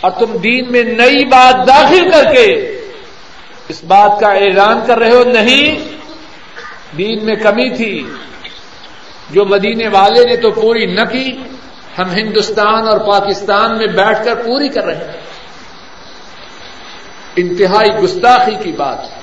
اور 0.00 0.10
تم 0.10 0.36
دین 0.36 0.72
میں 0.72 0.82
نئی 0.82 1.24
بات 1.24 1.68
داخل 1.68 2.10
کر 2.10 2.34
کے 2.34 2.77
اس 3.68 3.84
بات 3.84 4.20
کا 4.20 4.28
اعلان 4.28 4.80
کر 4.86 4.98
رہے 4.98 5.10
ہو، 5.10 5.24
نہیں، 5.24 5.88
دین 6.96 7.26
میں 7.26 7.36
کمی 7.36 7.76
تھی۔ 7.76 8.10
جو 9.30 9.44
مدینے 9.44 9.88
والے 9.88 10.24
نے 10.24 10.36
تو 10.36 10.50
پوری 10.50 10.86
نہ 10.86 11.04
کی، 11.04 11.36
ہم 11.98 12.10
ہندوستان 12.10 12.88
اور 12.88 12.98
پاکستان 12.98 13.78
میں 13.78 13.86
بیٹھ 13.86 14.24
کر 14.24 14.34
پوری 14.34 14.68
کر 14.68 14.84
رہے 14.84 14.96
ہیں۔ 14.96 15.12
انتہائی 17.36 17.90
گستاخی 17.90 18.56
کی 18.62 18.72
بات۔ 18.72 18.98
ہے 19.12 19.17